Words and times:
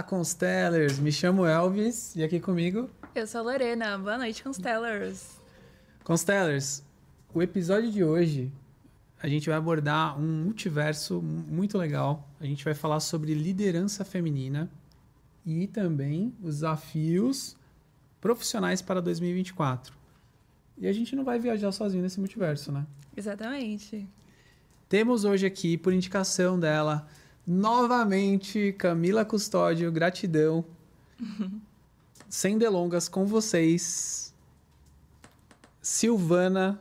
Olá, 0.00 0.08
Constellers! 0.08 0.98
Me 0.98 1.12
chamo 1.12 1.44
Elvis 1.44 2.16
e 2.16 2.24
aqui 2.24 2.40
comigo. 2.40 2.88
Eu 3.14 3.26
sou 3.26 3.42
a 3.42 3.44
Lorena. 3.44 3.98
Boa 3.98 4.16
noite, 4.16 4.42
Constellers. 4.42 5.38
Constellers, 6.02 6.82
o 7.34 7.42
episódio 7.42 7.92
de 7.92 8.02
hoje 8.02 8.50
a 9.22 9.28
gente 9.28 9.50
vai 9.50 9.58
abordar 9.58 10.18
um 10.18 10.44
multiverso 10.44 11.20
muito 11.20 11.76
legal. 11.76 12.26
A 12.40 12.46
gente 12.46 12.64
vai 12.64 12.72
falar 12.72 12.98
sobre 13.00 13.34
liderança 13.34 14.02
feminina 14.02 14.70
e 15.44 15.66
também 15.66 16.34
os 16.42 16.54
desafios 16.54 17.54
profissionais 18.22 18.80
para 18.80 19.02
2024. 19.02 19.92
E 20.78 20.86
a 20.86 20.92
gente 20.94 21.14
não 21.14 21.24
vai 21.24 21.38
viajar 21.38 21.72
sozinho 21.72 22.02
nesse 22.02 22.18
multiverso, 22.18 22.72
né? 22.72 22.86
Exatamente. 23.14 24.08
Temos 24.88 25.26
hoje 25.26 25.44
aqui, 25.44 25.76
por 25.76 25.92
indicação 25.92 26.58
dela, 26.58 27.06
novamente 27.50 28.72
Camila 28.78 29.24
Custódio, 29.24 29.90
gratidão. 29.90 30.64
Sem 32.28 32.56
delongas 32.56 33.08
com 33.08 33.26
vocês, 33.26 34.32
Silvana. 35.82 36.80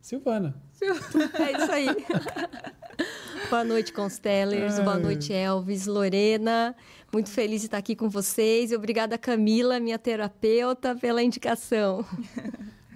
Silvana. 0.00 0.54
É 0.80 1.62
isso 1.62 1.70
aí. 1.72 1.86
Boa 3.50 3.62
noite, 3.62 3.92
Constellers. 3.92 4.78
Boa 4.78 4.98
noite, 4.98 5.34
Elvis, 5.34 5.86
Lorena. 5.86 6.74
Muito 7.12 7.28
feliz 7.28 7.60
de 7.60 7.66
estar 7.66 7.76
aqui 7.76 7.94
com 7.94 8.08
vocês. 8.08 8.72
E 8.72 8.76
obrigada, 8.76 9.18
Camila, 9.18 9.78
minha 9.78 9.98
terapeuta, 9.98 10.96
pela 10.96 11.22
indicação. 11.22 12.06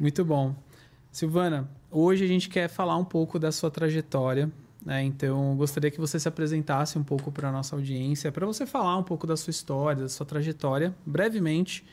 Muito 0.01 0.25
bom. 0.25 0.55
Silvana, 1.13 1.69
hoje 1.91 2.25
a 2.25 2.29
gente 2.29 2.49
quer 2.49 2.69
falar 2.69 2.97
um 2.97 3.05
pouco 3.05 3.39
da 3.39 3.53
sua 3.53 3.71
trajetória. 3.71 4.51
Né? 4.85 5.03
Então, 5.03 5.57
gostaria 5.57 5.91
que 5.91 5.99
você 5.99 6.21
se 6.21 6.29
apresentasse 6.29 6.99
um 6.99 7.03
pouco 7.03 7.33
para 7.33 7.49
a 7.49 7.53
nossa 7.53 7.75
audiência, 7.75 8.31
para 8.31 8.45
você 8.45 8.67
falar 8.67 8.99
um 8.99 9.03
pouco 9.03 9.27
da 9.27 9.37
sua 9.37 9.51
história, 9.51 10.03
da 10.03 10.09
sua 10.09 10.27
trajetória, 10.27 10.95
brevemente. 11.07 11.85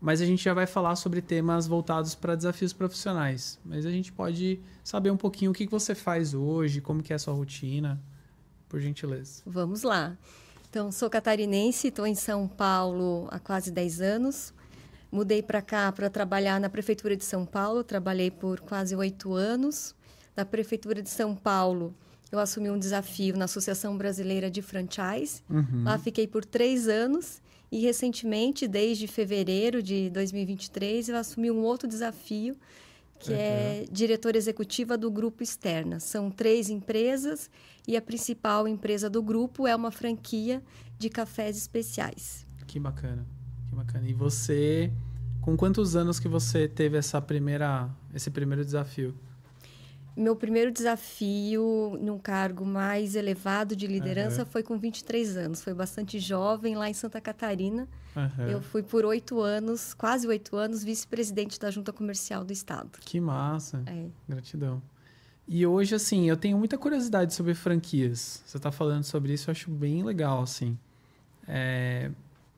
Mas 0.00 0.20
a 0.20 0.26
gente 0.26 0.44
já 0.44 0.52
vai 0.52 0.66
falar 0.66 0.96
sobre 0.96 1.22
temas 1.22 1.66
voltados 1.66 2.14
para 2.14 2.34
desafios 2.34 2.74
profissionais. 2.74 3.58
Mas 3.64 3.86
a 3.86 3.90
gente 3.90 4.12
pode 4.12 4.60
saber 4.82 5.10
um 5.10 5.16
pouquinho 5.16 5.50
o 5.50 5.54
que 5.54 5.66
você 5.66 5.94
faz 5.94 6.34
hoje, 6.34 6.82
como 6.82 7.02
que 7.02 7.12
é 7.12 7.16
a 7.16 7.18
sua 7.18 7.32
rotina, 7.32 7.98
por 8.68 8.78
gentileza. 8.80 9.42
Vamos 9.46 9.82
lá. 9.82 10.14
Então, 10.68 10.92
sou 10.92 11.08
catarinense, 11.08 11.88
estou 11.88 12.06
em 12.06 12.14
São 12.14 12.46
Paulo 12.46 13.28
há 13.30 13.38
quase 13.38 13.70
10 13.70 14.00
anos. 14.02 14.52
Mudei 15.10 15.42
para 15.42 15.62
cá 15.62 15.90
para 15.92 16.10
trabalhar 16.10 16.60
na 16.60 16.68
Prefeitura 16.68 17.16
de 17.16 17.24
São 17.24 17.46
Paulo, 17.46 17.84
trabalhei 17.84 18.30
por 18.30 18.60
quase 18.60 18.94
oito 18.94 19.32
anos. 19.32 19.94
Na 20.36 20.44
Prefeitura 20.44 21.00
de 21.00 21.08
São 21.08 21.36
Paulo, 21.36 21.94
eu 22.30 22.38
assumi 22.38 22.70
um 22.70 22.78
desafio 22.78 23.36
na 23.36 23.44
Associação 23.44 23.96
Brasileira 23.96 24.50
de 24.50 24.62
Franchise. 24.62 25.42
Uhum. 25.48 25.84
Lá 25.84 25.98
fiquei 25.98 26.26
por 26.26 26.44
três 26.44 26.88
anos 26.88 27.40
e 27.70 27.80
recentemente, 27.80 28.68
desde 28.68 29.06
fevereiro 29.06 29.82
de 29.82 30.08
2023, 30.10 31.08
eu 31.08 31.16
assumi 31.16 31.50
um 31.50 31.62
outro 31.62 31.88
desafio, 31.88 32.56
que 33.18 33.32
uhum. 33.32 33.36
é 33.36 33.84
diretora 33.90 34.36
executiva 34.36 34.96
do 34.96 35.10
Grupo 35.10 35.42
Externa. 35.42 35.98
São 35.98 36.30
três 36.30 36.70
empresas 36.70 37.50
e 37.86 37.96
a 37.96 38.02
principal 38.02 38.68
empresa 38.68 39.10
do 39.10 39.22
grupo 39.22 39.66
é 39.66 39.74
uma 39.74 39.90
franquia 39.90 40.62
de 40.98 41.08
cafés 41.08 41.56
especiais. 41.56 42.46
Que 42.66 42.78
bacana, 42.78 43.26
que 43.68 43.74
bacana. 43.74 44.08
E 44.08 44.12
você, 44.12 44.92
com 45.40 45.56
quantos 45.56 45.96
anos 45.96 46.20
que 46.20 46.28
você 46.28 46.68
teve 46.68 46.96
essa 46.96 47.20
primeira, 47.20 47.90
esse 48.14 48.30
primeiro 48.30 48.64
desafio? 48.64 49.14
Meu 50.16 50.36
primeiro 50.36 50.70
desafio 50.70 51.98
num 52.00 52.18
cargo 52.18 52.64
mais 52.64 53.16
elevado 53.16 53.74
de 53.74 53.86
liderança 53.86 54.42
uhum. 54.42 54.46
foi 54.46 54.62
com 54.62 54.78
23 54.78 55.36
anos. 55.36 55.62
Foi 55.62 55.74
bastante 55.74 56.20
jovem, 56.20 56.76
lá 56.76 56.88
em 56.88 56.94
Santa 56.94 57.20
Catarina. 57.20 57.88
Uhum. 58.14 58.48
Eu 58.48 58.62
fui 58.62 58.82
por 58.82 59.04
oito 59.04 59.40
anos, 59.40 59.92
quase 59.92 60.26
oito 60.28 60.56
anos, 60.56 60.84
vice-presidente 60.84 61.58
da 61.58 61.70
Junta 61.70 61.92
Comercial 61.92 62.44
do 62.44 62.52
Estado. 62.52 62.90
Que 63.00 63.20
massa! 63.20 63.82
É. 63.86 64.06
Gratidão. 64.28 64.80
E 65.48 65.66
hoje, 65.66 65.94
assim, 65.94 66.28
eu 66.28 66.36
tenho 66.36 66.56
muita 66.56 66.78
curiosidade 66.78 67.34
sobre 67.34 67.52
franquias. 67.52 68.42
Você 68.46 68.56
está 68.56 68.70
falando 68.70 69.04
sobre 69.04 69.32
isso, 69.32 69.50
eu 69.50 69.52
acho 69.52 69.70
bem 69.70 70.02
legal, 70.04 70.42
assim. 70.42 70.78
É... 71.46 72.10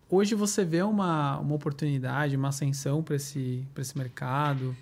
Hoje 0.09 0.37
você 0.37 0.65
vê 0.65 0.83
uma, 0.83 1.39
uma 1.39 1.55
oportunidade, 1.55 2.37
uma 2.37 2.49
ascensão 2.49 3.03
para 3.03 3.17
esse, 3.17 3.67
esse 3.77 3.99
mercado? 3.99 4.77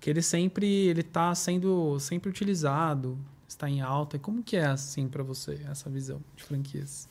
Porque 0.00 0.08
ele 0.08 0.22
sempre 0.22 0.66
ele 0.86 1.02
está 1.02 1.34
sendo 1.34 2.00
sempre 2.00 2.30
utilizado, 2.30 3.18
está 3.46 3.68
em 3.68 3.82
alta. 3.82 4.16
E 4.16 4.18
como 4.18 4.42
que 4.42 4.56
é 4.56 4.64
assim 4.64 5.06
para 5.06 5.22
você 5.22 5.60
essa 5.70 5.90
visão 5.90 6.22
de 6.34 6.42
franquias? 6.42 7.06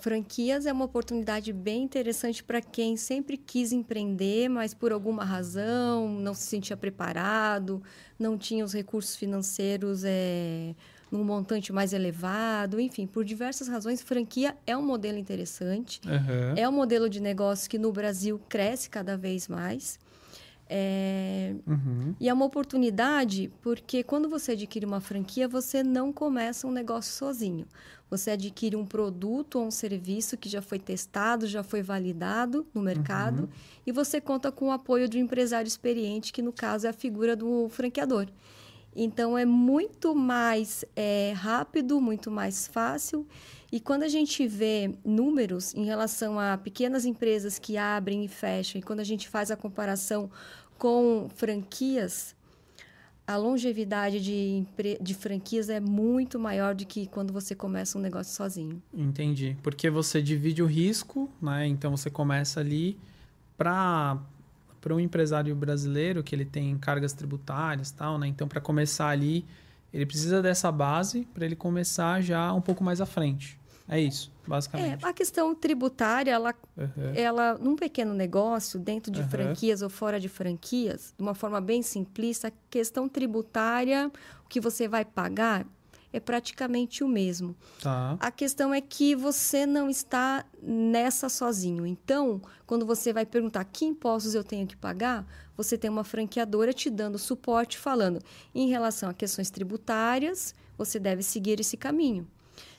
Franquias 0.00 0.64
é 0.64 0.72
uma 0.72 0.86
oportunidade 0.86 1.52
bem 1.52 1.82
interessante 1.82 2.42
para 2.42 2.62
quem 2.62 2.96
sempre 2.96 3.36
quis 3.36 3.72
empreender, 3.72 4.48
mas 4.48 4.72
por 4.72 4.90
alguma 4.90 5.22
razão 5.22 6.18
não 6.18 6.32
se 6.32 6.46
sentia 6.46 6.78
preparado, 6.78 7.82
não 8.18 8.38
tinha 8.38 8.64
os 8.64 8.72
recursos 8.72 9.14
financeiros 9.16 10.02
é, 10.02 10.74
num 11.12 11.22
montante 11.22 11.74
mais 11.74 11.92
elevado, 11.92 12.80
enfim, 12.80 13.06
por 13.06 13.22
diversas 13.22 13.68
razões, 13.68 14.00
franquia 14.00 14.56
é 14.66 14.74
um 14.74 14.82
modelo 14.82 15.18
interessante, 15.18 16.00
uhum. 16.06 16.54
é 16.56 16.66
um 16.66 16.72
modelo 16.72 17.06
de 17.08 17.20
negócio 17.20 17.68
que 17.68 17.78
no 17.78 17.92
Brasil 17.92 18.40
cresce 18.48 18.88
cada 18.88 19.14
vez 19.14 19.46
mais. 19.46 20.02
É... 20.68 21.54
Uhum. 21.66 22.14
E 22.18 22.28
é 22.28 22.32
uma 22.32 22.44
oportunidade 22.44 23.52
porque 23.60 24.02
quando 24.02 24.28
você 24.28 24.52
adquire 24.52 24.86
uma 24.86 25.00
franquia, 25.00 25.46
você 25.46 25.82
não 25.82 26.12
começa 26.12 26.66
um 26.66 26.72
negócio 26.72 27.12
sozinho. 27.12 27.66
Você 28.10 28.30
adquire 28.30 28.76
um 28.76 28.86
produto 28.86 29.58
ou 29.58 29.66
um 29.66 29.70
serviço 29.70 30.36
que 30.36 30.48
já 30.48 30.62
foi 30.62 30.78
testado, 30.78 31.46
já 31.46 31.62
foi 31.62 31.82
validado 31.82 32.66
no 32.72 32.80
mercado 32.80 33.42
uhum. 33.42 33.48
e 33.86 33.92
você 33.92 34.20
conta 34.20 34.52
com 34.52 34.68
o 34.68 34.72
apoio 34.72 35.08
de 35.08 35.18
um 35.18 35.20
empresário 35.20 35.66
experiente, 35.66 36.32
que 36.32 36.42
no 36.42 36.52
caso 36.52 36.86
é 36.86 36.90
a 36.90 36.92
figura 36.92 37.34
do 37.34 37.68
franqueador. 37.70 38.28
Então 38.94 39.36
é 39.36 39.44
muito 39.44 40.14
mais 40.14 40.84
é, 40.94 41.32
rápido, 41.36 42.00
muito 42.00 42.30
mais 42.30 42.66
fácil. 42.66 43.26
E 43.72 43.80
quando 43.80 44.04
a 44.04 44.08
gente 44.08 44.46
vê 44.46 44.94
números 45.04 45.74
em 45.74 45.84
relação 45.84 46.38
a 46.38 46.56
pequenas 46.56 47.04
empresas 47.04 47.58
que 47.58 47.76
abrem 47.76 48.24
e 48.24 48.28
fecham, 48.28 48.78
e 48.78 48.82
quando 48.82 49.00
a 49.00 49.04
gente 49.04 49.28
faz 49.28 49.50
a 49.50 49.56
comparação 49.56 50.30
com 50.78 51.28
franquias, 51.34 52.36
a 53.26 53.36
longevidade 53.36 54.20
de, 54.20 54.66
de 55.00 55.14
franquias 55.14 55.68
é 55.68 55.80
muito 55.80 56.38
maior 56.38 56.74
do 56.74 56.84
que 56.84 57.06
quando 57.06 57.32
você 57.32 57.54
começa 57.54 57.98
um 57.98 58.00
negócio 58.00 58.34
sozinho. 58.34 58.82
Entendi. 58.92 59.56
Porque 59.62 59.88
você 59.88 60.20
divide 60.20 60.62
o 60.62 60.66
risco, 60.66 61.28
né? 61.40 61.66
Então 61.66 61.90
você 61.90 62.10
começa 62.10 62.60
ali 62.60 62.98
para 63.56 64.20
para 64.84 64.94
um 64.94 65.00
empresário 65.00 65.56
brasileiro 65.56 66.22
que 66.22 66.34
ele 66.34 66.44
tem 66.44 66.76
cargas 66.76 67.14
tributárias 67.14 67.90
tal, 67.90 68.18
né? 68.18 68.26
Então, 68.26 68.46
para 68.46 68.60
começar 68.60 69.08
ali, 69.08 69.42
ele 69.90 70.04
precisa 70.04 70.42
dessa 70.42 70.70
base 70.70 71.26
para 71.32 71.46
ele 71.46 71.56
começar 71.56 72.20
já 72.20 72.52
um 72.52 72.60
pouco 72.60 72.84
mais 72.84 73.00
à 73.00 73.06
frente. 73.06 73.58
É 73.88 73.98
isso, 73.98 74.30
basicamente. 74.46 75.02
É, 75.02 75.08
a 75.08 75.12
questão 75.14 75.54
tributária, 75.54 76.30
ela, 76.30 76.54
uhum. 76.76 77.14
ela 77.14 77.54
num 77.54 77.76
pequeno 77.76 78.12
negócio, 78.12 78.78
dentro 78.78 79.10
de 79.10 79.22
uhum. 79.22 79.28
franquias 79.30 79.80
ou 79.80 79.88
fora 79.88 80.20
de 80.20 80.28
franquias, 80.28 81.14
de 81.16 81.22
uma 81.22 81.34
forma 81.34 81.62
bem 81.62 81.80
simplista, 81.80 82.48
a 82.48 82.52
questão 82.68 83.08
tributária, 83.08 84.12
o 84.44 84.48
que 84.50 84.60
você 84.60 84.86
vai 84.86 85.02
pagar, 85.02 85.66
é 86.14 86.20
praticamente 86.20 87.02
o 87.02 87.08
mesmo. 87.08 87.56
Tá. 87.82 88.16
A 88.20 88.30
questão 88.30 88.72
é 88.72 88.80
que 88.80 89.16
você 89.16 89.66
não 89.66 89.90
está 89.90 90.44
nessa 90.62 91.28
sozinho. 91.28 91.84
Então, 91.84 92.40
quando 92.64 92.86
você 92.86 93.12
vai 93.12 93.26
perguntar 93.26 93.64
que 93.64 93.84
impostos 93.84 94.32
eu 94.32 94.44
tenho 94.44 94.64
que 94.64 94.76
pagar, 94.76 95.26
você 95.56 95.76
tem 95.76 95.90
uma 95.90 96.04
franqueadora 96.04 96.72
te 96.72 96.88
dando 96.88 97.18
suporte 97.18 97.76
falando 97.76 98.20
em 98.54 98.68
relação 98.68 99.10
a 99.10 99.14
questões 99.14 99.50
tributárias, 99.50 100.54
você 100.78 101.00
deve 101.00 101.24
seguir 101.24 101.58
esse 101.58 101.76
caminho. 101.76 102.28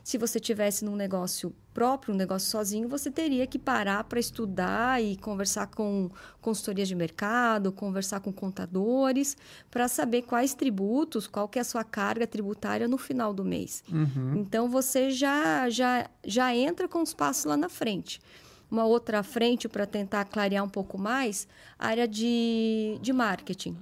Se 0.05 0.19
você 0.19 0.39
tivesse 0.39 0.85
num 0.85 0.95
negócio 0.95 1.51
próprio, 1.73 2.13
um 2.13 2.17
negócio 2.17 2.47
sozinho, 2.47 2.87
você 2.87 3.09
teria 3.09 3.47
que 3.47 3.57
parar 3.57 4.03
para 4.03 4.19
estudar 4.19 5.03
e 5.03 5.17
conversar 5.17 5.65
com 5.65 6.11
consultorias 6.39 6.87
de 6.87 6.93
mercado, 6.93 7.71
conversar 7.71 8.19
com 8.19 8.31
contadores, 8.31 9.35
para 9.71 9.87
saber 9.87 10.21
quais 10.21 10.53
tributos, 10.53 11.25
qual 11.25 11.47
que 11.47 11.57
é 11.57 11.63
a 11.63 11.65
sua 11.65 11.83
carga 11.83 12.27
tributária 12.27 12.87
no 12.87 12.99
final 12.99 13.33
do 13.33 13.43
mês. 13.43 13.83
Uhum. 13.91 14.35
Então 14.35 14.69
você 14.69 15.09
já, 15.09 15.67
já, 15.71 16.07
já 16.23 16.55
entra 16.55 16.87
com 16.87 17.01
os 17.01 17.11
passos 17.11 17.45
lá 17.45 17.57
na 17.57 17.67
frente 17.67 18.21
uma 18.69 18.85
outra 18.85 19.23
frente 19.23 19.67
para 19.67 19.87
tentar 19.87 20.25
clarear 20.25 20.63
um 20.63 20.69
pouco 20.69 20.99
mais, 20.99 21.47
área 21.79 22.07
de, 22.07 22.99
de 23.01 23.11
marketing 23.11 23.75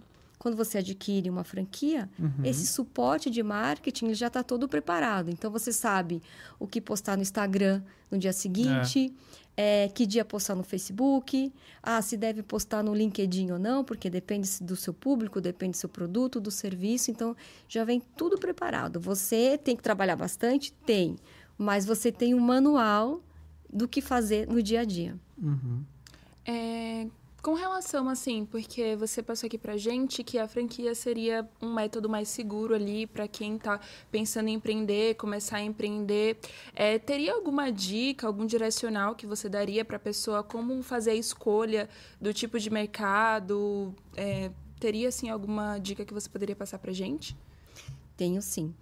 quando 0.43 0.57
você 0.57 0.79
adquire 0.79 1.29
uma 1.29 1.45
franquia, 1.45 2.09
uhum. 2.19 2.43
esse 2.43 2.67
suporte 2.67 3.29
de 3.29 3.41
marketing 3.41 4.13
já 4.13 4.27
está 4.27 4.43
todo 4.43 4.67
preparado. 4.67 5.29
Então 5.29 5.49
você 5.49 5.71
sabe 5.71 6.21
o 6.59 6.67
que 6.67 6.81
postar 6.81 7.15
no 7.15 7.21
Instagram 7.21 7.81
no 8.11 8.17
dia 8.17 8.33
seguinte, 8.33 9.15
é. 9.55 9.85
É, 9.85 9.87
que 9.87 10.05
dia 10.05 10.25
postar 10.25 10.53
no 10.55 10.63
Facebook, 10.63 11.53
ah, 11.81 12.01
se 12.01 12.17
deve 12.17 12.43
postar 12.43 12.83
no 12.83 12.93
LinkedIn 12.93 13.51
ou 13.51 13.57
não, 13.57 13.85
porque 13.85 14.09
depende 14.09 14.49
do 14.61 14.75
seu 14.75 14.93
público, 14.93 15.39
depende 15.39 15.71
do 15.71 15.77
seu 15.77 15.87
produto, 15.87 16.41
do 16.41 16.51
serviço. 16.51 17.09
Então 17.09 17.33
já 17.65 17.85
vem 17.85 18.01
tudo 18.17 18.37
preparado. 18.37 18.99
Você 18.99 19.57
tem 19.57 19.77
que 19.77 19.81
trabalhar 19.81 20.17
bastante? 20.17 20.73
Tem. 20.85 21.15
Mas 21.57 21.85
você 21.85 22.11
tem 22.11 22.33
um 22.33 22.39
manual 22.41 23.23
do 23.71 23.87
que 23.87 24.01
fazer 24.01 24.45
no 24.45 24.61
dia 24.61 24.81
a 24.81 24.83
dia. 24.83 25.17
Uhum. 25.41 25.85
É, 26.45 27.07
com 27.43 27.55
relação, 27.55 28.07
assim, 28.07 28.45
porque 28.45 28.95
você 28.95 29.21
passou 29.21 29.47
aqui 29.47 29.57
pra 29.57 29.75
gente 29.75 30.23
que 30.23 30.39
a 30.39 30.47
franquia 30.47 30.95
seria 30.95 31.45
um 31.61 31.73
método 31.73 32.07
mais 32.07 32.29
seguro 32.29 32.73
ali 32.73 33.05
para 33.05 33.27
quem 33.27 33.57
tá 33.57 33.81
pensando 34.09 34.47
em 34.47 34.53
empreender, 34.53 35.15
começar 35.15 35.57
a 35.57 35.61
empreender. 35.61 36.37
É, 36.73 36.97
teria 36.97 37.33
alguma 37.33 37.69
dica, 37.69 38.25
algum 38.25 38.45
direcional 38.45 39.13
que 39.13 39.27
você 39.27 39.49
daria 39.49 39.83
para 39.83 39.97
a 39.97 39.99
pessoa 39.99 40.41
como 40.41 40.81
fazer 40.81 41.11
a 41.11 41.15
escolha 41.15 41.89
do 42.19 42.33
tipo 42.33 42.57
de 42.57 42.69
mercado? 42.69 43.93
É, 44.15 44.49
teria, 44.79 45.09
assim, 45.09 45.29
alguma 45.29 45.77
dica 45.79 46.05
que 46.05 46.13
você 46.13 46.29
poderia 46.29 46.55
passar 46.55 46.79
pra 46.79 46.93
gente? 46.93 47.35
Tenho 48.15 48.41
sim. 48.41 48.73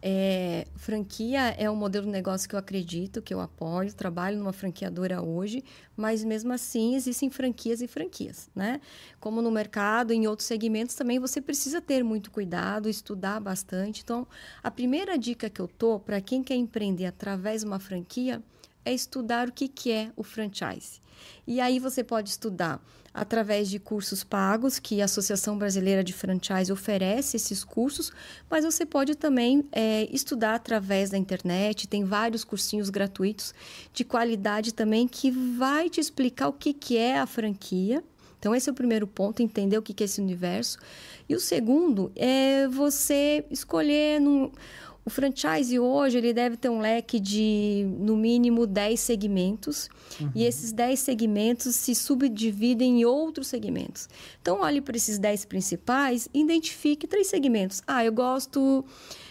É, 0.00 0.66
franquia 0.76 1.54
é 1.58 1.68
um 1.68 1.74
modelo 1.74 2.06
de 2.06 2.12
negócio 2.12 2.48
que 2.48 2.54
eu 2.54 2.58
acredito, 2.58 3.20
que 3.20 3.34
eu 3.34 3.40
apoio, 3.40 3.92
trabalho 3.92 4.38
numa 4.38 4.52
franqueadora 4.52 5.20
hoje, 5.20 5.64
mas 5.96 6.22
mesmo 6.22 6.52
assim 6.52 6.94
existem 6.94 7.28
franquias 7.28 7.82
e 7.82 7.88
franquias, 7.88 8.48
né? 8.54 8.80
Como 9.18 9.42
no 9.42 9.50
mercado, 9.50 10.12
em 10.12 10.28
outros 10.28 10.46
segmentos 10.46 10.94
também 10.94 11.18
você 11.18 11.40
precisa 11.40 11.80
ter 11.80 12.04
muito 12.04 12.30
cuidado, 12.30 12.88
estudar 12.88 13.40
bastante. 13.40 14.02
Então, 14.02 14.26
a 14.62 14.70
primeira 14.70 15.18
dica 15.18 15.50
que 15.50 15.60
eu 15.60 15.66
tô 15.66 15.98
para 15.98 16.20
quem 16.20 16.44
quer 16.44 16.54
empreender 16.54 17.06
através 17.06 17.62
de 17.62 17.66
uma 17.66 17.80
franquia 17.80 18.40
é 18.84 18.94
estudar 18.94 19.48
o 19.48 19.52
que, 19.52 19.66
que 19.66 19.90
é 19.90 20.12
o 20.16 20.22
franchise. 20.22 21.00
E 21.46 21.60
aí 21.60 21.78
você 21.80 22.04
pode 22.04 22.30
estudar 22.30 22.80
através 23.12 23.68
de 23.68 23.78
cursos 23.78 24.22
pagos, 24.22 24.78
que 24.78 25.00
a 25.00 25.06
Associação 25.06 25.58
Brasileira 25.58 26.04
de 26.04 26.12
Franchise 26.12 26.72
oferece 26.72 27.36
esses 27.36 27.64
cursos, 27.64 28.12
mas 28.50 28.64
você 28.64 28.86
pode 28.86 29.14
também 29.14 29.64
é, 29.72 30.08
estudar 30.10 30.54
através 30.54 31.10
da 31.10 31.18
internet, 31.18 31.88
tem 31.88 32.04
vários 32.04 32.44
cursinhos 32.44 32.90
gratuitos 32.90 33.54
de 33.92 34.04
qualidade 34.04 34.72
também 34.72 35.08
que 35.08 35.30
vai 35.30 35.88
te 35.88 36.00
explicar 36.00 36.48
o 36.48 36.52
que, 36.52 36.72
que 36.72 36.96
é 36.96 37.18
a 37.18 37.26
franquia. 37.26 38.02
Então, 38.38 38.54
esse 38.54 38.68
é 38.68 38.72
o 38.72 38.74
primeiro 38.74 39.06
ponto, 39.06 39.42
entender 39.42 39.76
o 39.76 39.82
que, 39.82 39.92
que 39.92 40.04
é 40.04 40.06
esse 40.06 40.20
universo. 40.20 40.78
E 41.28 41.34
o 41.34 41.40
segundo 41.40 42.12
é 42.14 42.68
você 42.68 43.44
escolher 43.50 44.20
num, 44.20 44.52
o 45.08 45.10
franchise 45.10 45.78
hoje 45.78 46.18
ele 46.18 46.34
deve 46.34 46.56
ter 46.56 46.68
um 46.68 46.80
leque 46.80 47.18
de 47.18 47.86
no 47.98 48.14
mínimo 48.14 48.66
10 48.66 49.00
segmentos 49.00 49.88
uhum. 50.20 50.30
e 50.34 50.44
esses 50.44 50.70
10 50.70 51.00
segmentos 51.00 51.74
se 51.74 51.94
subdividem 51.94 53.00
em 53.00 53.04
outros 53.04 53.48
segmentos. 53.48 54.06
Então 54.40 54.60
olhe 54.60 54.80
para 54.82 54.96
esses 54.96 55.18
10 55.18 55.46
principais 55.46 56.28
e 56.32 56.40
identifique 56.40 57.06
três 57.06 57.26
segmentos. 57.26 57.82
Ah, 57.86 58.04
eu 58.04 58.12
gosto 58.12 58.84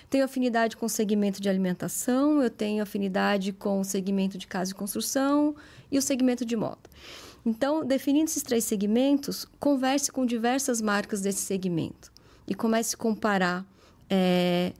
tenho 0.10 0.26
afinidade 0.26 0.76
com 0.76 0.86
o 0.86 0.90
segmento 0.90 1.42
de 1.42 1.48
alimentação, 1.50 2.42
eu 2.42 2.50
tenho 2.50 2.82
afinidade 2.82 3.54
com 3.54 3.80
o 3.80 3.84
segmento 3.84 4.38
de 4.38 4.48
casa 4.48 4.72
e 4.72 4.74
construção 4.74 5.56
e 5.92 5.98
o 5.98 6.02
segmento 6.02 6.44
de 6.44 6.56
moda. 6.56 6.80
Então, 7.46 7.86
definindo 7.86 8.26
esses 8.26 8.42
três 8.42 8.64
segmentos, 8.64 9.46
converse 9.60 10.12
com 10.12 10.26
diversas 10.26 10.82
marcas 10.82 11.22
desse 11.22 11.42
segmento 11.42 12.12
e 12.48 12.56
comece 12.56 12.96
a 12.96 12.98
comparar 12.98 13.66
é, 14.10 14.74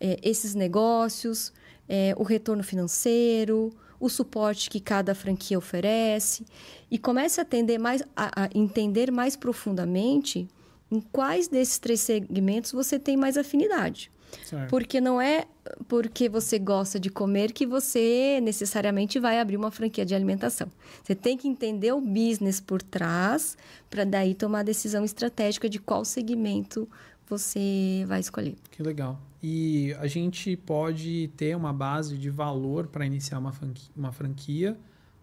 é, 0.00 0.18
esses 0.22 0.54
negócios, 0.54 1.52
é, 1.88 2.14
o 2.16 2.22
retorno 2.22 2.62
financeiro, 2.62 3.72
o 4.00 4.08
suporte 4.08 4.70
que 4.70 4.80
cada 4.80 5.14
franquia 5.14 5.58
oferece 5.58 6.46
e 6.90 6.98
comece 6.98 7.40
a, 7.40 7.42
atender 7.42 7.78
mais, 7.78 8.02
a, 8.14 8.44
a 8.44 8.50
entender 8.54 9.10
mais 9.10 9.36
profundamente 9.36 10.48
em 10.90 11.00
quais 11.00 11.48
desses 11.48 11.78
três 11.78 12.00
segmentos 12.00 12.72
você 12.72 12.98
tem 12.98 13.16
mais 13.16 13.36
afinidade. 13.36 14.10
Certo. 14.44 14.68
Porque 14.68 15.00
não 15.00 15.20
é 15.20 15.46
porque 15.86 16.28
você 16.28 16.58
gosta 16.58 17.00
de 17.00 17.10
comer 17.10 17.52
que 17.52 17.66
você 17.66 18.40
necessariamente 18.42 19.18
vai 19.18 19.38
abrir 19.40 19.56
uma 19.56 19.70
franquia 19.70 20.04
de 20.04 20.14
alimentação. 20.14 20.70
Você 21.02 21.14
tem 21.14 21.36
que 21.36 21.48
entender 21.48 21.92
o 21.92 22.00
business 22.00 22.60
por 22.60 22.82
trás 22.82 23.56
para 23.88 24.04
daí 24.04 24.34
tomar 24.34 24.60
a 24.60 24.64
decisão 24.64 25.04
estratégica 25.04 25.68
de 25.68 25.78
qual 25.78 26.04
segmento 26.04 26.88
você 27.28 28.04
vai 28.06 28.20
escolher. 28.20 28.56
Que 28.70 28.82
legal. 28.82 29.18
E 29.42 29.94
a 30.00 30.06
gente 30.06 30.56
pode 30.56 31.30
ter 31.36 31.56
uma 31.56 31.72
base 31.72 32.18
de 32.18 32.28
valor 32.28 32.88
para 32.88 33.06
iniciar 33.06 33.38
uma 33.38 33.52
franquia, 33.52 33.90
uma 33.96 34.12
franquia 34.12 34.76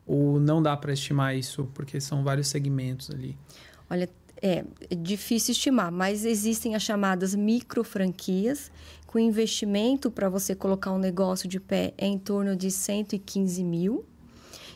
ou 0.05 0.39
não 0.39 0.61
dá 0.61 0.77
para 0.77 0.93
estimar 0.93 1.35
isso 1.35 1.69
porque 1.73 1.99
são 1.99 2.23
vários 2.23 2.47
segmentos 2.47 3.09
ali? 3.09 3.37
Olha, 3.89 4.09
é, 4.41 4.63
é 4.89 4.95
difícil 4.95 5.51
estimar, 5.51 5.91
mas 5.91 6.25
existem 6.25 6.75
as 6.75 6.83
chamadas 6.83 7.33
micro 7.33 7.83
franquias, 7.83 8.71
com 9.07 9.19
investimento 9.19 10.11
para 10.11 10.29
você 10.29 10.53
colocar 10.53 10.91
um 10.91 10.99
negócio 10.99 11.47
de 11.47 11.59
pé 11.59 11.93
é 11.97 12.05
em 12.05 12.17
torno 12.17 12.55
de 12.55 12.69
115 12.69 13.63
mil. 13.63 14.05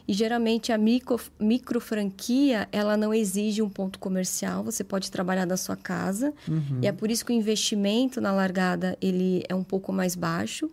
E 0.09 0.13
geralmente 0.13 0.71
a 0.71 0.77
micro, 0.77 1.21
micro 1.39 1.79
franquia, 1.79 2.67
ela 2.71 2.97
não 2.97 3.13
exige 3.13 3.61
um 3.61 3.69
ponto 3.69 3.99
comercial, 3.99 4.63
você 4.63 4.83
pode 4.83 5.11
trabalhar 5.11 5.45
da 5.45 5.55
sua 5.55 5.75
casa. 5.75 6.33
Uhum. 6.47 6.79
E 6.81 6.87
é 6.87 6.91
por 6.91 7.11
isso 7.11 7.23
que 7.23 7.31
o 7.31 7.35
investimento 7.35 8.19
na 8.19 8.31
largada 8.31 8.97
ele 8.99 9.43
é 9.47 9.53
um 9.53 9.63
pouco 9.63 9.93
mais 9.93 10.15
baixo. 10.15 10.67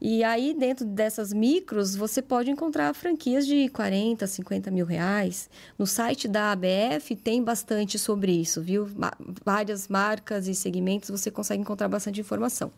E 0.00 0.24
aí, 0.24 0.54
dentro 0.54 0.86
dessas 0.86 1.30
micros, 1.30 1.94
você 1.94 2.22
pode 2.22 2.50
encontrar 2.50 2.94
franquias 2.94 3.46
de 3.46 3.68
40, 3.68 4.26
50 4.26 4.70
mil 4.70 4.86
reais. 4.86 5.50
No 5.78 5.86
site 5.86 6.26
da 6.26 6.52
ABF 6.52 7.14
tem 7.16 7.42
bastante 7.42 7.98
sobre 7.98 8.32
isso, 8.32 8.62
viu? 8.62 8.88
Várias 9.44 9.88
marcas 9.88 10.48
e 10.48 10.54
segmentos 10.54 11.10
você 11.10 11.30
consegue 11.30 11.60
encontrar 11.60 11.88
bastante 11.88 12.18
informação. 12.18 12.72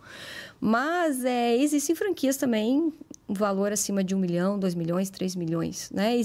Mas 0.60 1.24
é, 1.24 1.56
existem 1.56 1.94
franquias 1.94 2.36
também, 2.36 2.92
um 3.28 3.34
valor 3.34 3.72
acima 3.72 4.02
de 4.02 4.14
um 4.16 4.18
milhão, 4.18 4.58
dois 4.58 4.74
milhões, 4.74 5.08
três 5.08 5.36
milhões. 5.36 5.90
Né? 5.92 6.16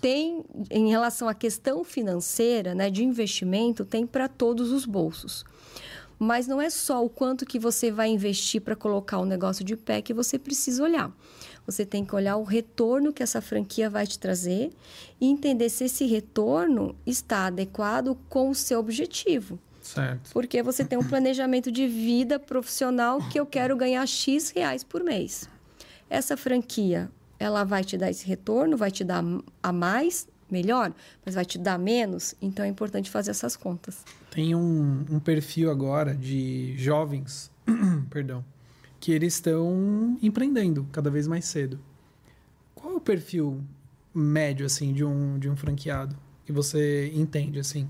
Tem, 0.00 0.42
em 0.70 0.88
relação 0.88 1.28
à 1.28 1.34
questão 1.34 1.84
financeira, 1.84 2.74
né, 2.74 2.88
de 2.88 3.04
investimento, 3.04 3.84
tem 3.84 4.06
para 4.06 4.28
todos 4.28 4.72
os 4.72 4.86
bolsos. 4.86 5.44
Mas 6.22 6.46
não 6.46 6.62
é 6.62 6.70
só 6.70 7.04
o 7.04 7.10
quanto 7.10 7.44
que 7.44 7.58
você 7.58 7.90
vai 7.90 8.08
investir 8.08 8.60
para 8.60 8.76
colocar 8.76 9.18
o 9.18 9.24
negócio 9.24 9.64
de 9.64 9.74
pé 9.74 10.00
que 10.00 10.14
você 10.14 10.38
precisa 10.38 10.84
olhar. 10.84 11.10
Você 11.66 11.84
tem 11.84 12.04
que 12.04 12.14
olhar 12.14 12.36
o 12.36 12.44
retorno 12.44 13.12
que 13.12 13.24
essa 13.24 13.40
franquia 13.40 13.90
vai 13.90 14.06
te 14.06 14.16
trazer 14.20 14.70
e 15.20 15.26
entender 15.26 15.68
se 15.68 15.82
esse 15.82 16.06
retorno 16.06 16.94
está 17.04 17.46
adequado 17.46 18.16
com 18.28 18.50
o 18.50 18.54
seu 18.54 18.78
objetivo. 18.78 19.58
Certo. 19.82 20.30
Porque 20.32 20.62
você 20.62 20.84
tem 20.84 20.96
um 20.96 21.02
planejamento 21.02 21.72
de 21.72 21.88
vida 21.88 22.38
profissional 22.38 23.18
que 23.28 23.40
eu 23.40 23.44
quero 23.44 23.76
ganhar 23.76 24.06
X 24.06 24.50
reais 24.50 24.84
por 24.84 25.02
mês. 25.02 25.48
Essa 26.08 26.36
franquia, 26.36 27.10
ela 27.36 27.64
vai 27.64 27.82
te 27.82 27.98
dar 27.98 28.10
esse 28.10 28.24
retorno, 28.24 28.76
vai 28.76 28.92
te 28.92 29.02
dar 29.02 29.24
a 29.60 29.72
mais, 29.72 30.28
melhor, 30.52 30.92
mas 31.24 31.34
vai 31.34 31.44
te 31.44 31.58
dar 31.58 31.78
menos, 31.78 32.34
então 32.40 32.64
é 32.64 32.68
importante 32.68 33.10
fazer 33.10 33.30
essas 33.30 33.56
contas. 33.56 34.04
Tem 34.30 34.54
um, 34.54 35.04
um 35.10 35.18
perfil 35.18 35.70
agora 35.70 36.14
de 36.14 36.76
jovens, 36.76 37.50
perdão, 38.10 38.44
que 39.00 39.10
eles 39.12 39.34
estão 39.34 40.18
empreendendo 40.22 40.86
cada 40.92 41.10
vez 41.10 41.26
mais 41.26 41.46
cedo. 41.46 41.80
Qual 42.74 42.94
é 42.94 42.96
o 42.96 43.00
perfil 43.00 43.62
médio 44.14 44.66
assim 44.66 44.92
de 44.92 45.02
um 45.02 45.38
de 45.38 45.48
um 45.48 45.56
franqueado 45.56 46.16
que 46.44 46.52
você 46.52 47.10
entende 47.14 47.58
assim? 47.58 47.88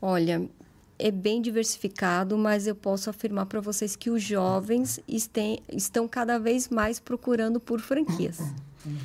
Olha, 0.00 0.48
é 0.98 1.10
bem 1.10 1.42
diversificado, 1.42 2.36
mas 2.38 2.66
eu 2.66 2.74
posso 2.74 3.10
afirmar 3.10 3.46
para 3.46 3.60
vocês 3.60 3.96
que 3.96 4.10
os 4.10 4.22
jovens 4.22 5.00
estem, 5.06 5.60
estão 5.70 6.08
cada 6.08 6.38
vez 6.38 6.68
mais 6.68 6.98
procurando 6.98 7.60
por 7.60 7.80
franquias. 7.80 8.38
Uhum. 8.84 8.96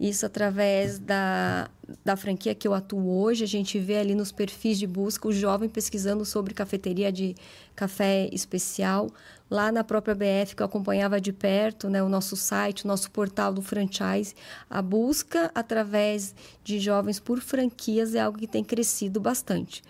Isso 0.00 0.24
através 0.24 0.98
da, 0.98 1.68
da 2.02 2.16
franquia 2.16 2.54
que 2.54 2.66
eu 2.66 2.72
atuo 2.72 3.20
hoje, 3.20 3.44
a 3.44 3.46
gente 3.46 3.78
vê 3.78 3.98
ali 3.98 4.14
nos 4.14 4.32
perfis 4.32 4.78
de 4.78 4.86
busca 4.86 5.28
o 5.28 5.32
jovem 5.32 5.68
pesquisando 5.68 6.24
sobre 6.24 6.54
cafeteria 6.54 7.12
de 7.12 7.36
café 7.76 8.26
especial. 8.32 9.10
Lá 9.50 9.70
na 9.70 9.84
própria 9.84 10.14
BF, 10.14 10.56
que 10.56 10.62
eu 10.62 10.66
acompanhava 10.66 11.20
de 11.20 11.34
perto, 11.34 11.90
né, 11.90 12.02
o 12.02 12.08
nosso 12.08 12.34
site, 12.34 12.86
o 12.86 12.88
nosso 12.88 13.10
portal 13.10 13.52
do 13.52 13.60
franchise, 13.60 14.34
a 14.70 14.80
busca 14.80 15.50
através 15.54 16.34
de 16.64 16.78
jovens 16.78 17.20
por 17.20 17.38
franquias 17.40 18.14
é 18.14 18.20
algo 18.20 18.38
que 18.38 18.46
tem 18.46 18.64
crescido 18.64 19.20
bastante 19.20 19.82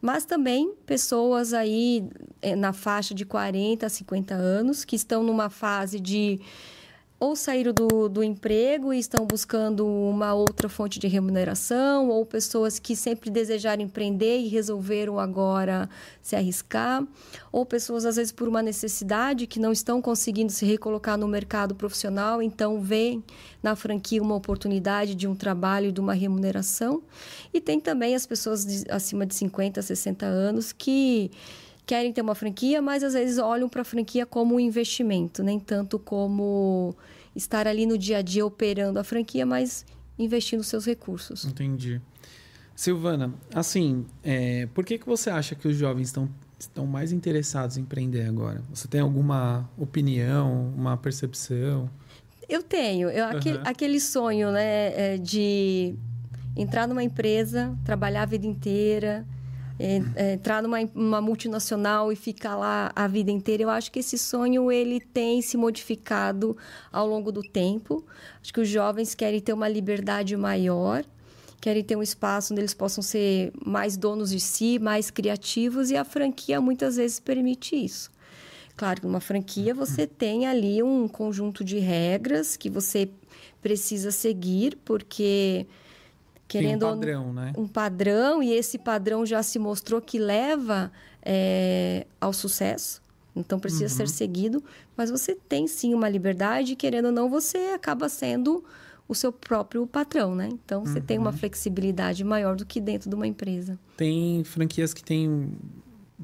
mas 0.00 0.24
também 0.24 0.72
pessoas 0.86 1.52
aí 1.52 2.08
eh, 2.40 2.54
na 2.54 2.72
faixa 2.72 3.12
de 3.12 3.24
40 3.24 3.84
a 3.84 3.88
50 3.88 4.32
anos 4.32 4.84
que 4.84 4.94
estão 4.94 5.24
numa 5.24 5.50
fase 5.50 5.98
de 5.98 6.40
ou 7.20 7.34
saíram 7.34 7.72
do, 7.72 8.08
do 8.08 8.22
emprego 8.22 8.92
e 8.92 8.98
estão 8.98 9.26
buscando 9.26 9.84
uma 9.84 10.34
outra 10.34 10.68
fonte 10.68 11.00
de 11.00 11.08
remuneração, 11.08 12.08
ou 12.08 12.24
pessoas 12.24 12.78
que 12.78 12.94
sempre 12.94 13.28
desejaram 13.28 13.82
empreender 13.82 14.38
e 14.38 14.48
resolveram 14.48 15.18
agora 15.18 15.88
se 16.22 16.36
arriscar, 16.36 17.04
ou 17.50 17.66
pessoas, 17.66 18.04
às 18.04 18.16
vezes, 18.16 18.30
por 18.30 18.46
uma 18.46 18.62
necessidade 18.62 19.46
que 19.48 19.58
não 19.58 19.72
estão 19.72 20.00
conseguindo 20.00 20.52
se 20.52 20.64
recolocar 20.64 21.18
no 21.18 21.26
mercado 21.26 21.74
profissional, 21.74 22.40
então 22.40 22.80
veem 22.80 23.24
na 23.60 23.74
franquia 23.74 24.22
uma 24.22 24.36
oportunidade 24.36 25.16
de 25.16 25.26
um 25.26 25.34
trabalho 25.34 25.88
e 25.88 25.92
de 25.92 26.00
uma 26.00 26.14
remuneração. 26.14 27.02
E 27.52 27.60
tem 27.60 27.80
também 27.80 28.14
as 28.14 28.26
pessoas 28.26 28.64
de, 28.64 28.88
acima 28.90 29.26
de 29.26 29.34
50, 29.34 29.82
60 29.82 30.24
anos 30.24 30.72
que 30.72 31.32
querem 31.88 32.12
ter 32.12 32.20
uma 32.20 32.34
franquia, 32.34 32.82
mas 32.82 33.02
às 33.02 33.14
vezes 33.14 33.38
olham 33.38 33.66
para 33.66 33.80
a 33.80 33.84
franquia 33.84 34.26
como 34.26 34.56
um 34.56 34.60
investimento, 34.60 35.42
nem 35.42 35.58
tanto 35.58 35.98
como 35.98 36.94
estar 37.34 37.66
ali 37.66 37.86
no 37.86 37.96
dia 37.96 38.18
a 38.18 38.22
dia 38.22 38.44
operando 38.44 38.98
a 38.98 39.04
franquia, 39.04 39.46
mas 39.46 39.86
investindo 40.18 40.62
seus 40.62 40.84
recursos. 40.84 41.46
Entendi. 41.46 41.98
Silvana, 42.76 43.32
assim, 43.54 44.04
é, 44.22 44.66
por 44.74 44.84
que, 44.84 44.98
que 44.98 45.06
você 45.06 45.30
acha 45.30 45.54
que 45.54 45.66
os 45.66 45.76
jovens 45.78 46.08
estão, 46.08 46.28
estão 46.58 46.86
mais 46.86 47.10
interessados 47.10 47.78
em 47.78 47.80
empreender 47.80 48.26
agora? 48.26 48.62
Você 48.68 48.86
tem 48.86 49.00
alguma 49.00 49.68
opinião, 49.78 50.70
uma 50.76 50.94
percepção? 50.94 51.88
Eu 52.46 52.62
tenho. 52.62 53.08
Eu, 53.08 53.24
uhum. 53.24 53.30
aquele, 53.30 53.60
aquele 53.64 54.00
sonho 54.00 54.52
né, 54.52 55.14
é, 55.14 55.16
de 55.16 55.94
entrar 56.54 56.86
numa 56.86 57.02
empresa, 57.02 57.74
trabalhar 57.82 58.24
a 58.24 58.26
vida 58.26 58.46
inteira, 58.46 59.26
entrar 59.78 60.62
numa 60.62 60.78
uma 60.94 61.20
multinacional 61.20 62.12
e 62.12 62.16
ficar 62.16 62.56
lá 62.56 62.90
a 62.94 63.06
vida 63.06 63.30
inteira. 63.30 63.62
Eu 63.62 63.70
acho 63.70 63.92
que 63.92 64.00
esse 64.00 64.18
sonho 64.18 64.70
ele 64.72 65.00
tem 65.00 65.40
se 65.40 65.56
modificado 65.56 66.56
ao 66.90 67.06
longo 67.06 67.30
do 67.30 67.42
tempo. 67.42 68.04
Acho 68.42 68.52
que 68.52 68.60
os 68.60 68.68
jovens 68.68 69.14
querem 69.14 69.40
ter 69.40 69.52
uma 69.52 69.68
liberdade 69.68 70.36
maior, 70.36 71.04
querem 71.60 71.84
ter 71.84 71.96
um 71.96 72.02
espaço 72.02 72.52
onde 72.52 72.60
eles 72.60 72.74
possam 72.74 73.02
ser 73.02 73.52
mais 73.64 73.96
donos 73.96 74.30
de 74.30 74.40
si, 74.40 74.78
mais 74.78 75.10
criativos 75.10 75.90
e 75.90 75.96
a 75.96 76.04
franquia 76.04 76.60
muitas 76.60 76.96
vezes 76.96 77.20
permite 77.20 77.76
isso. 77.76 78.10
Claro 78.76 79.00
que 79.00 79.06
numa 79.06 79.20
franquia 79.20 79.74
você 79.74 80.06
tem 80.06 80.46
ali 80.46 80.82
um 80.82 81.08
conjunto 81.08 81.64
de 81.64 81.78
regras 81.78 82.56
que 82.56 82.70
você 82.70 83.08
precisa 83.60 84.12
seguir, 84.12 84.78
porque 84.84 85.66
querendo 86.48 86.86
um 86.86 86.90
padrão, 86.90 87.32
né? 87.32 87.52
Um 87.56 87.68
padrão, 87.68 88.42
e 88.42 88.52
esse 88.52 88.78
padrão 88.78 89.26
já 89.26 89.42
se 89.42 89.58
mostrou 89.58 90.00
que 90.00 90.18
leva 90.18 90.90
é, 91.22 92.06
ao 92.20 92.32
sucesso. 92.32 93.02
Então 93.36 93.60
precisa 93.60 93.84
uhum. 93.84 93.88
ser 93.90 94.08
seguido, 94.08 94.64
mas 94.96 95.10
você 95.10 95.34
tem 95.34 95.68
sim 95.68 95.94
uma 95.94 96.08
liberdade, 96.08 96.74
querendo 96.74 97.06
ou 97.06 97.12
não, 97.12 97.30
você 97.30 97.58
acaba 97.74 98.08
sendo 98.08 98.64
o 99.06 99.14
seu 99.14 99.32
próprio 99.32 99.86
patrão, 99.86 100.34
né? 100.34 100.48
Então 100.50 100.84
você 100.84 100.98
uhum. 100.98 101.04
tem 101.04 101.18
uma 101.18 101.30
uhum. 101.30 101.36
flexibilidade 101.36 102.24
maior 102.24 102.56
do 102.56 102.66
que 102.66 102.80
dentro 102.80 103.08
de 103.08 103.14
uma 103.14 103.26
empresa. 103.26 103.78
Tem 103.96 104.42
franquias 104.42 104.92
que 104.92 105.04
tem 105.04 105.52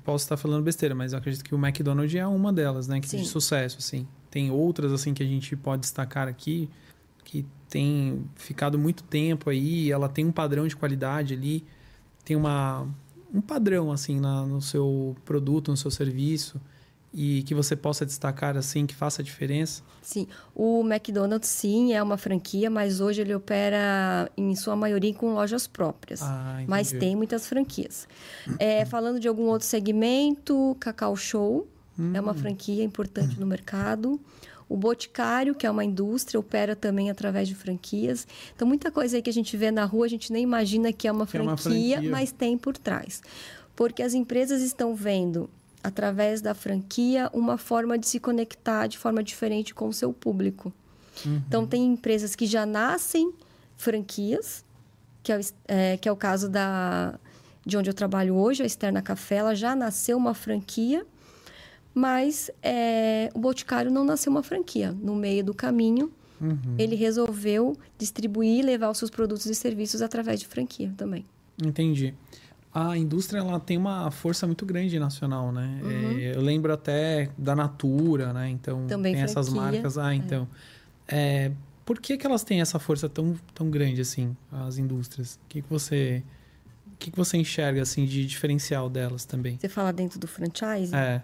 posso 0.02 0.24
estar 0.24 0.36
falando 0.36 0.62
besteira, 0.64 0.94
mas 0.94 1.12
eu 1.12 1.18
acredito 1.18 1.44
que 1.44 1.54
o 1.54 1.58
McDonald's 1.58 2.14
é 2.14 2.26
uma 2.26 2.52
delas, 2.52 2.88
né, 2.88 3.00
que 3.00 3.08
sim. 3.08 3.18
de 3.18 3.26
sucesso 3.26 3.78
assim. 3.78 4.06
Tem 4.28 4.50
outras 4.50 4.92
assim 4.92 5.14
que 5.14 5.22
a 5.22 5.26
gente 5.26 5.54
pode 5.54 5.82
destacar 5.82 6.26
aqui 6.26 6.68
que 7.24 7.46
tem 7.74 8.24
ficado 8.36 8.78
muito 8.78 9.02
tempo 9.02 9.50
aí, 9.50 9.90
ela 9.90 10.08
tem 10.08 10.24
um 10.24 10.30
padrão 10.30 10.64
de 10.64 10.76
qualidade 10.76 11.34
ali, 11.34 11.64
tem 12.24 12.36
uma, 12.36 12.86
um 13.34 13.40
padrão 13.40 13.90
assim 13.90 14.20
na, 14.20 14.46
no 14.46 14.62
seu 14.62 15.16
produto, 15.24 15.72
no 15.72 15.76
seu 15.76 15.90
serviço 15.90 16.60
e 17.12 17.42
que 17.42 17.52
você 17.52 17.74
possa 17.74 18.06
destacar 18.06 18.56
assim 18.56 18.86
que 18.86 18.94
faça 18.94 19.22
a 19.22 19.24
diferença? 19.24 19.82
Sim, 20.00 20.28
o 20.54 20.82
McDonald's 20.86 21.48
sim 21.48 21.92
é 21.92 22.00
uma 22.00 22.16
franquia, 22.16 22.70
mas 22.70 23.00
hoje 23.00 23.22
ele 23.22 23.34
opera 23.34 24.30
em 24.36 24.54
sua 24.54 24.76
maioria 24.76 25.12
com 25.12 25.34
lojas 25.34 25.66
próprias. 25.66 26.22
Ah, 26.22 26.62
mas 26.68 26.92
tem 26.92 27.16
muitas 27.16 27.48
franquias. 27.48 28.06
É, 28.56 28.84
falando 28.84 29.18
de 29.18 29.26
algum 29.26 29.46
outro 29.46 29.66
segmento, 29.66 30.76
Cacau 30.78 31.16
Show 31.16 31.66
hum. 31.98 32.12
é 32.14 32.20
uma 32.20 32.30
hum. 32.30 32.36
franquia 32.36 32.84
importante 32.84 33.40
no 33.40 33.46
mercado. 33.46 34.20
O 34.68 34.76
Boticário, 34.76 35.54
que 35.54 35.66
é 35.66 35.70
uma 35.70 35.84
indústria, 35.84 36.40
opera 36.40 36.74
também 36.74 37.10
através 37.10 37.46
de 37.48 37.54
franquias. 37.54 38.26
Então, 38.54 38.66
muita 38.66 38.90
coisa 38.90 39.16
aí 39.16 39.22
que 39.22 39.30
a 39.30 39.32
gente 39.32 39.56
vê 39.56 39.70
na 39.70 39.84
rua, 39.84 40.06
a 40.06 40.08
gente 40.08 40.32
nem 40.32 40.42
imagina 40.42 40.92
que 40.92 41.06
é 41.06 41.12
uma, 41.12 41.26
franquia, 41.26 41.46
é 41.46 41.50
uma 41.50 41.56
franquia, 41.56 42.02
mas 42.10 42.32
tem 42.32 42.56
por 42.56 42.76
trás. 42.76 43.22
Porque 43.76 44.02
as 44.02 44.14
empresas 44.14 44.62
estão 44.62 44.94
vendo, 44.94 45.50
através 45.82 46.40
da 46.40 46.54
franquia, 46.54 47.30
uma 47.32 47.58
forma 47.58 47.98
de 47.98 48.06
se 48.06 48.18
conectar 48.18 48.86
de 48.86 48.96
forma 48.96 49.22
diferente 49.22 49.74
com 49.74 49.88
o 49.88 49.92
seu 49.92 50.12
público. 50.12 50.72
Uhum. 51.24 51.42
Então, 51.46 51.66
tem 51.66 51.84
empresas 51.84 52.34
que 52.34 52.46
já 52.46 52.64
nascem 52.64 53.32
franquias, 53.76 54.64
que 55.22 55.32
é, 55.32 55.40
é, 55.68 55.96
que 55.96 56.08
é 56.08 56.12
o 56.12 56.16
caso 56.16 56.48
da, 56.48 57.18
de 57.66 57.76
onde 57.76 57.90
eu 57.90 57.94
trabalho 57.94 58.34
hoje, 58.34 58.62
a 58.62 58.66
Externa 58.66 59.02
Café, 59.02 59.36
ela 59.36 59.54
já 59.54 59.74
nasceu 59.74 60.16
uma 60.16 60.34
franquia 60.34 61.06
mas 61.94 62.50
é, 62.60 63.30
o 63.32 63.38
Boticário 63.38 63.90
não 63.90 64.04
nasceu 64.04 64.32
uma 64.32 64.42
franquia. 64.42 64.92
No 65.00 65.14
meio 65.14 65.44
do 65.44 65.54
caminho, 65.54 66.10
uhum. 66.40 66.74
ele 66.76 66.96
resolveu 66.96 67.76
distribuir 67.96 68.58
e 68.58 68.62
levar 68.62 68.90
os 68.90 68.98
seus 68.98 69.10
produtos 69.10 69.46
e 69.46 69.54
serviços 69.54 70.02
através 70.02 70.40
de 70.40 70.46
franquia 70.46 70.92
também. 70.96 71.24
Entendi. 71.64 72.12
A 72.72 72.98
indústria 72.98 73.38
ela 73.38 73.60
tem 73.60 73.78
uma 73.78 74.10
força 74.10 74.44
muito 74.44 74.66
grande 74.66 74.98
nacional, 74.98 75.52
né? 75.52 75.80
Uhum. 75.80 76.18
É, 76.18 76.36
eu 76.36 76.40
lembro 76.40 76.72
até 76.72 77.30
da 77.38 77.54
Natura, 77.54 78.32
né? 78.32 78.50
Então 78.50 78.88
também 78.88 79.14
tem 79.14 79.22
franquia, 79.22 79.40
essas 79.40 79.54
marcas. 79.54 79.96
Ah, 79.96 80.12
é. 80.12 80.16
então. 80.16 80.48
É. 81.06 81.52
por 81.84 82.00
que, 82.00 82.16
que 82.16 82.26
elas 82.26 82.42
têm 82.42 82.60
essa 82.60 82.80
força 82.80 83.08
tão, 83.08 83.36
tão 83.54 83.70
grande 83.70 84.00
assim, 84.00 84.36
as 84.50 84.78
indústrias? 84.78 85.38
O 85.44 85.48
que, 85.48 85.62
que 85.62 85.70
você 85.70 86.24
o 86.92 86.96
que, 86.96 87.10
que 87.12 87.16
você 87.16 87.36
enxerga 87.36 87.82
assim 87.82 88.04
de 88.04 88.26
diferencial 88.26 88.90
delas 88.90 89.24
também? 89.24 89.56
Você 89.60 89.68
fala 89.68 89.92
dentro 89.92 90.18
do 90.18 90.26
franchise? 90.26 90.92
É 90.92 91.22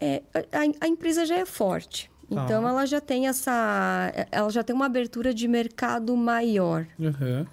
é, 0.00 0.22
a, 0.52 0.84
a, 0.84 0.88
empresa 0.88 1.26
já 1.26 1.36
é 1.36 1.44
forte. 1.44 2.10
Então 2.30 2.68
ela 2.68 2.84
já 2.84 3.00
tem 3.00 3.26
essa. 3.26 4.12
Ela 4.30 4.50
já 4.50 4.62
tem 4.62 4.76
uma 4.76 4.86
abertura 4.86 5.32
de 5.32 5.48
mercado 5.48 6.14
maior. 6.16 6.86
Uhum. 6.98 7.46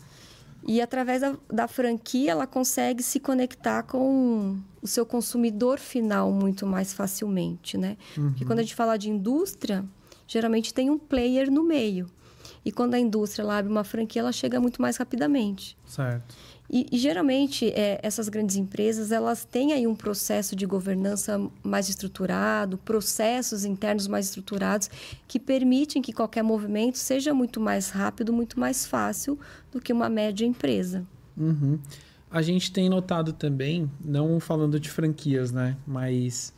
E 0.68 0.82
através 0.82 1.22
da, 1.22 1.36
da, 1.52 1.68
franquia 1.68 2.32
ela 2.32 2.48
consegue 2.48 3.04
se 3.04 3.20
conectar 3.20 3.84
com 3.84 4.58
o 4.82 4.88
seu 4.88 5.06
consumidor 5.06 5.80
final 5.80 6.32
muito 6.32 6.66
mais 6.66 6.92
facilmente, 6.92 7.78
né? 7.78 7.98
Uhum. 8.18 8.30
Porque 8.30 8.46
quando 8.46 8.60
a 8.60 8.62
gente 8.64 8.76
fala 8.76 8.98
de 8.98 9.10
indústria, 9.10 9.86
geralmente 10.28 10.74
tem 10.74 10.90
um 10.90 10.98
player 10.98 11.52
no 11.52 11.64
meio. 11.64 12.08
E 12.66 12.72
quando 12.72 12.96
a 12.96 13.00
indústria 13.00 13.44
ela 13.44 13.60
abre 13.60 13.72
uma 13.72 13.84
franquia, 13.84 14.22
ela 14.22 14.32
chega 14.32 14.60
muito 14.60 14.82
mais 14.82 14.98
rapidamente. 14.98 15.78
Certo. 15.86 16.36
E, 16.70 16.88
e 16.92 16.98
geralmente 16.98 17.70
é, 17.72 18.00
essas 18.02 18.28
grandes 18.28 18.56
empresas 18.56 19.12
elas 19.12 19.46
têm 19.46 19.74
aí 19.74 19.86
um 19.86 19.96
processo 19.96 20.56
de 20.56 20.66
governança 20.66 21.40
mais 21.64 21.90
estruturado, 21.90 22.78
processos 22.78 23.66
internos 23.66 24.08
mais 24.08 24.26
estruturados 24.26 24.90
que 25.28 25.40
permitem 25.40 26.02
que 26.02 26.12
qualquer 26.12 26.44
movimento 26.44 26.98
seja 26.98 27.34
muito 27.34 27.60
mais 27.60 27.90
rápido, 27.90 28.34
muito 28.34 28.60
mais 28.60 28.86
fácil 28.86 29.40
do 29.72 29.80
que 29.80 29.94
uma 29.94 30.10
média 30.10 30.46
empresa. 30.46 31.06
Uhum. 31.38 31.78
A 32.32 32.42
gente 32.42 32.72
tem 32.72 32.90
notado 32.90 33.32
também, 33.32 33.90
não 34.04 34.40
falando 34.40 34.80
de 34.80 34.90
franquias, 34.90 35.52
né, 35.52 35.78
mas 35.86 36.54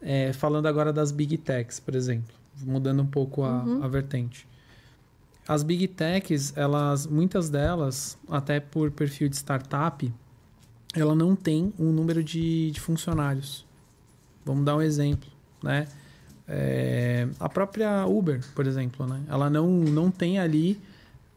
é, 0.00 0.32
falando 0.32 0.66
agora 0.66 0.92
das 0.92 1.12
big 1.12 1.36
techs, 1.36 1.78
por 1.78 1.94
exemplo, 1.94 2.34
mudando 2.62 3.02
um 3.02 3.06
pouco 3.06 3.42
a, 3.42 3.62
uhum. 3.62 3.84
a 3.84 3.88
vertente 3.88 4.49
as 5.50 5.64
big 5.64 5.88
techs, 5.88 6.56
elas, 6.56 7.08
muitas 7.08 7.50
delas, 7.50 8.16
até 8.28 8.60
por 8.60 8.88
perfil 8.92 9.28
de 9.28 9.34
startup, 9.34 10.14
ela 10.94 11.12
não 11.12 11.34
tem 11.34 11.74
um 11.76 11.90
número 11.90 12.22
de, 12.22 12.70
de 12.70 12.80
funcionários. 12.80 13.66
Vamos 14.44 14.64
dar 14.64 14.76
um 14.76 14.80
exemplo, 14.80 15.28
né? 15.60 15.88
É, 16.46 17.26
a 17.40 17.48
própria 17.48 18.06
Uber, 18.06 18.40
por 18.54 18.64
exemplo, 18.64 19.04
né? 19.08 19.20
Ela 19.28 19.50
não, 19.50 19.66
não 19.68 20.08
tem 20.08 20.38
ali 20.38 20.80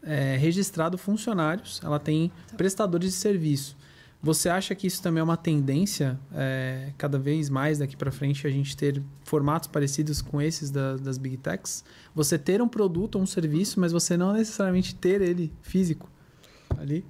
é, 0.00 0.36
registrado 0.36 0.96
funcionários, 0.96 1.80
ela 1.82 1.98
tem 1.98 2.30
prestadores 2.56 3.14
de 3.14 3.16
serviço. 3.16 3.76
Você 4.24 4.48
acha 4.48 4.74
que 4.74 4.86
isso 4.86 5.02
também 5.02 5.20
é 5.20 5.22
uma 5.22 5.36
tendência, 5.36 6.18
é, 6.34 6.92
cada 6.96 7.18
vez 7.18 7.50
mais 7.50 7.78
daqui 7.78 7.94
para 7.94 8.10
frente, 8.10 8.46
a 8.46 8.50
gente 8.50 8.74
ter 8.74 9.02
formatos 9.22 9.68
parecidos 9.68 10.22
com 10.22 10.40
esses 10.40 10.70
da, 10.70 10.96
das 10.96 11.18
Big 11.18 11.36
Techs? 11.36 11.84
Você 12.14 12.38
ter 12.38 12.62
um 12.62 12.68
produto 12.68 13.16
ou 13.16 13.22
um 13.22 13.26
serviço, 13.26 13.78
mas 13.78 13.92
você 13.92 14.16
não 14.16 14.32
necessariamente 14.32 14.94
ter 14.94 15.20
ele 15.20 15.52
físico 15.60 16.08
ali? 16.78 17.04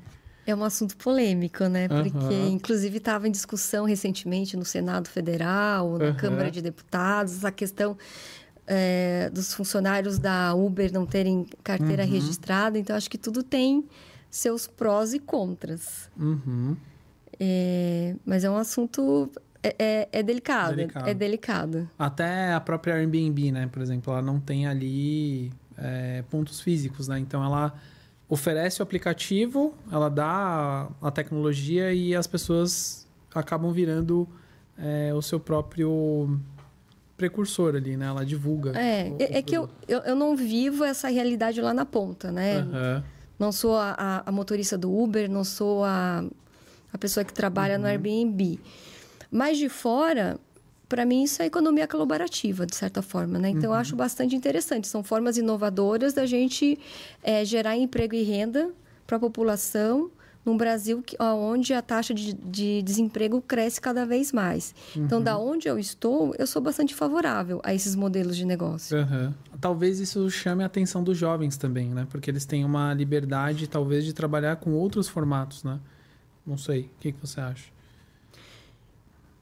É 0.44 0.52
um 0.56 0.64
assunto 0.64 0.96
polêmico, 0.96 1.64
né? 1.66 1.86
Porque, 1.86 2.34
uhum. 2.34 2.48
inclusive, 2.48 2.98
estava 2.98 3.28
em 3.28 3.30
discussão 3.30 3.84
recentemente 3.84 4.56
no 4.56 4.64
Senado 4.64 5.08
Federal, 5.08 5.96
na 5.96 6.06
uhum. 6.06 6.16
Câmara 6.16 6.50
de 6.50 6.60
Deputados, 6.60 7.44
a 7.44 7.52
questão 7.52 7.96
é, 8.66 9.30
dos 9.30 9.54
funcionários 9.54 10.18
da 10.18 10.52
Uber 10.52 10.92
não 10.92 11.06
terem 11.06 11.46
carteira 11.62 12.02
uhum. 12.02 12.10
registrada. 12.10 12.76
Então, 12.76 12.96
acho 12.96 13.08
que 13.08 13.16
tudo 13.16 13.44
tem 13.44 13.84
seus 14.28 14.66
prós 14.66 15.14
e 15.14 15.20
contras. 15.20 16.10
Uhum. 16.18 16.76
É, 17.38 18.14
mas 18.24 18.44
é 18.44 18.50
um 18.50 18.56
assunto 18.56 19.30
é, 19.62 19.74
é, 19.78 20.08
é 20.12 20.22
delicado, 20.22 20.76
delicado, 20.76 21.08
É 21.08 21.14
delicado. 21.14 21.90
Até 21.98 22.52
a 22.52 22.60
própria 22.60 22.94
Airbnb, 22.94 23.50
né? 23.50 23.66
Por 23.72 23.80
exemplo, 23.80 24.12
ela 24.12 24.22
não 24.22 24.38
tem 24.38 24.66
ali 24.66 25.50
é, 25.78 26.22
pontos 26.30 26.60
físicos, 26.60 27.08
né? 27.08 27.18
Então 27.18 27.42
ela 27.42 27.72
oferece 28.28 28.80
o 28.80 28.82
aplicativo, 28.82 29.74
ela 29.90 30.10
dá 30.10 30.88
a 31.00 31.10
tecnologia 31.10 31.94
e 31.94 32.14
as 32.14 32.26
pessoas 32.26 33.06
acabam 33.34 33.72
virando 33.72 34.28
é, 34.78 35.12
o 35.14 35.22
seu 35.22 35.40
próprio 35.40 36.38
precursor 37.16 37.74
ali, 37.76 37.96
né? 37.96 38.06
Ela 38.06 38.24
divulga. 38.24 38.72
É, 38.78 39.10
o, 39.10 39.16
é, 39.18 39.38
é 39.38 39.42
que 39.42 39.56
eu, 39.56 39.68
eu, 39.88 40.00
eu, 40.00 40.14
não 40.14 40.36
vivo 40.36 40.84
essa 40.84 41.08
realidade 41.08 41.60
lá 41.60 41.72
na 41.72 41.86
ponta, 41.86 42.30
né? 42.30 42.60
Uhum. 42.60 43.02
Não 43.38 43.50
sou 43.50 43.76
a, 43.76 43.94
a, 43.96 44.22
a, 44.26 44.32
motorista 44.32 44.76
do 44.76 44.94
Uber, 44.94 45.30
não 45.30 45.42
sou 45.42 45.84
a, 45.84 46.24
a 46.94 46.98
pessoa 46.98 47.24
que 47.24 47.32
trabalha 47.32 47.74
uhum. 47.74 47.82
no 47.82 47.88
Airbnb. 47.88 48.60
Mas 49.28 49.58
de 49.58 49.68
fora, 49.68 50.38
para 50.88 51.04
mim 51.04 51.24
isso 51.24 51.42
é 51.42 51.46
economia 51.46 51.88
colaborativa, 51.88 52.64
de 52.64 52.76
certa 52.76 53.02
forma, 53.02 53.36
né? 53.36 53.50
Então, 53.50 53.70
uhum. 53.70 53.76
eu 53.76 53.80
acho 53.80 53.96
bastante 53.96 54.36
interessante. 54.36 54.86
São 54.86 55.02
formas 55.02 55.36
inovadoras 55.36 56.14
da 56.14 56.24
gente 56.24 56.78
é, 57.20 57.44
gerar 57.44 57.76
emprego 57.76 58.14
e 58.14 58.22
renda 58.22 58.70
para 59.04 59.16
a 59.16 59.20
população 59.20 60.08
num 60.44 60.56
Brasil 60.56 61.02
que, 61.02 61.16
onde 61.20 61.72
a 61.72 61.82
taxa 61.82 62.14
de, 62.14 62.32
de, 62.34 62.82
desemprego 62.82 63.40
cresce 63.40 63.80
cada 63.80 64.04
vez 64.04 64.30
mais. 64.30 64.72
Uhum. 64.94 65.04
Então, 65.04 65.20
da 65.20 65.36
onde 65.36 65.66
eu 65.66 65.78
estou, 65.78 66.32
eu 66.38 66.46
sou 66.46 66.62
bastante 66.62 66.94
favorável 66.94 67.60
a 67.64 67.74
esses 67.74 67.96
modelos 67.96 68.36
de 68.36 68.44
negócio. 68.44 68.96
Uhum. 68.96 69.32
Talvez 69.60 69.98
isso 69.98 70.30
chame 70.30 70.62
a 70.62 70.66
atenção 70.66 71.02
dos 71.02 71.16
jovens 71.16 71.56
também, 71.56 71.88
né? 71.88 72.06
Porque 72.10 72.30
eles 72.30 72.44
têm 72.44 72.64
uma 72.64 72.92
liberdade, 72.92 73.66
talvez, 73.66 74.04
de 74.04 74.12
trabalhar 74.12 74.56
com 74.56 74.74
outros 74.74 75.08
formatos, 75.08 75.64
né? 75.64 75.80
Não 76.46 76.58
sei. 76.58 76.82
O 76.82 77.00
que, 77.00 77.12
que 77.12 77.20
você 77.20 77.40
acha? 77.40 77.74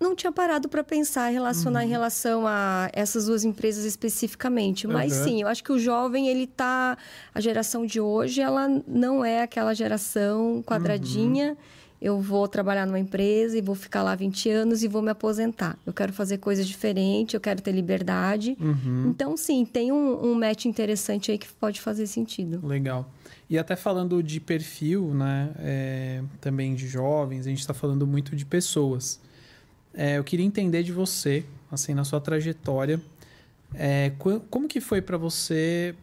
não 0.02 0.16
tinha 0.16 0.32
parado 0.32 0.68
para 0.68 0.82
pensar, 0.82 1.28
relacionar 1.28 1.80
uhum. 1.80 1.86
em 1.86 1.88
relação 1.88 2.46
a 2.46 2.90
essas 2.92 3.26
duas 3.26 3.44
empresas 3.44 3.84
especificamente. 3.84 4.86
Mas 4.86 5.16
uhum. 5.16 5.24
sim, 5.24 5.42
eu 5.42 5.48
acho 5.48 5.62
que 5.62 5.72
o 5.72 5.78
jovem, 5.78 6.28
ele 6.28 6.46
tá. 6.46 6.98
A 7.34 7.40
geração 7.40 7.86
de 7.86 8.00
hoje, 8.00 8.40
ela 8.40 8.68
não 8.86 9.24
é 9.24 9.42
aquela 9.42 9.72
geração 9.72 10.62
quadradinha. 10.66 11.50
Uhum. 11.50 11.56
Eu 12.00 12.20
vou 12.20 12.48
trabalhar 12.48 12.84
numa 12.84 12.98
empresa 12.98 13.56
e 13.56 13.60
vou 13.60 13.76
ficar 13.76 14.02
lá 14.02 14.12
20 14.16 14.50
anos 14.50 14.82
e 14.82 14.88
vou 14.88 15.00
me 15.00 15.10
aposentar. 15.10 15.78
Eu 15.86 15.92
quero 15.92 16.12
fazer 16.12 16.38
coisas 16.38 16.66
diferentes, 16.66 17.32
eu 17.32 17.40
quero 17.40 17.62
ter 17.62 17.70
liberdade. 17.70 18.56
Uhum. 18.60 19.06
Então, 19.08 19.36
sim, 19.36 19.64
tem 19.64 19.92
um, 19.92 20.32
um 20.32 20.34
match 20.34 20.64
interessante 20.64 21.30
aí 21.30 21.38
que 21.38 21.46
pode 21.60 21.80
fazer 21.80 22.08
sentido. 22.08 22.60
Legal. 22.66 23.08
E 23.52 23.58
até 23.58 23.76
falando 23.76 24.22
de 24.22 24.40
perfil, 24.40 25.12
né? 25.12 25.52
É, 25.58 26.22
também 26.40 26.74
de 26.74 26.88
jovens, 26.88 27.46
a 27.46 27.50
gente 27.50 27.60
está 27.60 27.74
falando 27.74 28.06
muito 28.06 28.34
de 28.34 28.46
pessoas. 28.46 29.20
É, 29.92 30.16
eu 30.16 30.24
queria 30.24 30.46
entender 30.46 30.82
de 30.82 30.90
você, 30.90 31.44
assim, 31.70 31.92
na 31.92 32.02
sua 32.02 32.18
trajetória, 32.18 32.98
é, 33.74 34.10
como 34.48 34.66
que 34.66 34.80
foi 34.80 35.02
para 35.02 35.18
você 35.18 35.94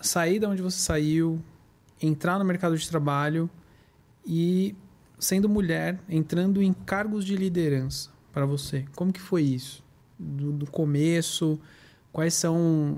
sair 0.00 0.38
da 0.38 0.48
onde 0.48 0.62
você 0.62 0.78
saiu, 0.78 1.42
entrar 2.00 2.38
no 2.38 2.44
mercado 2.46 2.74
de 2.74 2.88
trabalho 2.88 3.50
e 4.26 4.74
sendo 5.18 5.46
mulher, 5.46 6.00
entrando 6.08 6.62
em 6.62 6.72
cargos 6.72 7.26
de 7.26 7.36
liderança 7.36 8.08
para 8.32 8.46
você? 8.46 8.86
Como 8.96 9.12
que 9.12 9.20
foi 9.20 9.42
isso? 9.42 9.84
Do, 10.18 10.52
do 10.52 10.70
começo, 10.70 11.60
quais 12.10 12.32
são 12.32 12.96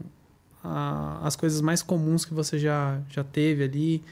a, 0.67 1.21
as 1.23 1.37
coisas 1.37 1.61
mais 1.61 1.83
comuns 1.83 2.25
que 2.25 2.35
você 2.35 2.59
já, 2.59 3.01
já 3.09 3.23
teve 3.23 3.65
ali 3.65 4.03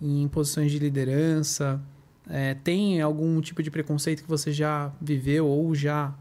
em 0.00 0.28
posições 0.28 0.70
de 0.70 0.78
liderança? 0.78 1.80
É, 2.28 2.54
tem 2.54 3.00
algum 3.00 3.40
tipo 3.40 3.62
de 3.62 3.70
preconceito 3.70 4.22
que 4.22 4.28
você 4.28 4.52
já 4.52 4.92
viveu 5.00 5.46
ou 5.46 5.74
já 5.74 6.14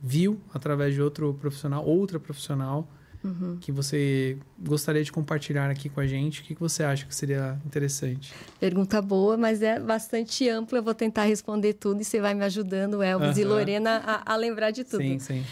viu 0.00 0.38
através 0.52 0.94
de 0.94 1.02
outro 1.02 1.34
profissional, 1.40 1.84
outra 1.84 2.20
profissional, 2.20 2.86
uhum. 3.24 3.56
que 3.60 3.72
você 3.72 4.36
gostaria 4.58 5.02
de 5.02 5.10
compartilhar 5.10 5.70
aqui 5.70 5.88
com 5.88 6.00
a 6.00 6.06
gente? 6.06 6.42
O 6.42 6.44
que, 6.44 6.54
você 6.54 6.82
acha 6.82 7.06
que 7.06 7.14
seria 7.14 7.58
interessante? 7.66 8.32
Pergunta 8.60 9.00
boa, 9.02 9.36
mas 9.36 9.62
é 9.62 9.80
bastante 9.80 10.48
ampla. 10.48 10.78
Eu 10.78 10.82
vou 10.82 10.94
tentar 10.94 11.24
responder 11.24 11.74
tudo 11.74 12.00
e 12.00 12.04
você 12.04 12.20
vai 12.20 12.34
me 12.34 12.44
ajudando, 12.44 13.02
Elvis 13.02 13.36
uhum. 13.36 13.42
e 13.42 13.44
Lorena, 13.44 14.02
a, 14.04 14.32
a, 14.32 14.36
lembrar 14.36 14.70
de 14.70 14.84
tudo. 14.84 15.02
Sim, 15.02 15.18
sim. 15.18 15.44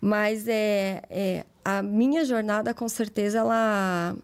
Mas 0.00 0.46
é, 0.48 1.02
é, 1.08 1.44
a 1.64 1.82
minha 1.82 2.24
jornada, 2.24 2.74
com 2.74 2.88
certeza, 2.88 3.38
ela 3.38 4.16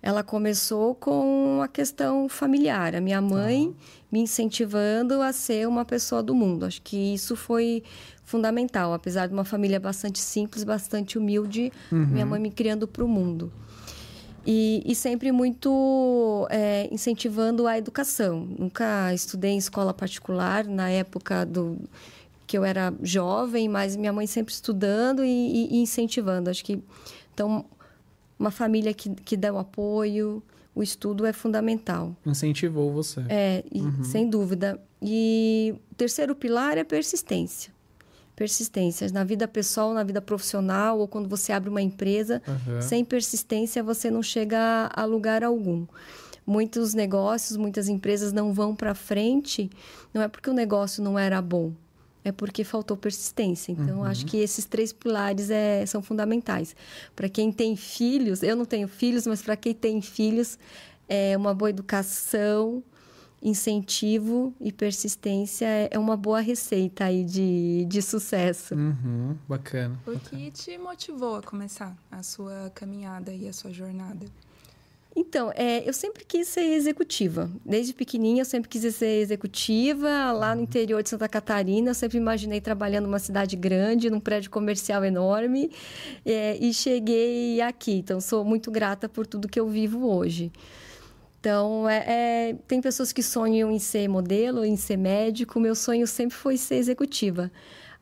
ela 0.00 0.22
começou 0.22 0.94
com 0.94 1.60
a 1.62 1.68
questão 1.68 2.28
familiar. 2.28 2.94
A 2.94 3.00
minha 3.00 3.20
mãe 3.20 3.74
me 4.10 4.20
incentivando 4.20 5.20
a 5.20 5.32
ser 5.32 5.66
uma 5.66 5.84
pessoa 5.84 6.22
do 6.22 6.34
mundo. 6.34 6.64
Acho 6.64 6.80
que 6.82 7.14
isso 7.14 7.34
foi 7.34 7.82
fundamental. 8.24 8.92
Apesar 8.92 9.26
de 9.26 9.32
uma 9.32 9.44
família 9.44 9.80
bastante 9.80 10.20
simples, 10.20 10.62
bastante 10.62 11.18
humilde, 11.18 11.72
uhum. 11.90 12.06
minha 12.06 12.24
mãe 12.24 12.40
me 12.40 12.50
criando 12.50 12.86
para 12.86 13.04
o 13.04 13.08
mundo. 13.08 13.52
E, 14.46 14.82
e, 14.86 14.94
sempre 14.94 15.30
muito 15.30 16.46
é, 16.48 16.88
incentivando 16.90 17.66
a 17.66 17.76
educação. 17.76 18.48
Nunca 18.58 19.12
estudei 19.12 19.50
em 19.50 19.58
escola 19.58 19.92
particular 19.92 20.64
na 20.64 20.88
época 20.88 21.44
do 21.44 21.76
que 22.48 22.56
eu 22.56 22.64
era 22.64 22.92
jovem, 23.02 23.68
mas 23.68 23.94
minha 23.94 24.12
mãe 24.12 24.26
sempre 24.26 24.54
estudando 24.54 25.22
e, 25.22 25.68
e, 25.70 25.76
incentivando. 25.76 26.48
Acho 26.48 26.64
que 26.64 26.82
então 27.34 27.66
uma 28.38 28.50
família 28.50 28.94
que, 28.94 29.10
que 29.10 29.36
dá 29.36 29.52
o 29.52 29.58
apoio, 29.58 30.42
o 30.74 30.82
estudo 30.82 31.26
é 31.26 31.32
fundamental. 31.32 32.16
Incentivou 32.24 32.90
você. 32.90 33.20
É, 33.28 33.62
e, 33.70 33.82
uhum. 33.82 34.02
sem 34.02 34.30
dúvida. 34.30 34.80
E 35.02 35.74
o 35.92 35.94
terceiro 35.94 36.34
pilar 36.34 36.78
é 36.78 36.84
persistência. 36.84 37.70
Persistência 38.34 39.06
na 39.12 39.24
vida 39.24 39.46
pessoal, 39.46 39.92
na 39.92 40.02
vida 40.02 40.22
profissional, 40.22 40.98
ou 41.00 41.06
quando 41.06 41.28
você 41.28 41.52
abre 41.52 41.68
uma 41.68 41.82
empresa, 41.82 42.40
uhum. 42.48 42.80
sem 42.80 43.04
persistência 43.04 43.82
você 43.82 44.10
não 44.10 44.22
chega 44.22 44.88
a 44.94 45.04
lugar 45.04 45.44
algum. 45.44 45.86
Muitos 46.46 46.94
negócios, 46.94 47.58
muitas 47.58 47.90
empresas 47.90 48.32
não 48.32 48.54
vão 48.54 48.74
para 48.74 48.94
frente, 48.94 49.68
não 50.14 50.22
é 50.22 50.28
porque 50.28 50.48
o 50.48 50.54
negócio 50.54 51.02
não 51.02 51.18
era 51.18 51.42
bom, 51.42 51.74
é 52.24 52.32
porque 52.32 52.64
faltou 52.64 52.96
persistência. 52.96 53.72
Então, 53.72 53.98
uhum. 53.98 54.04
acho 54.04 54.26
que 54.26 54.36
esses 54.36 54.64
três 54.64 54.92
pilares 54.92 55.50
é, 55.50 55.84
são 55.86 56.02
fundamentais. 56.02 56.74
Para 57.14 57.28
quem 57.28 57.52
tem 57.52 57.76
filhos, 57.76 58.42
eu 58.42 58.56
não 58.56 58.64
tenho 58.64 58.88
filhos, 58.88 59.26
mas 59.26 59.42
para 59.42 59.56
quem 59.56 59.74
tem 59.74 60.00
filhos, 60.00 60.58
é 61.08 61.36
uma 61.36 61.54
boa 61.54 61.70
educação, 61.70 62.82
incentivo 63.42 64.52
e 64.60 64.72
persistência 64.72 65.66
é, 65.66 65.88
é 65.92 65.98
uma 65.98 66.16
boa 66.16 66.40
receita 66.40 67.04
aí 67.04 67.24
de, 67.24 67.84
de 67.88 68.02
sucesso. 68.02 68.74
Uhum, 68.74 69.36
bacana. 69.48 69.98
O 70.06 70.18
que 70.18 70.50
te 70.50 70.76
motivou 70.76 71.36
a 71.36 71.42
começar 71.42 71.96
a 72.10 72.22
sua 72.22 72.70
caminhada 72.74 73.32
e 73.32 73.48
a 73.48 73.52
sua 73.52 73.72
jornada? 73.72 74.26
Então, 75.20 75.50
é, 75.56 75.82
eu 75.86 75.92
sempre 75.92 76.24
quis 76.24 76.46
ser 76.46 76.60
executiva. 76.60 77.50
Desde 77.66 77.92
pequenininha, 77.92 78.42
eu 78.42 78.44
sempre 78.44 78.68
quis 78.68 78.94
ser 78.94 79.20
executiva. 79.20 80.30
Lá 80.30 80.54
no 80.54 80.62
interior 80.62 81.02
de 81.02 81.08
Santa 81.08 81.28
Catarina, 81.28 81.90
eu 81.90 81.94
sempre 81.94 82.16
imaginei 82.16 82.60
trabalhando 82.60 83.06
numa 83.06 83.18
cidade 83.18 83.56
grande, 83.56 84.08
num 84.10 84.20
prédio 84.20 84.48
comercial 84.48 85.04
enorme. 85.04 85.72
É, 86.24 86.56
e 86.60 86.72
cheguei 86.72 87.60
aqui. 87.60 87.94
Então, 87.94 88.20
sou 88.20 88.44
muito 88.44 88.70
grata 88.70 89.08
por 89.08 89.26
tudo 89.26 89.48
que 89.48 89.58
eu 89.58 89.68
vivo 89.68 90.08
hoje. 90.08 90.52
Então, 91.40 91.88
é, 91.88 92.04
é, 92.50 92.56
tem 92.68 92.80
pessoas 92.80 93.12
que 93.12 93.22
sonham 93.22 93.72
em 93.72 93.80
ser 93.80 94.06
modelo, 94.06 94.64
em 94.64 94.76
ser 94.76 94.96
médico. 94.96 95.58
Meu 95.58 95.74
sonho 95.74 96.06
sempre 96.06 96.36
foi 96.36 96.56
ser 96.56 96.76
executiva. 96.76 97.50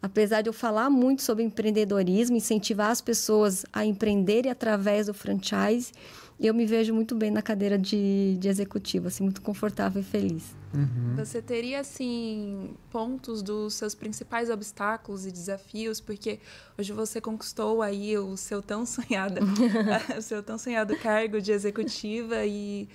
Apesar 0.02 0.42
de 0.42 0.50
eu 0.50 0.52
falar 0.52 0.90
muito 0.90 1.22
sobre 1.22 1.42
empreendedorismo, 1.42 2.36
incentivar 2.36 2.90
as 2.90 3.00
pessoas 3.00 3.64
a 3.72 3.86
empreenderem 3.86 4.52
através 4.52 5.06
do 5.06 5.14
franchise, 5.14 5.90
eu 6.38 6.52
me 6.52 6.66
vejo 6.66 6.92
muito 6.92 7.14
bem 7.14 7.30
na 7.30 7.40
cadeira 7.40 7.78
de, 7.78 8.36
de 8.38 8.48
executivo, 8.48 9.08
assim, 9.08 9.22
muito 9.22 9.40
confortável 9.40 10.02
e 10.02 10.04
feliz. 10.04 10.54
Uhum. 10.74 11.14
Você 11.16 11.40
teria, 11.40 11.80
assim, 11.80 12.74
pontos 12.90 13.42
dos 13.42 13.74
seus 13.74 13.94
principais 13.94 14.50
obstáculos 14.50 15.24
e 15.24 15.32
desafios? 15.32 15.98
Porque 15.98 16.38
hoje 16.78 16.92
você 16.92 17.20
conquistou 17.20 17.80
aí 17.80 18.18
o 18.18 18.36
seu 18.36 18.60
tão 18.60 18.84
sonhado, 18.84 19.40
o 20.16 20.20
seu 20.20 20.42
tão 20.42 20.58
sonhado 20.58 20.94
cargo 20.98 21.40
de 21.40 21.52
executiva 21.52 22.44
e 22.44 22.86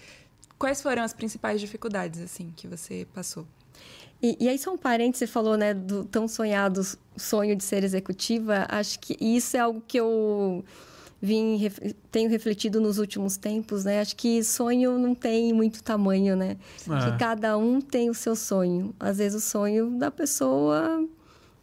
quais 0.60 0.80
foram 0.80 1.02
as 1.02 1.14
principais 1.14 1.60
dificuldades, 1.60 2.22
assim, 2.22 2.54
que 2.56 2.68
você 2.68 3.08
passou? 3.12 3.48
E, 4.22 4.38
e, 4.40 4.48
aí, 4.48 4.60
só 4.60 4.72
um 4.72 4.78
parente, 4.78 5.18
você 5.18 5.26
falou, 5.26 5.58
né, 5.58 5.74
do 5.74 6.06
tão 6.06 6.28
sonhado 6.28 6.80
sonho 7.18 7.56
de 7.56 7.64
ser 7.64 7.84
executiva. 7.84 8.68
Acho 8.70 9.00
que 9.00 9.18
isso 9.20 9.58
é 9.58 9.62
algo 9.62 9.82
que 9.88 10.00
eu 10.00 10.64
vim 11.22 11.72
tenho 12.12 12.30
refletido 12.30 12.82
nos 12.82 12.98
últimos 12.98 13.38
tempos, 13.38 13.86
né? 13.86 14.02
Acho 14.02 14.16
que 14.16 14.44
sonho 14.44 14.98
não 14.98 15.14
tem 15.14 15.54
muito 15.54 15.84
tamanho, 15.84 16.36
né? 16.36 16.58
É. 16.90 17.12
Que 17.12 17.18
cada 17.18 17.58
um 17.58 17.80
tem 17.80 18.10
o 18.10 18.14
seu 18.14 18.36
sonho. 18.36 18.94
Às 19.00 19.20
vezes 19.20 19.44
o 19.44 19.48
sonho 19.48 19.92
da 19.92 20.10
pessoa 20.10 21.08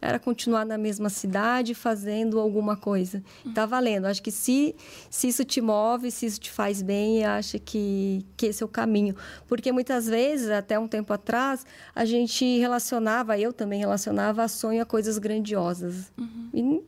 era 0.01 0.17
continuar 0.17 0.65
na 0.65 0.77
mesma 0.77 1.09
cidade 1.09 1.75
fazendo 1.75 2.39
alguma 2.39 2.77
coisa. 2.77 3.21
Tá 3.53 3.65
valendo. 3.65 4.05
Acho 4.05 4.23
que 4.23 4.31
se, 4.31 4.73
se 5.09 5.27
isso 5.27 5.43
te 5.43 5.59
move, 5.59 6.09
se 6.09 6.25
isso 6.25 6.39
te 6.39 6.49
faz 6.49 6.81
bem, 6.81 7.25
acho 7.25 7.59
que, 7.59 8.25
que 8.37 8.45
esse 8.45 8.63
é 8.63 8.65
o 8.65 8.69
caminho. 8.69 9.13
Porque 9.45 9.73
muitas 9.73 10.07
vezes, 10.07 10.49
até 10.49 10.79
um 10.79 10.87
tempo 10.87 11.11
atrás, 11.11 11.65
a 11.93 12.05
gente 12.05 12.57
relacionava, 12.59 13.37
eu 13.37 13.51
também 13.51 13.79
relacionava 13.79 14.43
a 14.43 14.47
sonho 14.47 14.81
a 14.81 14.85
coisas 14.85 15.17
grandiosas. 15.17 16.13
Uhum. 16.17 16.49
E 16.53 16.81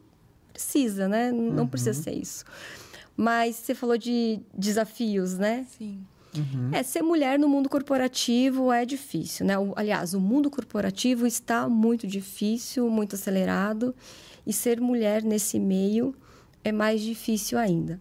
precisa, 0.61 1.07
né? 1.07 1.31
Não 1.31 1.63
uhum. 1.63 1.67
precisa 1.67 1.93
ser 1.93 2.13
isso. 2.13 2.45
Mas 3.17 3.55
você 3.55 3.73
falou 3.73 3.97
de 3.97 4.39
desafios, 4.57 5.37
né? 5.37 5.65
Sim. 5.77 6.05
Uhum. 6.37 6.69
É, 6.71 6.81
ser 6.81 7.01
mulher 7.01 7.37
no 7.37 7.49
mundo 7.49 7.67
corporativo 7.67 8.71
é 8.71 8.85
difícil, 8.85 9.45
né? 9.45 9.57
O, 9.57 9.73
aliás, 9.75 10.13
o 10.13 10.19
mundo 10.19 10.49
corporativo 10.49 11.27
está 11.27 11.67
muito 11.67 12.07
difícil, 12.07 12.89
muito 12.89 13.15
acelerado. 13.15 13.93
E 14.47 14.53
ser 14.53 14.79
mulher 14.79 15.23
nesse 15.23 15.59
meio 15.59 16.15
é 16.63 16.71
mais 16.71 17.01
difícil 17.01 17.57
ainda. 17.57 17.99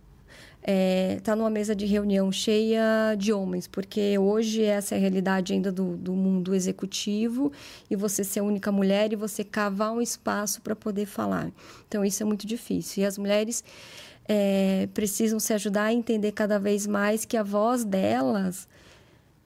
É, 0.62 1.20
numa 1.36 1.50
mesa 1.50 1.74
de 1.74 1.86
reunião 1.86 2.30
cheia 2.30 3.14
de 3.16 3.32
homens, 3.32 3.66
porque 3.66 4.18
hoje 4.18 4.62
essa 4.62 4.94
é 4.94 4.98
a 4.98 5.00
realidade 5.00 5.52
ainda 5.52 5.72
do, 5.72 5.96
do 5.96 6.12
mundo 6.12 6.54
executivo 6.54 7.50
e 7.90 7.96
você 7.96 8.22
ser 8.22 8.40
a 8.40 8.44
única 8.44 8.70
mulher 8.70 9.12
e 9.12 9.16
você 9.16 9.42
cavar 9.42 9.92
um 9.92 10.00
espaço 10.00 10.60
para 10.60 10.76
poder 10.76 11.06
falar. 11.06 11.50
Então, 11.88 12.04
isso 12.04 12.22
é 12.22 12.26
muito 12.26 12.46
difícil. 12.46 13.02
E 13.02 13.06
as 13.06 13.16
mulheres 13.16 13.64
é, 14.28 14.88
precisam 14.92 15.40
se 15.40 15.52
ajudar 15.54 15.84
a 15.84 15.92
entender 15.92 16.32
cada 16.32 16.58
vez 16.58 16.86
mais 16.86 17.24
que 17.24 17.36
a 17.36 17.42
voz 17.42 17.84
delas 17.84 18.68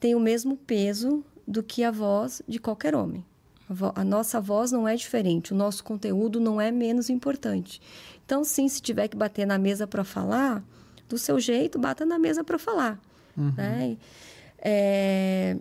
tem 0.01 0.15
o 0.15 0.21
mesmo 0.21 0.57
peso 0.57 1.25
do 1.47 1.63
que 1.63 1.85
a 1.85 1.91
voz 1.91 2.43
de 2.49 2.59
qualquer 2.59 2.95
homem. 2.95 3.25
A, 3.69 4.01
a 4.01 4.05
nossa 4.05 4.41
voz 4.41 4.73
não 4.73 4.87
é 4.87 4.97
diferente, 4.97 5.53
o 5.53 5.57
nosso 5.57 5.85
conteúdo 5.85 6.41
não 6.41 6.61
é 6.61 6.71
menos 6.71 7.09
importante. 7.09 7.81
Então, 8.27 8.43
sim, 8.43 8.69
se 8.69 8.83
tiver 8.83 9.09
que 9.09 9.17
bater 9.17 9.47
na 9.47 9.59
mesa 9.59 9.87
para 9.87 10.03
falar, 10.03 10.63
do 11.09 11.19
seu 11.19 11.39
jeito, 11.39 11.79
bata 11.79 12.05
na 12.05 12.19
mesa 12.19 12.43
para 12.43 12.59
falar. 12.59 13.01
Uhum. 13.37 13.53
Né? 13.57 13.97
É, 14.59 15.57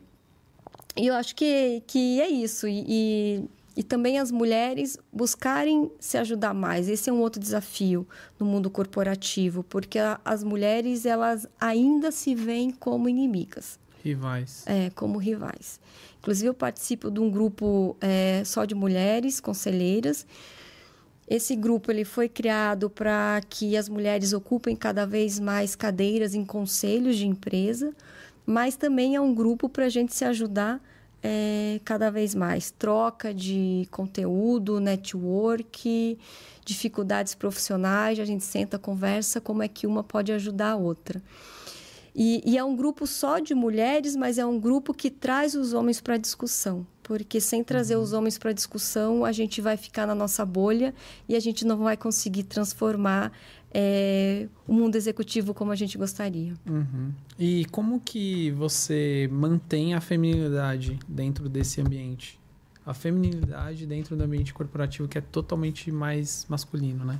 e 0.96 1.08
eu 1.08 1.16
acho 1.16 1.36
que, 1.36 1.82
que 1.88 2.22
é 2.22 2.30
isso. 2.30 2.68
E, 2.68 2.86
e, 2.88 3.50
e, 3.78 3.84
também 3.84 4.20
as 4.20 4.32
mulheres 4.32 4.98
buscarem 5.12 5.92
se 6.00 6.18
ajudar 6.18 6.54
mais. 6.54 6.88
Esse 6.88 7.10
é 7.10 7.14
um 7.14 7.20
outro 7.20 7.42
desafio 7.42 8.08
no 8.40 8.46
mundo 8.46 8.70
corporativo, 8.70 9.64
porque 9.64 10.00
a, 10.00 10.20
as 10.24 10.44
mulheres 10.44 11.06
elas 11.06 11.48
ainda 11.60 12.12
se 12.12 12.36
veem 12.36 12.72
como 12.72 13.10
inimigas. 13.10 13.80
Rivais. 14.04 14.64
É, 14.66 14.90
como 14.92 15.18
rivais. 15.18 15.80
Inclusive, 16.20 16.48
eu 16.48 16.54
participo 16.54 17.10
de 17.10 17.20
um 17.20 17.30
grupo 17.30 17.98
é, 18.00 18.44
só 18.46 18.66
de 18.66 18.76
mulheres 18.76 19.40
conselheiras 19.40 20.26
esse 21.28 21.56
grupo 21.56 21.92
ele 21.92 22.04
foi 22.04 22.28
criado 22.28 22.90
para 22.90 23.42
que 23.50 23.78
as 23.78 23.88
mulheres 23.88 24.34
ocupem 24.34 24.76
cada 24.76 25.06
vez 25.06 25.40
mais 25.40 25.76
cadeiras 25.76 26.34
em 26.34 26.44
conselhos 26.44 27.16
de 27.16 27.28
empresa, 27.28 27.94
mas 28.46 28.76
também 28.76 29.16
é 29.16 29.22
um 29.22 29.34
grupo 29.34 29.70
para 29.70 29.86
a 29.86 29.90
gente 29.90 30.14
se 30.14 30.26
ajudar 30.26 30.82
é, 31.24 31.80
cada 31.86 32.12
vez 32.12 32.36
mais. 32.36 32.72
Troca 32.72 33.34
de 33.34 33.88
conteúdo, 33.90 34.82
network, 34.82 36.20
dificuldades 36.66 37.34
profissionais, 37.34 38.20
a 38.20 38.26
gente 38.26 38.44
senta, 38.44 38.78
conversa 38.78 39.40
como 39.40 39.64
é 39.64 39.68
que 39.68 39.88
uma 39.88 40.04
pode 40.04 40.34
ajudar 40.34 40.72
a 40.72 40.76
outra. 40.76 41.22
E, 42.14 42.44
e, 42.46 42.58
é 42.58 42.64
um 42.64 42.76
grupo 42.76 43.08
só 43.08 43.40
de 43.40 43.56
mulheres, 43.56 44.16
mas 44.16 44.38
é 44.38 44.46
um 44.46 44.60
grupo 44.60 44.94
que 44.94 45.10
traz 45.10 45.56
os 45.56 45.74
homens 45.74 46.00
para 46.00 46.14
a 46.14 46.18
discussão. 46.18 46.86
Porque 47.04 47.42
sem 47.42 47.63
trazer 47.63 47.98
uhum. 47.98 48.04
os 48.04 48.13
homens 48.13 48.38
para 48.38 48.52
a 48.52 48.54
discussão, 48.54 49.26
a 49.26 49.32
gente 49.32 49.62
vai 49.62 49.76
ficar 49.76 50.08
na 50.08 50.16
nossa 50.16 50.46
bolha 50.46 50.94
e 51.28 51.36
a 51.36 51.39
gente 51.39 51.66
não 51.66 51.78
vai 51.78 51.98
conseguir 51.98 52.44
transformar 52.44 53.32
é, 53.74 54.48
o 54.68 54.74
mundo 54.74 54.96
executivo 54.96 55.54
como 55.54 55.72
a 55.72 55.76
gente 55.76 55.98
gostaria. 55.98 56.54
Uhum. 56.70 57.12
E 57.38 57.66
como 57.66 58.00
que 58.00 58.52
você 58.52 59.28
mantém 59.32 59.94
a 59.94 60.02
feminilidade 60.02 60.98
dentro 61.08 61.50
desse 61.50 61.82
ambiente? 61.82 62.39
A 62.86 62.94
feminilidade 62.94 63.86
dentro 63.86 64.16
do 64.16 64.24
ambiente 64.24 64.54
corporativo 64.54 65.08
que 65.08 65.18
é 65.18 65.22
totalmente 65.22 65.92
mais 65.92 66.46
masculino, 66.48 67.04
né? 67.04 67.20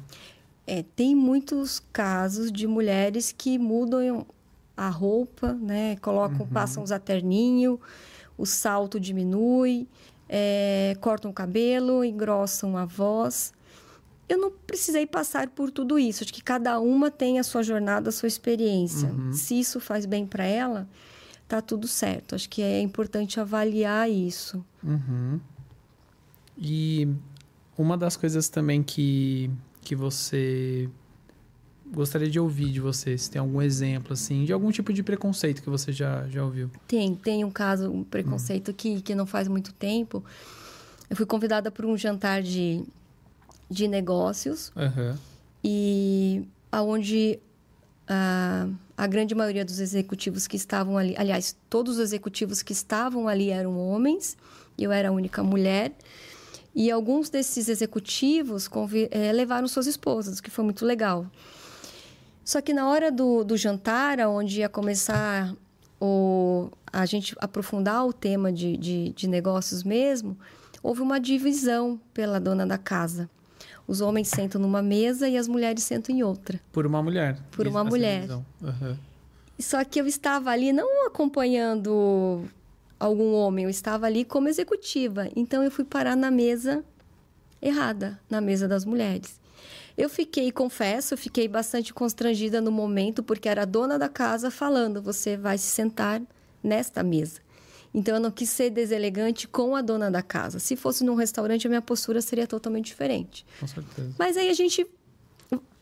É, 0.66 0.84
tem 0.96 1.14
muitos 1.14 1.82
casos 1.92 2.52
de 2.52 2.68
mulheres 2.68 3.34
que 3.38 3.58
mudam 3.58 4.26
a 4.78 4.90
roupa, 4.90 5.54
né? 5.54 5.98
Colocam, 5.98 6.42
uhum. 6.42 6.48
passam 6.48 6.84
usar 6.84 7.00
terninho, 7.00 7.80
o 8.38 8.46
salto 8.46 9.00
diminui, 9.00 9.88
é, 10.28 10.96
cortam 11.00 11.32
o 11.32 11.34
cabelo, 11.34 12.04
engrossam 12.04 12.78
a 12.78 12.86
voz. 12.86 13.54
Eu 14.28 14.38
não 14.38 14.52
precisei 14.52 15.06
passar 15.06 15.50
por 15.50 15.70
tudo 15.70 16.00
isso. 16.00 16.24
Acho 16.24 16.34
que 16.34 16.42
cada 16.42 16.80
uma 16.80 17.12
tem 17.12 17.40
a 17.40 17.44
sua 17.44 17.62
jornada, 17.62 18.10
a 18.10 18.12
sua 18.12 18.28
experiência. 18.28 19.10
Uhum. 19.10 19.34
Se 19.34 19.60
isso 19.60 19.80
faz 19.80 20.06
bem 20.06 20.26
para 20.26 20.46
ela, 20.46 20.88
tá 21.48 21.62
tudo 21.62 21.88
certo. 21.88 22.36
Acho 22.36 22.50
que 22.50 22.62
é 22.62 22.82
importante 22.82 23.40
avaliar 23.40 24.10
isso. 24.10 24.66
Uhum. 24.84 25.40
E 26.58 27.08
uma 27.78 27.98
das 27.98 28.16
coisas 28.16 28.50
também 28.50 28.82
que, 28.82 29.52
que 29.82 29.96
você 29.96 30.90
gostaria 31.94 32.30
de 32.30 32.40
ouvir 32.40 32.70
de 32.70 32.80
você, 32.80 33.18
se 33.18 33.30
tem 33.30 33.40
algum 33.40 33.62
exemplo, 33.62 34.14
assim, 34.14 34.46
de 34.46 34.52
algum 34.52 34.72
tipo 34.72 34.92
de 34.92 35.04
preconceito 35.04 35.62
que 35.62 35.70
você 35.70 35.92
já, 35.92 36.28
já 36.28 36.44
ouviu. 36.44 36.70
Tem, 36.88 37.16
tem 37.16 37.44
um 37.46 37.52
caso, 37.52 37.90
um 37.90 38.04
preconceito 38.04 38.72
hum. 38.72 38.74
que, 38.76 39.02
que 39.02 39.16
não 39.16 39.26
faz 39.26 39.48
muito 39.48 39.74
tempo. 39.74 40.24
Eu 41.10 41.16
fui 41.16 41.26
convidada 41.26 41.70
para 41.70 41.86
um 41.86 41.98
jantar 41.98 42.42
de, 42.42 42.84
de 43.70 43.88
negócios 43.88 44.72
uhum. 44.76 45.16
e 45.64 46.44
aonde 46.72 47.40
a, 48.08 48.68
a 48.98 49.08
grande 49.08 49.36
maioria 49.36 49.64
dos 49.64 49.80
executivos 49.80 50.48
que 50.48 50.56
estavam 50.56 50.98
ali, 50.98 51.14
aliás, 51.18 51.56
todos 51.70 51.98
os 51.98 52.00
executivos 52.00 52.62
que 52.62 52.74
estavam 52.74 53.28
ali 53.28 53.50
eram 53.50 53.78
homens, 53.78 54.36
eu 54.78 54.92
era 54.92 55.10
a 55.10 55.12
única 55.12 55.44
mulher. 55.44 55.94
E 56.76 56.90
alguns 56.90 57.30
desses 57.30 57.70
executivos 57.70 58.68
é, 59.12 59.32
levaram 59.32 59.68
suas 59.68 59.86
esposas, 59.86 60.40
o 60.40 60.44
que 60.44 60.50
foi 60.50 60.64
muito 60.64 60.84
legal. 60.84 61.28
Só 62.44 62.62
que 62.62 62.74
na 62.74 62.90
hora 62.90 63.12
do, 63.12 63.44
do 63.44 63.56
jantar, 63.56 64.20
onde 64.20 64.60
ia 64.60 64.70
começar 64.70 65.56
o, 66.00 66.70
a 66.92 67.06
gente 67.06 67.36
aprofundar 67.40 68.06
o 68.06 68.12
tema 68.12 68.52
de, 68.52 68.76
de, 68.76 69.10
de 69.10 69.28
negócios 69.28 69.84
mesmo, 69.84 70.38
houve 70.82 71.02
uma 71.02 71.20
divisão 71.20 72.00
pela 72.14 72.40
dona 72.40 72.68
da 72.68 72.78
casa. 72.78 73.30
Os 73.88 74.02
homens 74.02 74.28
sentam 74.28 74.62
numa 74.62 74.82
mesa 74.82 75.28
e 75.28 75.38
as 75.38 75.48
mulheres 75.48 75.84
sentam 75.84 76.16
em 76.16 76.24
outra. 76.24 76.60
Por 76.72 76.86
uma 76.86 77.02
mulher. 77.02 77.38
Por 77.52 77.68
uma 77.68 77.84
mulher. 77.84 78.30
Uhum. 78.30 78.98
Só 79.60 79.84
que 79.84 80.00
eu 80.00 80.08
estava 80.08 80.52
ali 80.52 80.74
não 80.74 81.08
acompanhando 81.08 82.44
algum 83.00 83.34
homem, 83.34 83.66
eu 83.66 83.70
estava 83.70 84.06
ali 84.06 84.26
como 84.26 84.48
executiva. 84.48 85.30
Então 85.36 85.64
eu 85.64 85.72
fui 85.72 85.84
parar 85.86 86.16
na 86.16 86.32
mesa 86.32 86.84
errada, 87.62 88.20
na 88.30 88.42
mesa 88.42 88.68
das 88.68 88.84
mulheres. 88.84 89.40
Eu 89.98 90.10
fiquei, 90.10 90.52
confesso, 90.52 91.16
fiquei 91.16 91.48
bastante 91.48 91.94
constrangida 91.94 92.60
no 92.60 92.72
momento, 92.72 93.22
porque 93.22 93.48
era 93.48 93.62
a 93.62 93.66
dona 93.66 93.98
da 94.00 94.10
casa 94.10 94.50
falando: 94.50 95.02
você 95.02 95.38
vai 95.38 95.58
se 95.58 95.68
sentar 95.68 96.22
nesta 96.64 97.04
mesa. 97.04 97.42
Então 97.94 98.16
eu 98.16 98.20
não 98.20 98.32
quis 98.32 98.50
ser 98.50 98.72
deselegante 98.72 99.48
com 99.48 99.76
a 99.76 99.82
dona 99.82 100.10
da 100.10 100.24
casa. 100.24 100.58
Se 100.58 100.76
fosse 100.76 101.04
num 101.04 101.14
restaurante, 101.14 101.68
a 101.68 101.70
minha 101.70 101.82
postura 101.82 102.22
seria 102.22 102.48
totalmente 102.48 102.86
diferente. 102.86 103.46
Com 103.60 103.68
certeza. 103.68 104.16
Mas 104.18 104.36
aí 104.36 104.50
a 104.50 104.54
gente 104.54 104.88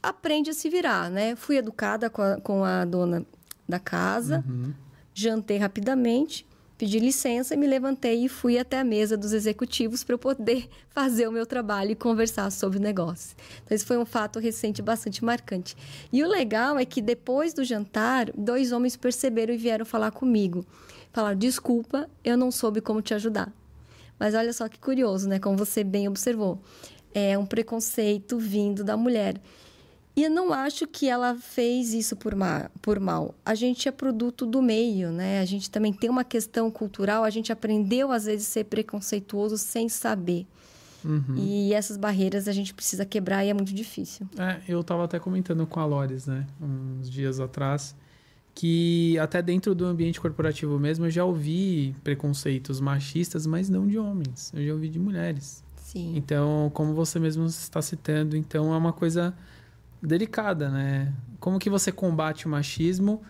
aprende 0.04 0.50
a 0.50 0.54
se 0.54 0.70
virar, 0.70 1.10
né? 1.10 1.36
Fui 1.38 1.56
educada 1.56 2.10
com 2.10 2.22
a, 2.22 2.42
com 2.42 2.66
a 2.66 2.84
dona 2.84 3.26
da 3.68 3.80
casa, 3.80 4.44
uhum. 4.46 4.74
jantei 5.14 5.58
rapidamente, 5.58 6.46
pedi 6.82 6.98
licença 6.98 7.56
me 7.56 7.68
levantei 7.68 8.26
e 8.26 8.28
fui 8.28 8.58
até 8.58 8.80
a 8.80 8.84
mesa 8.84 9.16
dos 9.16 9.34
executivos 9.34 10.04
para 10.04 10.16
eu 10.16 10.18
poder 10.18 10.68
fazer 10.90 11.28
o 11.28 11.32
meu 11.32 11.46
trabalho 11.46 11.92
e 11.92 11.96
conversar 11.96 12.50
sobre 12.52 12.80
o 12.80 12.82
negócio. 12.82 13.38
Então, 13.64 13.76
esse 13.76 13.86
foi 13.86 14.00
um 14.00 14.06
fato 14.06 14.40
recente 14.40 14.82
bastante 14.82 15.24
marcante. 15.24 15.78
E 16.12 16.24
o 16.24 16.28
legal 16.28 16.80
é 16.80 16.84
que 16.84 17.00
depois 17.00 17.54
do 17.54 17.64
jantar, 17.64 18.32
dois 18.36 18.72
homens 18.72 18.98
perceberam 18.98 19.54
e 19.54 19.58
vieram 19.58 19.86
falar 19.86 20.10
comigo. 20.10 20.66
Falaram: 21.14 21.38
desculpa, 21.38 22.10
eu 22.24 22.36
não 22.36 22.50
soube 22.50 22.82
como 22.82 23.00
te 23.00 23.14
ajudar. 23.14 23.54
Mas 24.18 24.34
olha 24.34 24.52
só 24.52 24.68
que 24.68 24.80
curioso, 24.80 25.30
né? 25.30 25.38
Como 25.38 25.56
você 25.56 25.84
bem 25.84 26.08
observou. 26.08 26.60
É 27.14 27.38
um 27.38 27.46
preconceito 27.46 28.40
vindo 28.40 28.84
da 28.84 28.98
mulher. 28.98 29.40
E 30.22 30.26
eu 30.26 30.30
não 30.30 30.54
acho 30.54 30.86
que 30.86 31.10
ela 31.10 31.34
fez 31.34 31.96
isso 31.96 32.16
por, 32.16 32.36
ma 32.36 32.70
por 32.80 33.00
mal. 33.00 33.34
A 33.44 33.56
gente 33.56 33.90
é 33.90 33.92
produto 33.92 34.46
do 34.46 34.62
meio, 34.62 35.12
né? 35.12 35.40
A 35.40 35.46
gente 35.46 35.68
também 35.68 35.92
tem 35.92 36.12
uma 36.12 36.24
questão 36.24 36.70
cultural. 36.70 37.24
A 37.24 37.32
gente 37.32 37.52
aprendeu, 37.52 38.12
às 38.12 38.26
vezes, 38.26 38.48
a 38.48 38.52
ser 38.52 38.66
preconceituoso 38.66 39.58
sem 39.58 39.90
saber. 39.90 40.46
Uhum. 41.04 41.34
E 41.36 41.74
essas 41.74 41.98
barreiras 41.98 42.48
a 42.48 42.52
gente 42.52 42.72
precisa 42.72 43.04
quebrar 43.04 43.44
e 43.44 43.50
é 43.50 43.54
muito 43.56 43.74
difícil. 43.74 44.30
É, 44.38 44.62
eu 44.68 44.82
estava 44.82 45.06
até 45.06 45.18
comentando 45.18 45.66
com 45.66 45.80
a 45.80 45.86
Lores, 45.88 46.28
né? 46.28 46.46
Uns 46.62 47.10
dias 47.10 47.40
atrás, 47.40 47.96
que 48.54 49.18
até 49.18 49.42
dentro 49.42 49.74
do 49.74 49.88
ambiente 49.88 50.22
corporativo 50.22 50.78
mesmo 50.78 51.08
eu 51.08 51.10
já 51.10 51.26
ouvi 51.26 51.96
preconceitos 52.04 52.80
machistas, 52.80 53.48
mas 53.48 53.70
não 53.70 53.88
de 53.88 53.98
homens. 53.98 54.52
Eu 54.54 54.68
já 54.68 54.74
ouvi 54.74 54.88
de 54.88 55.00
mulheres. 55.00 55.64
Sim. 55.78 56.14
Então, 56.16 56.70
como 56.76 56.94
você 56.94 57.18
mesmo 57.18 57.48
está 57.48 57.82
citando, 57.82 58.38
então 58.38 58.72
é 58.72 58.78
uma 58.78 58.94
coisa 58.94 59.34
delicada, 60.02 60.70
né? 60.70 61.14
Como 61.40 61.60
que 61.60 61.70
você 61.70 61.92
combate 61.92 62.46
o 62.46 62.50
machismo 62.50 63.22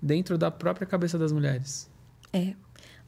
dentro 0.00 0.36
da 0.36 0.50
própria 0.50 0.86
cabeça 0.86 1.18
das 1.18 1.32
mulheres? 1.32 1.90
É, 2.32 2.54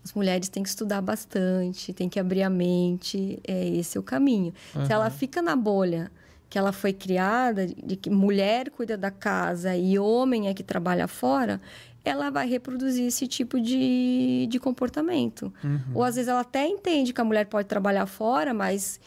as 0.02 0.12
mulheres 0.14 0.48
têm 0.48 0.62
que 0.62 0.68
estudar 0.68 1.00
bastante, 1.02 1.92
têm 1.92 2.09
que 2.09 2.18
abrir 2.18 2.42
a 2.42 2.50
mente, 2.50 3.38
é 3.46 3.68
esse 3.68 3.96
é 3.96 4.00
o 4.00 4.02
caminho. 4.02 4.52
Uhum. 4.74 4.87
Se 4.87 4.92
ela 4.92 5.11
fica 5.11 5.42
na 5.42 5.54
bolha 5.54 6.11
que 6.48 6.59
ela 6.59 6.72
foi 6.72 6.92
criada, 6.92 7.66
de 7.66 7.94
que 7.94 8.11
mulher 8.11 8.70
cuida 8.70 8.96
da 8.96 9.11
casa 9.11 9.76
e 9.76 9.98
homem 9.98 10.48
é 10.48 10.54
que 10.54 10.64
trabalha 10.64 11.06
fora, 11.06 11.61
ela 12.04 12.28
vai 12.28 12.48
reproduzir 12.48 13.06
esse 13.06 13.28
tipo 13.28 13.61
de, 13.61 14.48
de 14.50 14.59
comportamento. 14.59 15.52
Uhum. 15.62 15.80
Ou 15.94 16.02
às 16.02 16.16
vezes 16.16 16.28
ela 16.28 16.40
até 16.40 16.66
entende 16.66 17.12
que 17.12 17.20
a 17.20 17.24
mulher 17.24 17.46
pode 17.46 17.68
trabalhar 17.68 18.06
fora, 18.06 18.52
mas 18.52 18.98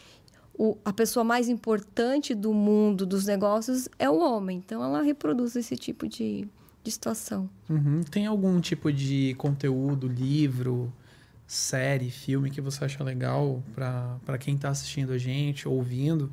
o, 0.55 0.77
a 0.85 0.93
pessoa 0.93 1.23
mais 1.23 1.49
importante 1.49 2.35
do 2.35 2.53
mundo 2.53 3.05
dos 3.05 3.25
negócios 3.25 3.89
é 3.97 4.09
o 4.09 4.19
homem. 4.19 4.57
Então, 4.57 4.83
ela 4.83 5.01
reproduz 5.01 5.55
esse 5.55 5.75
tipo 5.75 6.07
de, 6.07 6.47
de 6.83 6.91
situação. 6.91 7.49
Uhum. 7.69 8.01
Tem 8.03 8.25
algum 8.25 8.59
tipo 8.59 8.91
de 8.91 9.33
conteúdo, 9.37 10.07
livro, 10.07 10.93
série, 11.47 12.09
filme 12.09 12.49
que 12.49 12.61
você 12.61 12.85
acha 12.85 13.03
legal 13.03 13.63
para 13.73 14.37
quem 14.39 14.55
está 14.55 14.69
assistindo 14.69 15.11
a 15.11 15.17
gente, 15.17 15.67
ouvindo, 15.67 16.31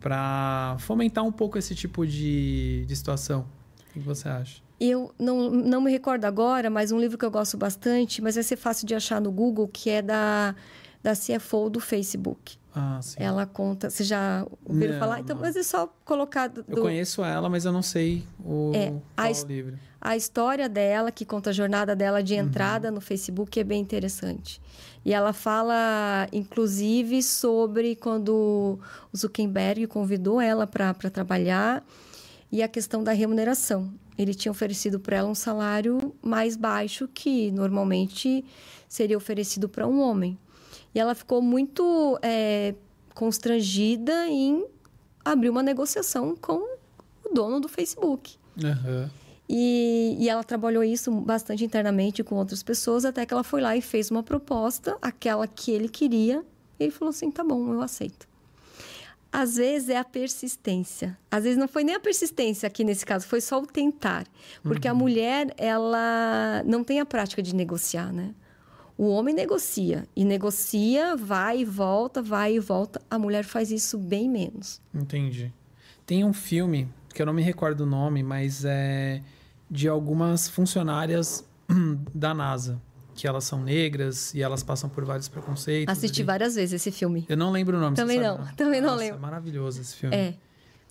para 0.00 0.76
fomentar 0.80 1.24
um 1.24 1.32
pouco 1.32 1.56
esse 1.56 1.74
tipo 1.74 2.06
de, 2.06 2.84
de 2.86 2.96
situação? 2.96 3.46
O 3.90 3.92
que 3.94 4.00
você 4.00 4.28
acha? 4.28 4.62
Eu 4.80 5.14
não, 5.18 5.50
não 5.50 5.80
me 5.80 5.90
recordo 5.90 6.24
agora, 6.24 6.68
mas 6.68 6.90
um 6.90 6.98
livro 6.98 7.16
que 7.16 7.24
eu 7.24 7.30
gosto 7.30 7.56
bastante, 7.56 8.20
mas 8.20 8.34
vai 8.34 8.42
ser 8.42 8.56
fácil 8.56 8.86
de 8.86 8.94
achar 8.94 9.20
no 9.20 9.30
Google, 9.30 9.68
que 9.68 9.88
é 9.88 10.02
da, 10.02 10.54
da 11.02 11.12
CFO 11.14 11.70
do 11.70 11.78
Facebook. 11.80 12.58
Ah, 12.74 13.00
sim. 13.00 13.16
Ela 13.18 13.46
conta. 13.46 13.88
Você 13.88 14.02
já 14.02 14.44
ouviu 14.64 14.98
falar? 14.98 15.20
Então, 15.20 15.36
não. 15.36 15.42
mas 15.42 15.54
é 15.54 15.62
só 15.62 15.86
colocar. 16.04 16.48
Do... 16.48 16.64
Eu 16.66 16.82
conheço 16.82 17.22
ela, 17.22 17.48
mas 17.48 17.64
eu 17.64 17.72
não 17.72 17.82
sei 17.82 18.24
o, 18.44 18.72
é, 18.74 18.92
a, 19.16 19.28
o 19.28 19.46
livro. 19.46 19.78
A 20.00 20.16
história 20.16 20.68
dela, 20.68 21.12
que 21.12 21.24
conta 21.24 21.50
a 21.50 21.52
jornada 21.52 21.94
dela 21.94 22.22
de 22.22 22.34
entrada 22.34 22.88
uhum. 22.88 22.96
no 22.96 23.00
Facebook, 23.00 23.58
é 23.60 23.64
bem 23.64 23.80
interessante. 23.80 24.60
E 25.04 25.14
ela 25.14 25.32
fala, 25.32 26.26
inclusive, 26.32 27.22
sobre 27.22 27.94
quando 27.94 28.80
o 29.12 29.16
Zuckerberg 29.16 29.86
convidou 29.86 30.40
ela 30.40 30.66
para 30.66 30.92
trabalhar 31.12 31.84
e 32.50 32.62
a 32.62 32.68
questão 32.68 33.04
da 33.04 33.12
remuneração. 33.12 33.92
Ele 34.16 34.34
tinha 34.34 34.50
oferecido 34.50 34.98
para 34.98 35.16
ela 35.16 35.28
um 35.28 35.34
salário 35.34 36.14
mais 36.22 36.56
baixo 36.56 37.08
que 37.12 37.50
normalmente 37.50 38.44
seria 38.88 39.16
oferecido 39.16 39.68
para 39.68 39.86
um 39.86 40.00
homem. 40.00 40.38
E 40.94 41.00
ela 41.00 41.14
ficou 41.14 41.42
muito 41.42 42.18
é, 42.22 42.74
constrangida 43.14 44.26
em 44.28 44.64
abrir 45.24 45.50
uma 45.50 45.62
negociação 45.62 46.36
com 46.36 46.76
o 47.24 47.34
dono 47.34 47.60
do 47.60 47.68
Facebook. 47.68 48.36
Uhum. 48.62 49.08
E, 49.48 50.16
e, 50.18 50.28
ela 50.28 50.42
trabalhou 50.42 50.82
isso 50.82 51.10
bastante 51.10 51.64
internamente 51.64 52.22
com 52.22 52.36
outras 52.36 52.62
pessoas, 52.62 53.04
até 53.04 53.26
que 53.26 53.34
ela 53.34 53.44
foi 53.44 53.60
lá 53.60 53.76
e 53.76 53.82
fez 53.82 54.10
uma 54.10 54.22
proposta, 54.22 54.96
aquela 55.02 55.46
que 55.46 55.70
ele 55.70 55.88
queria. 55.88 56.42
E 56.78 56.84
ele 56.84 56.92
falou 56.92 57.10
assim: 57.10 57.30
tá 57.30 57.44
bom, 57.44 57.72
eu 57.72 57.82
aceito. 57.82 58.26
Às 59.30 59.56
vezes 59.56 59.88
é 59.88 59.98
a 59.98 60.04
persistência. 60.04 61.18
Às 61.30 61.42
vezes 61.42 61.58
não 61.58 61.66
foi 61.66 61.82
nem 61.82 61.96
a 61.96 62.00
persistência 62.00 62.68
aqui 62.68 62.84
nesse 62.84 63.04
caso, 63.04 63.26
foi 63.26 63.40
só 63.40 63.60
o 63.60 63.66
tentar. 63.66 64.26
Porque 64.62 64.88
uhum. 64.88 64.94
a 64.94 64.96
mulher, 64.96 65.52
ela 65.58 66.62
não 66.64 66.84
tem 66.84 67.00
a 67.00 67.04
prática 67.04 67.42
de 67.42 67.54
negociar, 67.54 68.12
né? 68.12 68.32
O 68.96 69.08
homem 69.08 69.34
negocia 69.34 70.06
e 70.14 70.24
negocia, 70.24 71.16
vai 71.16 71.60
e 71.60 71.64
volta, 71.64 72.22
vai 72.22 72.54
e 72.54 72.60
volta. 72.60 73.00
A 73.10 73.18
mulher 73.18 73.44
faz 73.44 73.70
isso 73.70 73.98
bem 73.98 74.28
menos. 74.28 74.80
Entendi. 74.94 75.52
Tem 76.06 76.24
um 76.24 76.32
filme 76.32 76.88
que 77.12 77.20
eu 77.20 77.26
não 77.26 77.32
me 77.32 77.42
recordo 77.42 77.80
o 77.82 77.86
nome, 77.86 78.22
mas 78.22 78.64
é 78.64 79.20
de 79.70 79.88
algumas 79.88 80.48
funcionárias 80.48 81.44
da 82.14 82.32
NASA 82.32 82.80
que 83.14 83.28
elas 83.28 83.44
são 83.44 83.62
negras 83.62 84.34
e 84.34 84.42
elas 84.42 84.62
passam 84.62 84.90
por 84.90 85.04
vários 85.04 85.28
preconceitos. 85.28 85.96
Assisti 85.96 86.20
ali. 86.20 86.26
várias 86.26 86.54
vezes 86.56 86.74
esse 86.74 86.90
filme. 86.90 87.24
Eu 87.28 87.36
não 87.36 87.50
lembro 87.52 87.76
o 87.76 87.80
nome. 87.80 87.96
Também 87.96 88.20
não, 88.20 88.38
sabe, 88.38 88.56
também 88.56 88.80
não 88.80 88.90
Nossa, 88.90 89.00
lembro. 89.00 89.18
É 89.18 89.20
maravilhoso 89.20 89.80
esse 89.80 89.94
filme. 89.94 90.16
É. 90.16 90.34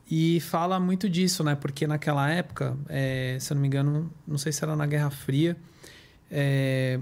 E 0.09 0.39
fala 0.39 0.79
muito 0.79 1.09
disso, 1.09 1.43
né? 1.43 1.55
Porque 1.55 1.85
naquela 1.85 2.29
época, 2.29 2.77
é, 2.87 3.37
se 3.39 3.51
eu 3.51 3.55
não 3.55 3.61
me 3.61 3.67
engano, 3.67 4.11
não 4.27 4.37
sei 4.37 4.51
se 4.51 4.63
era 4.63 4.75
na 4.75 4.85
Guerra 4.85 5.09
Fria, 5.09 5.57
é, 6.31 6.99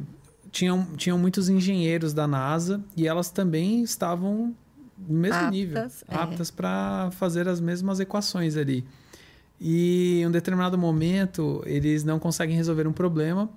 tinham, 0.52 0.86
tinham 0.98 1.18
muitos 1.18 1.50
engenheiros 1.50 2.14
da 2.14 2.28
NASA 2.28 2.84
e 2.96 3.08
elas 3.08 3.30
também 3.30 3.82
estavam 3.82 4.56
no 4.98 5.18
mesmo 5.18 5.38
aptas, 5.38 5.52
nível, 5.52 5.80
é. 5.80 6.16
aptas 6.16 6.52
para 6.52 7.10
fazer 7.12 7.48
as 7.48 7.60
mesmas 7.60 8.00
equações 8.00 8.56
ali. 8.56 8.86
E 9.60 10.22
em 10.22 10.28
um 10.28 10.32
determinado 10.32 10.78
momento, 10.78 11.62
eles 11.66 12.04
não 12.04 12.20
conseguem 12.20 12.56
resolver 12.56 12.88
um 12.88 12.94
problema 12.94 13.50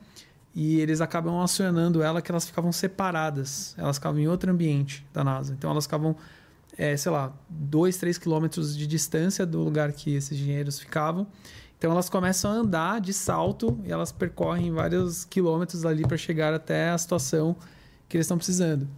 e 0.54 0.78
eles 0.78 1.00
acabam 1.00 1.40
acionando 1.40 2.02
ela 2.02 2.22
que 2.22 2.30
elas 2.30 2.46
ficavam 2.46 2.70
separadas. 2.70 3.74
Elas 3.76 3.96
ficavam 3.96 4.20
em 4.20 4.28
outro 4.28 4.50
ambiente 4.50 5.04
da 5.12 5.24
NASA. 5.24 5.52
Então 5.52 5.70
elas 5.70 5.84
ficavam, 5.84 6.14
é, 6.76 6.96
sei 6.96 7.10
lá, 7.10 7.32
dois, 7.48 7.96
três 7.96 8.18
quilômetros 8.18 8.76
de 8.76 8.86
distância 8.86 9.44
do 9.44 9.62
lugar 9.62 9.92
que 9.92 10.14
esses 10.14 10.38
engenheiros 10.38 10.78
ficavam. 10.78 11.26
Então 11.84 11.92
elas 11.92 12.08
começam 12.08 12.50
a 12.50 12.54
andar 12.54 12.98
de 12.98 13.12
salto 13.12 13.78
e 13.84 13.92
elas 13.92 14.10
percorrem 14.10 14.72
vários 14.72 15.26
quilômetros 15.26 15.84
ali 15.84 16.02
para 16.02 16.16
chegar 16.16 16.54
até 16.54 16.88
a 16.88 16.96
situação 16.96 17.54
que 18.08 18.16
eles 18.16 18.24
estão 18.24 18.38
precisando. 18.38 18.88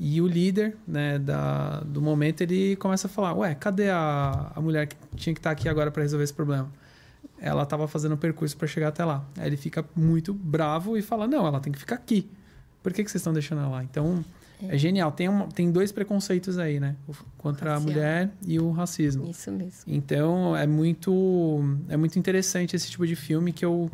E 0.00 0.20
o 0.20 0.26
líder 0.26 0.76
né, 0.84 1.16
da, 1.16 1.78
do 1.82 2.02
momento 2.02 2.40
ele 2.40 2.74
começa 2.74 3.06
a 3.06 3.10
falar: 3.10 3.34
Ué, 3.34 3.54
cadê 3.54 3.88
a, 3.88 4.50
a 4.52 4.60
mulher 4.60 4.88
que 4.88 4.96
tinha 5.14 5.32
que 5.32 5.38
estar 5.38 5.50
tá 5.50 5.52
aqui 5.52 5.68
agora 5.68 5.92
para 5.92 6.02
resolver 6.02 6.24
esse 6.24 6.34
problema? 6.34 6.68
Ela 7.38 7.62
estava 7.62 7.86
fazendo 7.86 8.16
o 8.16 8.18
percurso 8.18 8.56
para 8.56 8.66
chegar 8.66 8.88
até 8.88 9.04
lá. 9.04 9.24
Aí 9.38 9.46
ele 9.46 9.56
fica 9.56 9.84
muito 9.94 10.34
bravo 10.34 10.96
e 10.96 11.02
fala: 11.02 11.28
Não, 11.28 11.46
ela 11.46 11.60
tem 11.60 11.72
que 11.72 11.78
ficar 11.78 11.94
aqui. 11.94 12.28
Por 12.82 12.92
que, 12.92 13.04
que 13.04 13.12
vocês 13.12 13.20
estão 13.20 13.32
deixando 13.32 13.60
ela 13.60 13.70
lá? 13.70 13.84
Então 13.84 14.24
é, 14.68 14.74
é 14.74 14.78
genial. 14.78 15.12
Tem, 15.12 15.28
uma, 15.28 15.46
tem 15.48 15.70
dois 15.70 15.92
preconceitos 15.92 16.58
aí, 16.58 16.80
né? 16.80 16.96
Contra 17.38 17.72
Racial. 17.72 17.90
a 17.90 17.92
mulher 17.92 18.30
e 18.46 18.58
o 18.58 18.70
racismo. 18.70 19.28
Isso 19.28 19.50
mesmo. 19.50 19.82
Então 19.86 20.56
é 20.56 20.66
muito, 20.66 21.60
é 21.88 21.96
muito 21.96 22.18
interessante 22.18 22.74
esse 22.74 22.90
tipo 22.90 23.06
de 23.06 23.16
filme 23.16 23.52
que 23.52 23.64
eu, 23.64 23.90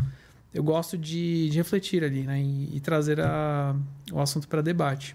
eu 0.52 0.62
gosto 0.62 0.96
de, 0.96 1.48
de 1.50 1.56
refletir 1.56 2.04
ali, 2.04 2.22
né? 2.22 2.40
E, 2.40 2.76
e 2.76 2.80
trazer 2.80 3.20
a, 3.20 3.74
o 4.12 4.20
assunto 4.20 4.48
para 4.48 4.60
debate. 4.60 5.14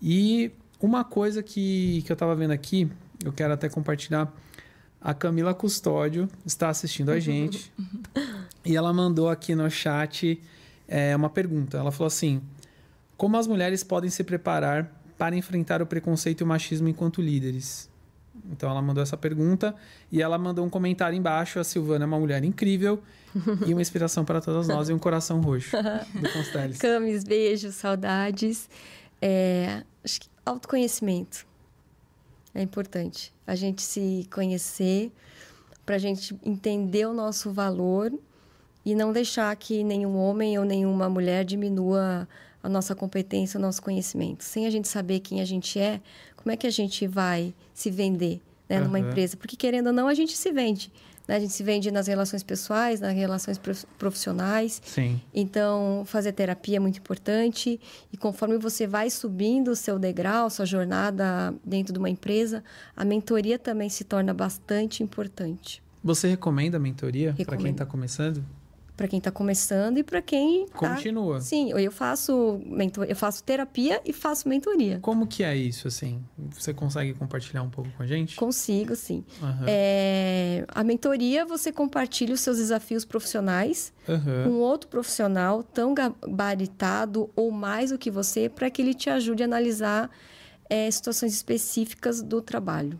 E 0.00 0.52
uma 0.80 1.04
coisa 1.04 1.42
que, 1.42 2.02
que 2.02 2.12
eu 2.12 2.14
estava 2.14 2.34
vendo 2.34 2.50
aqui, 2.50 2.90
eu 3.24 3.32
quero 3.32 3.52
até 3.52 3.68
compartilhar. 3.68 4.32
A 5.00 5.12
Camila 5.12 5.52
Custódio 5.54 6.28
está 6.46 6.68
assistindo 6.68 7.10
a 7.10 7.18
gente 7.20 7.72
e 8.64 8.76
ela 8.76 8.92
mandou 8.92 9.28
aqui 9.28 9.54
no 9.54 9.70
chat 9.70 10.40
é, 10.88 11.14
uma 11.14 11.30
pergunta. 11.30 11.76
Ela 11.78 11.90
falou 11.90 12.06
assim: 12.06 12.42
como 13.16 13.36
as 13.36 13.46
mulheres 13.46 13.82
podem 13.82 14.10
se 14.10 14.24
preparar 14.24 14.90
para 15.16 15.36
enfrentar 15.36 15.80
o 15.80 15.86
preconceito 15.86 16.40
e 16.40 16.44
o 16.44 16.46
machismo 16.46 16.88
enquanto 16.88 17.22
líderes? 17.22 17.88
Então 18.50 18.68
ela 18.68 18.82
mandou 18.82 19.02
essa 19.02 19.16
pergunta 19.16 19.74
e 20.10 20.20
ela 20.20 20.36
mandou 20.36 20.64
um 20.64 20.70
comentário 20.70 21.16
embaixo. 21.16 21.58
A 21.58 21.64
Silvana 21.64 22.04
é 22.04 22.06
uma 22.06 22.18
mulher 22.18 22.44
incrível 22.44 23.02
e 23.66 23.72
uma 23.72 23.80
inspiração 23.80 24.24
para 24.24 24.40
todas 24.40 24.68
nós 24.68 24.88
e 24.88 24.92
um 24.92 24.98
coração 24.98 25.40
roxo 25.40 25.76
do 26.14 26.32
Consteles. 26.32 26.78
Camis, 26.78 27.24
beijos, 27.24 27.74
saudades. 27.76 28.68
É, 29.22 29.82
acho 30.04 30.20
que 30.20 30.28
autoconhecimento 30.44 31.46
é 32.54 32.62
importante. 32.62 33.32
A 33.46 33.54
gente 33.54 33.82
se 33.82 34.28
conhecer 34.32 35.12
para 35.86 35.96
a 35.96 35.98
gente 35.98 36.36
entender 36.44 37.06
o 37.06 37.14
nosso 37.14 37.52
valor 37.52 38.12
e 38.84 38.94
não 38.94 39.12
deixar 39.12 39.54
que 39.56 39.82
nenhum 39.82 40.16
homem 40.16 40.58
ou 40.58 40.64
nenhuma 40.64 41.08
mulher 41.08 41.44
diminua 41.44 42.28
a 42.64 42.68
nossa 42.68 42.94
competência, 42.94 43.58
o 43.58 43.60
nosso 43.60 43.82
conhecimento. 43.82 44.42
Sem 44.42 44.66
a 44.66 44.70
gente 44.70 44.88
saber 44.88 45.20
quem 45.20 45.42
a 45.42 45.44
gente 45.44 45.78
é, 45.78 46.00
como 46.34 46.50
é 46.50 46.56
que 46.56 46.66
a 46.66 46.70
gente 46.70 47.06
vai 47.06 47.52
se 47.74 47.90
vender 47.90 48.40
né, 48.66 48.80
numa 48.80 48.98
uhum. 48.98 49.10
empresa? 49.10 49.36
Porque, 49.36 49.54
querendo 49.54 49.88
ou 49.88 49.92
não, 49.92 50.08
a 50.08 50.14
gente 50.14 50.34
se 50.34 50.50
vende. 50.50 50.90
Né? 51.28 51.36
A 51.36 51.40
gente 51.40 51.52
se 51.52 51.62
vende 51.62 51.90
nas 51.90 52.06
relações 52.06 52.42
pessoais, 52.42 53.00
nas 53.00 53.14
relações 53.14 53.60
profissionais. 53.98 54.80
Sim. 54.82 55.20
Então, 55.34 56.04
fazer 56.06 56.32
terapia 56.32 56.78
é 56.78 56.80
muito 56.80 56.98
importante. 56.98 57.78
E 58.10 58.16
conforme 58.16 58.56
você 58.56 58.86
vai 58.86 59.10
subindo 59.10 59.68
o 59.68 59.76
seu 59.76 59.98
degrau, 59.98 60.48
sua 60.48 60.64
jornada 60.64 61.54
dentro 61.62 61.92
de 61.92 61.98
uma 61.98 62.08
empresa, 62.08 62.64
a 62.96 63.04
mentoria 63.04 63.58
também 63.58 63.90
se 63.90 64.04
torna 64.04 64.32
bastante 64.32 65.02
importante. 65.02 65.82
Você 66.02 66.28
recomenda 66.28 66.78
a 66.78 66.80
mentoria 66.80 67.34
para 67.44 67.58
quem 67.58 67.72
está 67.72 67.84
começando? 67.84 68.42
Para 68.96 69.08
quem 69.08 69.18
está 69.18 69.30
começando 69.30 69.98
e 69.98 70.04
para 70.04 70.22
quem 70.22 70.66
tá... 70.66 70.94
continua. 70.94 71.40
Sim, 71.40 71.70
eu 71.70 71.90
faço 71.90 72.60
mentor... 72.64 73.06
eu 73.08 73.16
faço 73.16 73.42
terapia 73.42 74.00
e 74.04 74.12
faço 74.12 74.48
mentoria. 74.48 74.98
Como 75.00 75.26
que 75.26 75.42
é 75.42 75.56
isso 75.56 75.88
assim? 75.88 76.24
Você 76.52 76.72
consegue 76.72 77.12
compartilhar 77.14 77.62
um 77.62 77.70
pouco 77.70 77.90
com 77.96 78.02
a 78.02 78.06
gente? 78.06 78.36
Consigo, 78.36 78.94
sim. 78.94 79.24
Uhum. 79.42 79.64
É... 79.66 80.64
A 80.68 80.84
mentoria 80.84 81.44
você 81.44 81.72
compartilha 81.72 82.34
os 82.34 82.40
seus 82.40 82.58
desafios 82.58 83.04
profissionais 83.04 83.92
uhum. 84.08 84.44
com 84.44 84.50
outro 84.60 84.88
profissional 84.88 85.62
tão 85.62 85.94
gabaritado 85.94 87.30
ou 87.34 87.50
mais 87.50 87.90
do 87.90 87.98
que 87.98 88.10
você 88.10 88.48
para 88.48 88.70
que 88.70 88.80
ele 88.80 88.94
te 88.94 89.10
ajude 89.10 89.42
a 89.42 89.46
analisar 89.46 90.10
é, 90.70 90.90
situações 90.90 91.34
específicas 91.34 92.22
do 92.22 92.40
trabalho. 92.40 92.98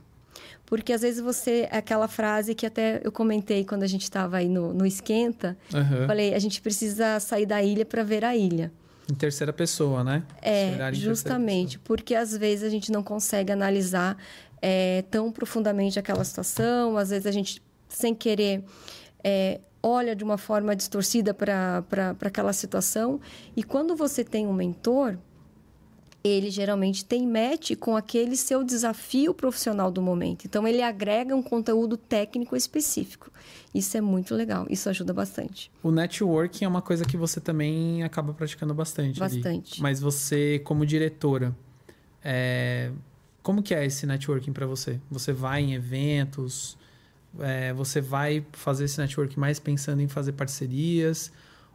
Porque 0.75 0.93
às 0.93 1.03
vezes 1.03 1.21
você. 1.21 1.69
Aquela 1.71 2.09
frase 2.09 2.53
que 2.53 2.67
até 2.67 3.01
eu 3.05 3.13
comentei 3.13 3.65
quando 3.65 3.85
a 3.85 3.87
gente 3.87 4.03
estava 4.03 4.39
aí 4.39 4.49
no, 4.49 4.75
no 4.75 4.85
Esquenta. 4.85 5.57
Uhum. 5.73 6.05
Falei, 6.05 6.35
a 6.35 6.39
gente 6.41 6.61
precisa 6.61 7.21
sair 7.21 7.47
da 7.47 7.63
ilha 7.63 7.87
para 7.87 8.03
ver 8.03 8.25
a 8.25 8.37
ilha. 8.37 8.73
Em 9.09 9.15
terceira 9.15 9.53
pessoa, 9.53 10.03
né? 10.03 10.25
É, 10.43 10.93
justamente. 10.93 11.79
Porque 11.79 12.13
às 12.13 12.37
vezes 12.37 12.65
a 12.65 12.69
gente 12.69 12.91
não 12.91 13.05
consegue 13.05 13.53
analisar 13.53 14.17
é, 14.61 15.05
tão 15.13 15.31
profundamente 15.31 15.97
aquela 15.97 16.25
situação. 16.25 16.97
Às 16.97 17.11
vezes 17.11 17.27
a 17.27 17.31
gente, 17.31 17.63
sem 17.89 18.13
querer. 18.13 18.65
É, 19.23 19.61
olha 19.81 20.17
de 20.17 20.25
uma 20.25 20.37
forma 20.37 20.75
distorcida 20.75 21.33
para 21.33 21.85
aquela 22.21 22.53
situação. 22.53 23.21
E 23.55 23.63
quando 23.63 23.95
você 23.95 24.25
tem 24.25 24.45
um 24.45 24.53
mentor, 24.53 25.19
ele 26.25 26.51
geralmente 26.51 27.05
tem 27.05 27.27
match 27.27 27.73
com 27.79 27.95
aquele 27.95 28.35
seu 28.35 28.65
desafio 28.65 29.35
profissional 29.35 29.93
do 29.93 30.01
momento. 30.01 30.47
Então, 30.47 30.67
ele 30.67 30.81
agrega 30.81 31.37
um 31.37 31.43
conteúdo 31.43 31.99
técnico 31.99 32.57
específico. 32.57 33.31
Isso 33.75 33.95
é 33.99 34.01
muito 34.01 34.35
legal, 34.35 34.67
isso 34.71 34.89
ajuda 34.89 35.13
bastante. 35.13 35.71
O 35.83 35.91
networking 35.91 36.65
é 36.65 36.69
uma 36.69 36.81
coisa 36.81 37.05
que 37.05 37.19
você 37.19 37.41
também 37.41 38.03
acaba 38.03 38.33
praticando 38.33 38.73
bastante. 38.73 39.21
Bastante. 39.21 39.75
Ali. 39.75 39.83
Mas 39.83 40.01
você, 40.01 40.61
como 40.65 40.87
diretora, 40.87 41.55
é... 42.25 42.91
como 43.43 43.63
que 43.63 43.75
é 43.75 43.85
esse 43.85 44.07
networking 44.07 44.53
para 44.53 44.67
você? 44.67 44.99
Você 45.11 45.31
vai 45.31 45.61
em 45.61 45.75
eventos? 45.75 46.79
É... 47.39 47.75
você 47.75 48.01
vai 48.01 48.47
fazer 48.53 48.85
esse 48.85 48.99
networking 48.99 49.39
mais 49.39 49.61
pensando 49.61 50.01
em 50.01 50.09
fazer 50.09 50.33
parcerias? 50.33 51.31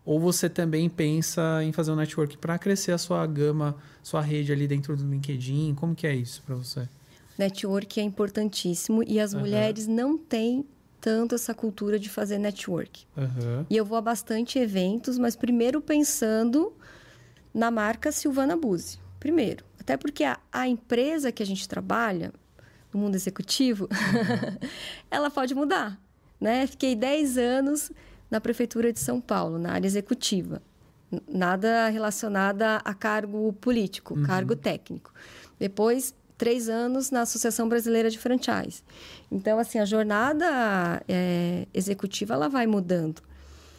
Ou 0.09 0.19
você 0.19 0.49
também 0.49 0.89
pensa 0.89 1.63
em 1.63 1.71
fazer 1.71 1.91
um 1.91 1.95
network 1.95 2.35
para 2.39 2.57
crescer 2.57 2.91
a 2.91 2.97
sua 2.97 3.23
gama, 3.27 3.75
sua 4.01 4.21
rede 4.21 4.51
ali 4.51 4.67
dentro 4.67 4.97
do 4.97 5.07
LinkedIn? 5.07 5.75
Como 5.75 5.93
que 5.93 6.07
é 6.07 6.15
isso 6.15 6.41
para 6.41 6.55
você? 6.55 6.89
Network 7.37 7.99
é 7.99 8.01
importantíssimo 8.01 9.03
e 9.05 9.19
as 9.19 9.33
uhum. 9.33 9.41
mulheres 9.41 9.85
não 9.85 10.17
têm 10.17 10.65
tanto 10.99 11.35
essa 11.35 11.53
cultura 11.53 11.99
de 11.99 12.09
fazer 12.09 12.39
network. 12.39 13.05
Uhum. 13.15 13.67
E 13.69 13.77
eu 13.77 13.85
vou 13.85 13.99
a 13.99 14.01
bastante 14.01 14.57
eventos, 14.57 15.19
mas 15.19 15.35
primeiro 15.35 15.79
pensando 15.79 16.73
na 17.53 17.69
marca 17.69 18.11
Silvana 18.11 18.57
Buzzi. 18.57 18.97
Primeiro. 19.19 19.63
Até 19.79 19.95
porque 19.95 20.23
a, 20.23 20.39
a 20.51 20.67
empresa 20.67 21.31
que 21.31 21.43
a 21.43 21.45
gente 21.45 21.69
trabalha, 21.69 22.33
no 22.91 22.99
mundo 22.99 23.13
executivo, 23.13 23.83
uhum. 23.83 24.69
ela 25.11 25.29
pode 25.29 25.53
mudar. 25.53 26.01
Né? 26.41 26.65
Fiquei 26.65 26.95
10 26.95 27.37
anos 27.37 27.91
na 28.29 28.39
Prefeitura 28.39 28.93
de 28.93 28.99
São 28.99 29.19
Paulo, 29.19 29.57
na 29.57 29.71
área 29.71 29.87
executiva. 29.87 30.61
Nada 31.27 31.89
relacionado 31.89 32.61
a 32.61 32.93
cargo 32.93 33.51
político, 33.53 34.13
uhum. 34.13 34.23
cargo 34.23 34.55
técnico. 34.55 35.11
Depois, 35.59 36.13
três 36.37 36.69
anos 36.69 37.11
na 37.11 37.21
Associação 37.21 37.67
Brasileira 37.67 38.09
de 38.09 38.17
Franchise. 38.17 38.83
Então, 39.31 39.59
assim, 39.59 39.79
a 39.79 39.85
jornada 39.85 41.03
é, 41.07 41.67
executiva 41.73 42.35
ela 42.35 42.47
vai 42.47 42.67
mudando. 42.67 43.21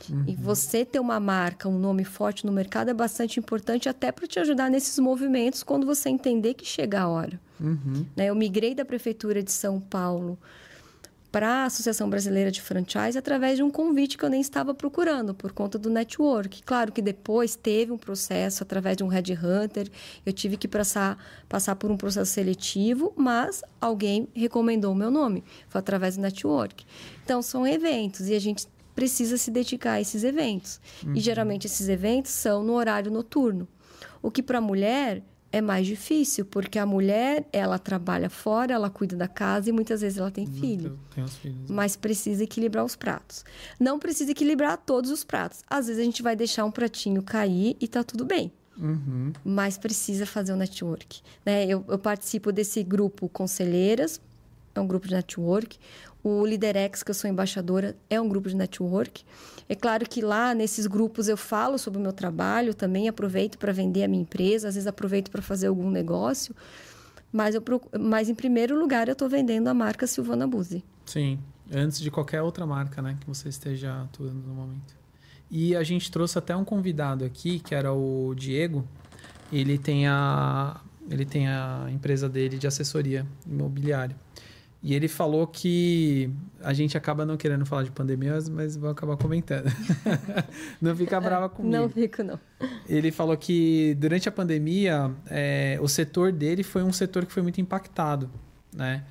Uhum. 0.09 0.25
E 0.27 0.35
você 0.35 0.85
ter 0.85 0.99
uma 0.99 1.21
marca, 1.21 1.69
um 1.69 1.79
nome 1.79 2.05
forte 2.05 2.45
no 2.45 2.53
mercado 2.53 2.91
é 2.91 2.95
bastante 2.95 3.39
importante 3.39 3.89
até 3.89 4.11
para 4.11 4.27
te 4.27 4.39
ajudar 4.41 4.69
nesses 4.71 4.99
movimentos 4.99 5.63
quando 5.63 5.87
você 5.87 6.09
entender 6.09 6.55
que 6.55 6.65
chega 6.65 7.01
a 7.01 7.09
hora. 7.09 7.41
Uhum. 7.61 8.07
Né? 8.17 8.27
Eu 8.27 8.35
migrei 8.35 8.75
da 8.75 8.85
Prefeitura 8.85 9.43
de 9.43 9.53
São 9.53 9.81
Paulo 9.81 10.39
para 11.31 11.49
a 11.49 11.65
Associação 11.65 12.11
Brasileira 12.11 12.51
de 12.51 12.61
Franchise 12.61 13.17
através 13.17 13.57
de 13.57 13.63
um 13.63 13.71
convite 13.71 14.19
que 14.19 14.25
eu 14.25 14.29
nem 14.29 14.41
estava 14.41 14.75
procurando, 14.75 15.35
por 15.35 15.53
conta 15.53 15.79
do 15.79 15.89
network. 15.89 16.63
Claro 16.63 16.93
que 16.93 17.01
depois 17.01 17.55
teve 17.55 17.93
um 17.93 17.99
processo 17.99 18.63
através 18.63 18.97
de 18.97 19.05
um 19.05 19.09
headhunter, 19.09 19.89
eu 20.25 20.33
tive 20.33 20.57
que 20.57 20.67
passar, 20.67 21.19
passar 21.49 21.77
por 21.77 21.91
um 21.91 21.97
processo 21.97 22.33
seletivo, 22.33 23.13
mas 23.17 23.63
alguém 23.81 24.29
recomendou 24.35 24.93
o 24.93 24.97
meu 24.97 25.11
nome. 25.11 25.45
Foi 25.69 25.79
através 25.79 26.17
do 26.17 26.23
network. 26.23 26.85
Então, 27.25 27.43
são 27.43 27.67
eventos 27.67 28.29
e 28.29 28.35
a 28.35 28.41
gente 28.41 28.67
precisa 28.95 29.37
se 29.37 29.51
dedicar 29.51 29.93
a 29.93 30.01
esses 30.01 30.25
eventos. 30.25 30.81
Uhum. 31.05 31.15
E 31.15 31.21
geralmente 31.21 31.67
esses 31.67 31.89
eventos 31.89 32.33
são 32.33 32.63
no 32.63 32.75
horário 32.75 33.11
noturno. 33.11 33.69
O 34.21 34.31
que 34.31 34.43
para 34.43 34.59
a 34.59 34.61
mulher 34.61 35.23
é 35.53 35.61
mais 35.61 35.87
difícil, 35.87 36.45
porque 36.45 36.79
a 36.79 36.87
mulher, 36.87 37.47
ela 37.53 37.79
trabalha 37.79 38.31
fora, 38.31 38.73
ela 38.73 38.89
cuida 38.89 39.17
da 39.17 39.27
casa 39.27 39.69
e 39.69 39.73
muitas 39.73 40.01
vezes 40.01 40.19
ela 40.19 40.31
tem 40.31 40.47
filho. 40.47 40.99
Tem 41.15 41.25
os 41.25 41.37
filhos. 41.37 41.59
Né? 41.59 41.67
Mas 41.69 41.97
precisa 41.97 42.45
equilibrar 42.45 42.85
os 42.85 42.95
pratos. 42.95 43.45
Não 43.79 43.99
precisa 43.99 44.31
equilibrar 44.31 44.79
todos 44.79 45.11
os 45.11 45.25
pratos. 45.25 45.63
Às 45.69 45.87
vezes 45.87 46.01
a 46.01 46.05
gente 46.05 46.23
vai 46.23 46.37
deixar 46.37 46.65
um 46.65 46.71
pratinho 46.71 47.23
cair 47.23 47.77
e 47.81 47.89
tá 47.89 48.05
tudo 48.05 48.25
bem. 48.25 48.53
Uhum. 48.79 49.33
Mas 49.45 49.77
precisa 49.77 50.25
fazer 50.25 50.53
o 50.53 50.55
um 50.55 50.59
network. 50.59 51.21
Né? 51.45 51.67
Eu, 51.67 51.85
eu 51.89 51.99
participo 51.99 52.51
desse 52.53 52.83
grupo 52.83 53.29
Conselheiras, 53.29 54.21
é 54.81 54.83
um 54.83 54.87
grupo 54.87 55.07
de 55.07 55.15
network. 55.15 55.79
O 56.23 56.45
Liderex, 56.45 57.03
que 57.03 57.11
eu 57.11 57.15
sou 57.15 57.31
embaixadora, 57.31 57.97
é 58.09 58.21
um 58.21 58.29
grupo 58.29 58.49
de 58.49 58.57
network. 58.57 59.25
É 59.69 59.75
claro 59.75 60.09
que 60.09 60.21
lá 60.21 60.55
nesses 60.55 60.87
grupos 60.87 61.29
eu 61.29 61.37
falo 61.37 61.79
sobre 61.79 61.99
o 61.99 62.03
meu 62.03 62.13
trabalho, 62.13 62.75
também 62.75 63.09
aproveito 63.09 63.57
para 63.57 63.73
vender 63.73 64.05
a 64.05 64.09
minha 64.09 64.23
empresa, 64.23 64.69
às 64.69 64.75
vezes 64.75 64.87
aproveito 64.87 65.31
para 65.31 65.41
fazer 65.41 65.69
algum 65.69 65.91
negócio. 65.91 66.55
Mas, 67.33 67.55
eu, 67.55 67.63
mas 67.99 68.29
em 68.29 68.35
primeiro 68.35 68.79
lugar 68.79 69.09
eu 69.09 69.13
estou 69.13 69.29
vendendo 69.29 69.69
a 69.69 69.75
marca 69.75 70.07
Silvana 70.07 70.47
Buzzi. 70.47 70.85
Sim, 71.07 71.39
antes 71.73 72.01
de 72.01 72.11
qualquer 72.11 72.43
outra 72.43 72.67
marca 72.67 73.01
né, 73.01 73.17
que 73.21 73.27
você 73.27 73.49
esteja 73.49 74.03
atuando 74.03 74.47
no 74.47 74.55
momento. 74.55 74.95
E 75.51 75.75
a 75.75 75.83
gente 75.83 76.11
trouxe 76.11 76.39
até 76.39 76.55
um 76.55 76.65
convidado 76.65 77.25
aqui, 77.25 77.59
que 77.61 77.75
era 77.75 77.93
o 77.93 78.35
Diego. 78.37 78.85
Ele 79.53 79.79
tem 79.79 80.07
a, 80.07 80.81
ele 81.09 81.25
tem 81.25 81.49
a 81.49 81.87
empresa 81.91 82.29
dele 82.29 82.59
de 82.59 82.67
assessoria 82.67 83.27
imobiliária. 83.47 84.17
E 84.83 84.95
ele 84.95 85.09
falou 85.09 85.47
que 85.47 86.31
a 86.63 86.73
gente 86.73 86.97
acaba 86.97 87.27
não 87.27 87.37
querendo 87.37 87.67
falar 87.67 87.83
de 87.83 87.91
pandemia, 87.91 88.39
mas 88.51 88.77
vou 88.77 88.89
acabar 88.89 89.17
comentando. 89.17 89.67
não 90.81 90.97
fica 90.97 91.21
brava 91.21 91.51
comigo. 91.51 91.77
Não 91.77 91.89
fico, 91.89 92.23
não. 92.23 92.41
Ele 92.89 93.11
falou 93.11 93.37
que 93.37 93.95
durante 94.01 94.27
a 94.27 94.33
pandemia, 94.33 95.15
é, 95.27 95.79
o 95.83 95.89
setor 95.89 96.33
dele 96.33 96.63
foi 96.63 96.83
um 96.83 96.93
setor 96.93 97.27
que 97.27 97.33
foi 97.33 97.43
muito 97.43 97.61
impactado, 97.61 98.31
né? 98.75 99.05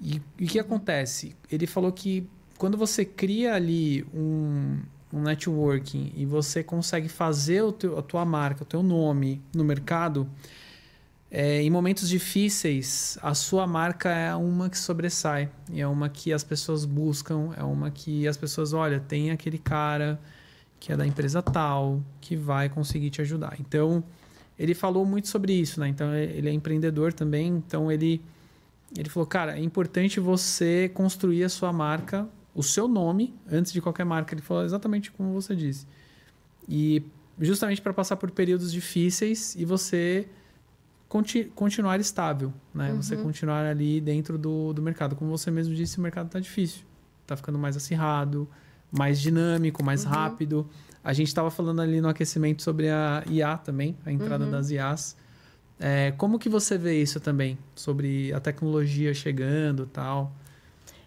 E 0.00 0.22
o 0.40 0.46
que 0.46 0.60
acontece? 0.60 1.34
Ele 1.50 1.66
falou 1.66 1.90
que 1.90 2.28
quando 2.56 2.76
você 2.76 3.04
cria 3.04 3.54
ali 3.54 4.06
um, 4.14 4.78
um 5.12 5.20
networking 5.20 6.12
e 6.14 6.24
você 6.24 6.62
consegue 6.62 7.08
fazer 7.08 7.62
o 7.62 7.72
teu, 7.72 7.98
a 7.98 8.02
tua 8.02 8.24
marca, 8.24 8.62
o 8.62 8.66
teu 8.66 8.84
nome 8.84 9.42
no 9.52 9.64
mercado, 9.64 10.28
é, 11.30 11.62
em 11.62 11.68
momentos 11.68 12.08
difíceis, 12.08 13.18
a 13.22 13.34
sua 13.34 13.66
marca 13.66 14.08
é 14.10 14.34
uma 14.34 14.70
que 14.70 14.78
sobressai, 14.78 15.50
é 15.74 15.86
uma 15.86 16.08
que 16.08 16.32
as 16.32 16.42
pessoas 16.42 16.84
buscam, 16.84 17.50
é 17.56 17.62
uma 17.62 17.90
que 17.90 18.26
as 18.26 18.36
pessoas, 18.36 18.72
olha, 18.72 18.98
tem 18.98 19.30
aquele 19.30 19.58
cara 19.58 20.18
que 20.80 20.92
é 20.92 20.96
da 20.96 21.06
empresa 21.06 21.42
tal, 21.42 22.02
que 22.20 22.36
vai 22.36 22.68
conseguir 22.68 23.10
te 23.10 23.20
ajudar. 23.20 23.56
Então, 23.58 24.02
ele 24.58 24.74
falou 24.74 25.04
muito 25.04 25.28
sobre 25.28 25.52
isso, 25.52 25.80
né? 25.80 25.88
Então, 25.88 26.14
ele 26.14 26.48
é 26.48 26.52
empreendedor 26.52 27.12
também, 27.12 27.48
então 27.48 27.90
ele 27.90 28.22
ele 28.96 29.08
falou, 29.08 29.26
cara, 29.26 29.58
é 29.58 29.60
importante 29.60 30.18
você 30.18 30.90
construir 30.94 31.44
a 31.44 31.48
sua 31.48 31.72
marca, 31.72 32.26
o 32.54 32.62
seu 32.62 32.88
nome, 32.88 33.34
antes 33.50 33.72
de 33.72 33.80
qualquer 33.80 34.04
marca. 34.04 34.34
Ele 34.34 34.40
falou 34.40 34.64
exatamente 34.64 35.10
como 35.10 35.32
você 35.32 35.54
disse. 35.54 35.86
E 36.66 37.02
justamente 37.38 37.82
para 37.82 37.92
passar 37.92 38.16
por 38.16 38.30
períodos 38.30 38.72
difíceis 38.72 39.54
e 39.56 39.64
você 39.64 40.26
conti 41.08 41.44
continuar 41.54 41.98
estável, 41.98 42.52
né? 42.74 42.92
Uhum. 42.92 43.02
Você 43.02 43.16
continuar 43.16 43.64
ali 43.64 44.00
dentro 44.00 44.36
do, 44.36 44.72
do 44.72 44.82
mercado. 44.82 45.16
Como 45.16 45.30
você 45.30 45.50
mesmo 45.50 45.74
disse, 45.74 45.98
o 45.98 46.00
mercado 46.00 46.26
está 46.26 46.38
difícil. 46.38 46.82
Está 47.22 47.36
ficando 47.36 47.58
mais 47.58 47.76
acirrado, 47.76 48.48
mais 48.90 49.20
dinâmico, 49.20 49.82
mais 49.82 50.04
uhum. 50.04 50.10
rápido. 50.10 50.68
A 51.02 51.12
gente 51.12 51.28
estava 51.28 51.50
falando 51.50 51.80
ali 51.80 52.00
no 52.00 52.08
aquecimento 52.08 52.62
sobre 52.62 52.90
a 52.90 53.24
IA 53.28 53.56
também, 53.56 53.96
a 54.04 54.12
entrada 54.12 54.44
uhum. 54.44 54.50
das 54.50 54.70
IAs. 54.70 55.16
É, 55.80 56.12
como 56.16 56.38
que 56.38 56.48
você 56.48 56.76
vê 56.76 57.00
isso 57.00 57.20
também? 57.20 57.56
Sobre 57.74 58.32
a 58.32 58.40
tecnologia 58.40 59.14
chegando 59.14 59.84
e 59.84 59.86
tal? 59.86 60.34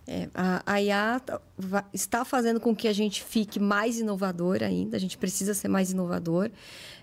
É, 0.08 0.28
a, 0.34 0.64
a 0.66 0.82
IA 0.82 1.20
tá, 1.20 1.42
está 1.94 2.26
fazendo 2.26 2.60
com 2.60 2.76
que 2.76 2.88
a 2.88 2.94
gente 2.94 3.24
fique 3.24 3.60
mais 3.60 4.00
inovador 4.00 4.64
ainda. 4.64 4.98
A 4.98 5.00
gente 5.00 5.18
precisa 5.18 5.54
ser 5.54 5.68
mais 5.68 5.92
inovador 5.92 6.50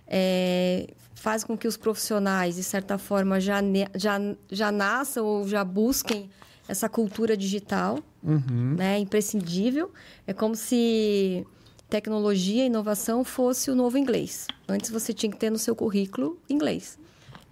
é, 0.09 0.89
faz 1.15 1.45
com 1.45 1.57
que 1.57 1.69
os 1.69 1.77
profissionais, 1.77 2.57
de 2.57 2.63
certa 2.63 2.97
forma, 2.97 3.39
já, 3.39 3.61
já, 3.95 4.19
já 4.51 4.73
nasçam 4.73 5.25
ou 5.25 5.47
já 5.47 5.63
busquem 5.63 6.31
essa 6.67 6.89
cultura 6.89 7.37
digital, 7.37 7.99
uhum. 8.23 8.75
né? 8.77 8.99
Imprescindível. 8.99 9.93
É 10.27 10.33
como 10.33 10.55
se 10.55 11.47
tecnologia 11.89 12.65
e 12.65 12.67
inovação 12.67 13.23
fosse 13.23 13.71
o 13.71 13.75
novo 13.75 13.99
inglês. 13.99 14.47
Antes 14.67 14.91
você 14.91 15.13
tinha 15.13 15.31
que 15.31 15.39
ter 15.39 15.51
no 15.51 15.59
seu 15.59 15.77
currículo 15.77 16.39
inglês. 16.49 16.99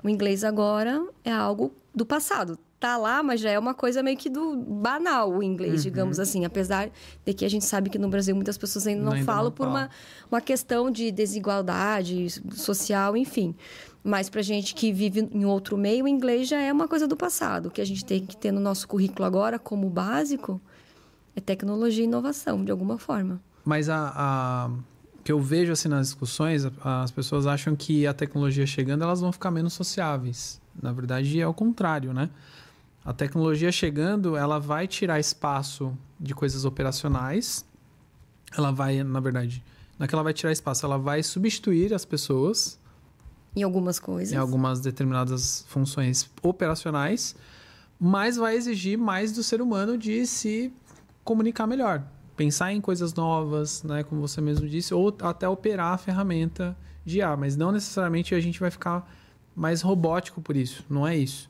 O 0.02 0.08
inglês 0.08 0.44
agora 0.44 1.04
é 1.24 1.32
algo 1.32 1.72
do 1.94 2.04
passado 2.04 2.58
tá 2.78 2.96
lá, 2.96 3.22
mas 3.22 3.40
já 3.40 3.50
é 3.50 3.58
uma 3.58 3.74
coisa 3.74 4.02
meio 4.02 4.16
que 4.16 4.28
do 4.28 4.56
banal 4.56 5.30
o 5.32 5.42
inglês, 5.42 5.76
uhum. 5.76 5.90
digamos 5.90 6.18
assim. 6.18 6.44
Apesar 6.44 6.90
de 7.24 7.34
que 7.34 7.44
a 7.44 7.48
gente 7.48 7.64
sabe 7.64 7.90
que 7.90 7.98
no 7.98 8.08
Brasil 8.08 8.34
muitas 8.34 8.58
pessoas 8.58 8.86
ainda 8.86 9.02
não 9.02 9.12
ainda 9.12 9.24
falam 9.24 9.44
não 9.44 9.52
por 9.52 9.66
uma, 9.66 9.90
uma 10.30 10.40
questão 10.40 10.90
de 10.90 11.10
desigualdade 11.10 12.28
social, 12.54 13.16
enfim. 13.16 13.54
Mas 14.04 14.28
para 14.28 14.42
gente 14.42 14.74
que 14.74 14.92
vive 14.92 15.28
em 15.32 15.44
outro 15.44 15.76
meio, 15.76 16.04
o 16.04 16.08
inglês 16.08 16.48
já 16.48 16.60
é 16.60 16.72
uma 16.72 16.86
coisa 16.86 17.08
do 17.08 17.16
passado. 17.16 17.66
O 17.66 17.70
que 17.70 17.80
a 17.80 17.86
gente 17.86 18.04
tem 18.04 18.24
que 18.24 18.36
ter 18.36 18.52
no 18.52 18.60
nosso 18.60 18.86
currículo 18.86 19.24
agora, 19.24 19.58
como 19.58 19.88
básico, 19.90 20.60
é 21.34 21.40
tecnologia 21.40 22.04
e 22.04 22.06
inovação, 22.06 22.64
de 22.64 22.70
alguma 22.70 22.98
forma. 22.98 23.40
Mas 23.64 23.88
a, 23.88 24.12
a 24.14 24.70
que 25.24 25.32
eu 25.32 25.40
vejo 25.40 25.72
assim 25.72 25.88
nas 25.88 26.06
discussões, 26.06 26.64
as 26.84 27.10
pessoas 27.10 27.48
acham 27.48 27.74
que 27.74 28.06
a 28.06 28.14
tecnologia 28.14 28.64
chegando, 28.64 29.02
elas 29.02 29.20
vão 29.20 29.32
ficar 29.32 29.50
menos 29.50 29.72
sociáveis. 29.72 30.60
Na 30.80 30.92
verdade, 30.92 31.40
é 31.40 31.46
o 31.48 31.52
contrário, 31.52 32.14
né? 32.14 32.30
A 33.06 33.12
tecnologia 33.12 33.70
chegando, 33.70 34.36
ela 34.36 34.58
vai 34.58 34.88
tirar 34.88 35.20
espaço 35.20 35.96
de 36.18 36.34
coisas 36.34 36.64
operacionais. 36.64 37.64
Ela 38.58 38.72
vai, 38.72 39.00
na 39.04 39.20
verdade, 39.20 39.62
não 39.96 40.04
é 40.04 40.08
que 40.08 40.14
ela 40.14 40.24
vai 40.24 40.34
tirar 40.34 40.50
espaço, 40.50 40.84
ela 40.84 40.98
vai 40.98 41.22
substituir 41.22 41.94
as 41.94 42.04
pessoas 42.04 42.80
Em 43.54 43.62
algumas 43.62 44.00
coisas. 44.00 44.34
Em 44.34 44.36
algumas 44.36 44.80
determinadas 44.80 45.64
funções 45.68 46.28
operacionais, 46.42 47.36
mas 47.98 48.36
vai 48.36 48.56
exigir 48.56 48.98
mais 48.98 49.30
do 49.30 49.40
ser 49.44 49.62
humano 49.62 49.96
de 49.96 50.26
se 50.26 50.72
comunicar 51.22 51.68
melhor, 51.68 52.02
pensar 52.36 52.72
em 52.72 52.80
coisas 52.80 53.14
novas, 53.14 53.84
né, 53.84 54.02
como 54.02 54.20
você 54.20 54.40
mesmo 54.40 54.68
disse, 54.68 54.92
ou 54.92 55.16
até 55.22 55.48
operar 55.48 55.94
a 55.94 55.98
ferramenta 55.98 56.76
de 57.04 57.18
IA, 57.18 57.36
mas 57.36 57.56
não 57.56 57.70
necessariamente 57.70 58.34
a 58.34 58.40
gente 58.40 58.58
vai 58.58 58.70
ficar 58.70 59.08
mais 59.54 59.80
robótico 59.80 60.42
por 60.42 60.56
isso, 60.56 60.84
não 60.90 61.06
é 61.06 61.16
isso. 61.16 61.48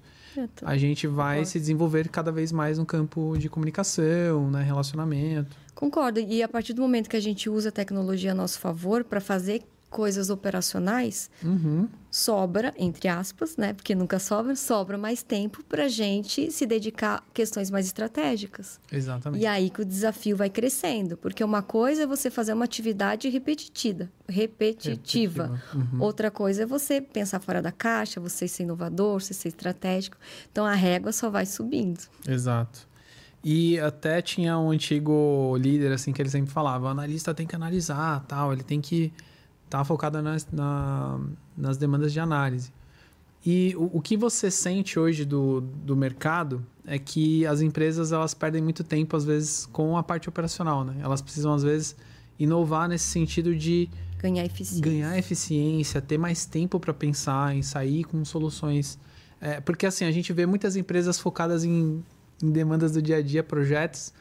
A 0.62 0.76
gente 0.76 1.06
vai 1.06 1.36
Concordo. 1.36 1.50
se 1.50 1.58
desenvolver 1.60 2.08
cada 2.08 2.30
vez 2.32 2.52
mais 2.52 2.78
no 2.78 2.86
campo 2.86 3.36
de 3.38 3.48
comunicação, 3.48 4.50
né, 4.50 4.62
relacionamento. 4.62 5.56
Concordo. 5.74 6.20
E 6.20 6.42
a 6.42 6.48
partir 6.48 6.72
do 6.72 6.82
momento 6.82 7.08
que 7.08 7.16
a 7.16 7.20
gente 7.20 7.48
usa 7.50 7.68
a 7.68 7.72
tecnologia 7.72 8.32
a 8.32 8.34
nosso 8.34 8.58
favor 8.58 9.04
para 9.04 9.20
fazer 9.20 9.62
coisas 9.90 10.30
operacionais, 10.30 11.30
uhum. 11.42 11.88
sobra, 12.10 12.74
entre 12.76 13.08
aspas, 13.08 13.56
né? 13.56 13.72
Porque 13.72 13.94
nunca 13.94 14.18
sobra, 14.18 14.54
sobra 14.56 14.98
mais 14.98 15.22
tempo 15.22 15.62
para 15.64 15.84
a 15.84 15.88
gente 15.88 16.50
se 16.50 16.66
dedicar 16.66 17.16
a 17.16 17.22
questões 17.32 17.70
mais 17.70 17.86
estratégicas. 17.86 18.80
Exatamente. 18.90 19.42
E 19.42 19.46
aí 19.46 19.70
que 19.70 19.82
o 19.82 19.84
desafio 19.84 20.36
vai 20.36 20.50
crescendo, 20.50 21.16
porque 21.16 21.42
uma 21.42 21.62
coisa 21.62 22.02
é 22.02 22.06
você 22.06 22.30
fazer 22.30 22.52
uma 22.52 22.64
atividade 22.64 23.28
repetitiva, 23.28 24.10
repetitiva. 24.28 25.46
repetitiva. 25.46 25.62
Uhum. 25.74 26.02
Outra 26.02 26.30
coisa 26.30 26.64
é 26.64 26.66
você 26.66 27.00
pensar 27.00 27.40
fora 27.40 27.62
da 27.62 27.72
caixa, 27.72 28.20
você 28.20 28.46
ser 28.48 28.64
inovador, 28.64 29.20
você 29.20 29.32
ser 29.32 29.48
estratégico. 29.48 30.16
Então 30.50 30.66
a 30.66 30.74
régua 30.74 31.12
só 31.12 31.30
vai 31.30 31.46
subindo. 31.46 32.00
Exato. 32.26 32.86
E 33.48 33.78
até 33.78 34.20
tinha 34.20 34.58
um 34.58 34.70
antigo 34.70 35.56
líder 35.56 35.92
assim 35.92 36.12
que 36.12 36.20
ele 36.20 36.28
sempre 36.28 36.50
falava, 36.50 36.86
o 36.86 36.88
analista 36.88 37.32
tem 37.32 37.46
que 37.46 37.54
analisar, 37.54 38.24
tal, 38.26 38.52
ele 38.52 38.64
tem 38.64 38.80
que 38.80 39.12
está 39.66 39.84
focada 39.84 40.22
nas, 40.22 40.48
na, 40.50 41.20
nas 41.56 41.76
demandas 41.76 42.12
de 42.12 42.20
análise. 42.20 42.72
E 43.44 43.74
o, 43.76 43.98
o, 43.98 44.00
que 44.00 44.16
você 44.16 44.50
sente 44.50 44.98
hoje 44.98 45.24
do, 45.24 45.60
do 45.60 45.94
mercado 45.94 46.64
é 46.84 46.98
que 46.98 47.46
as 47.46 47.60
empresas 47.60 48.10
elas 48.10 48.34
perdem 48.34 48.62
muito 48.62 48.82
tempo, 48.82 49.16
às 49.16 49.24
vezes, 49.24 49.66
com 49.66 49.96
a 49.96 50.02
parte 50.02 50.28
operacional. 50.28 50.84
Né? 50.84 50.96
Elas 51.00 51.20
precisam, 51.20 51.54
às 51.54 51.62
vezes, 51.62 51.94
inovar 52.38 52.88
nesse 52.88 53.04
sentido 53.04 53.54
de 53.54 53.88
ganhar 54.18 54.44
eficiência, 54.44 54.84
ganhar 54.84 55.18
eficiência 55.18 56.00
ter 56.00 56.18
mais 56.18 56.44
tempo 56.44 56.80
para 56.80 56.92
pensar, 56.92 57.54
em 57.54 57.62
sair 57.62 58.02
com 58.02 58.24
soluções. 58.24 58.98
É, 59.40 59.60
porque, 59.60 59.86
assim, 59.86 60.04
a 60.04 60.10
gente 60.10 60.32
vê 60.32 60.44
muitas 60.44 60.74
empresas 60.74 61.20
focadas 61.20 61.62
em, 61.62 62.02
em 62.42 62.50
demandas 62.50 62.92
do 62.92 63.02
dia 63.02 63.18
a 63.18 63.22
dia, 63.22 63.44
projetos, 63.44 64.12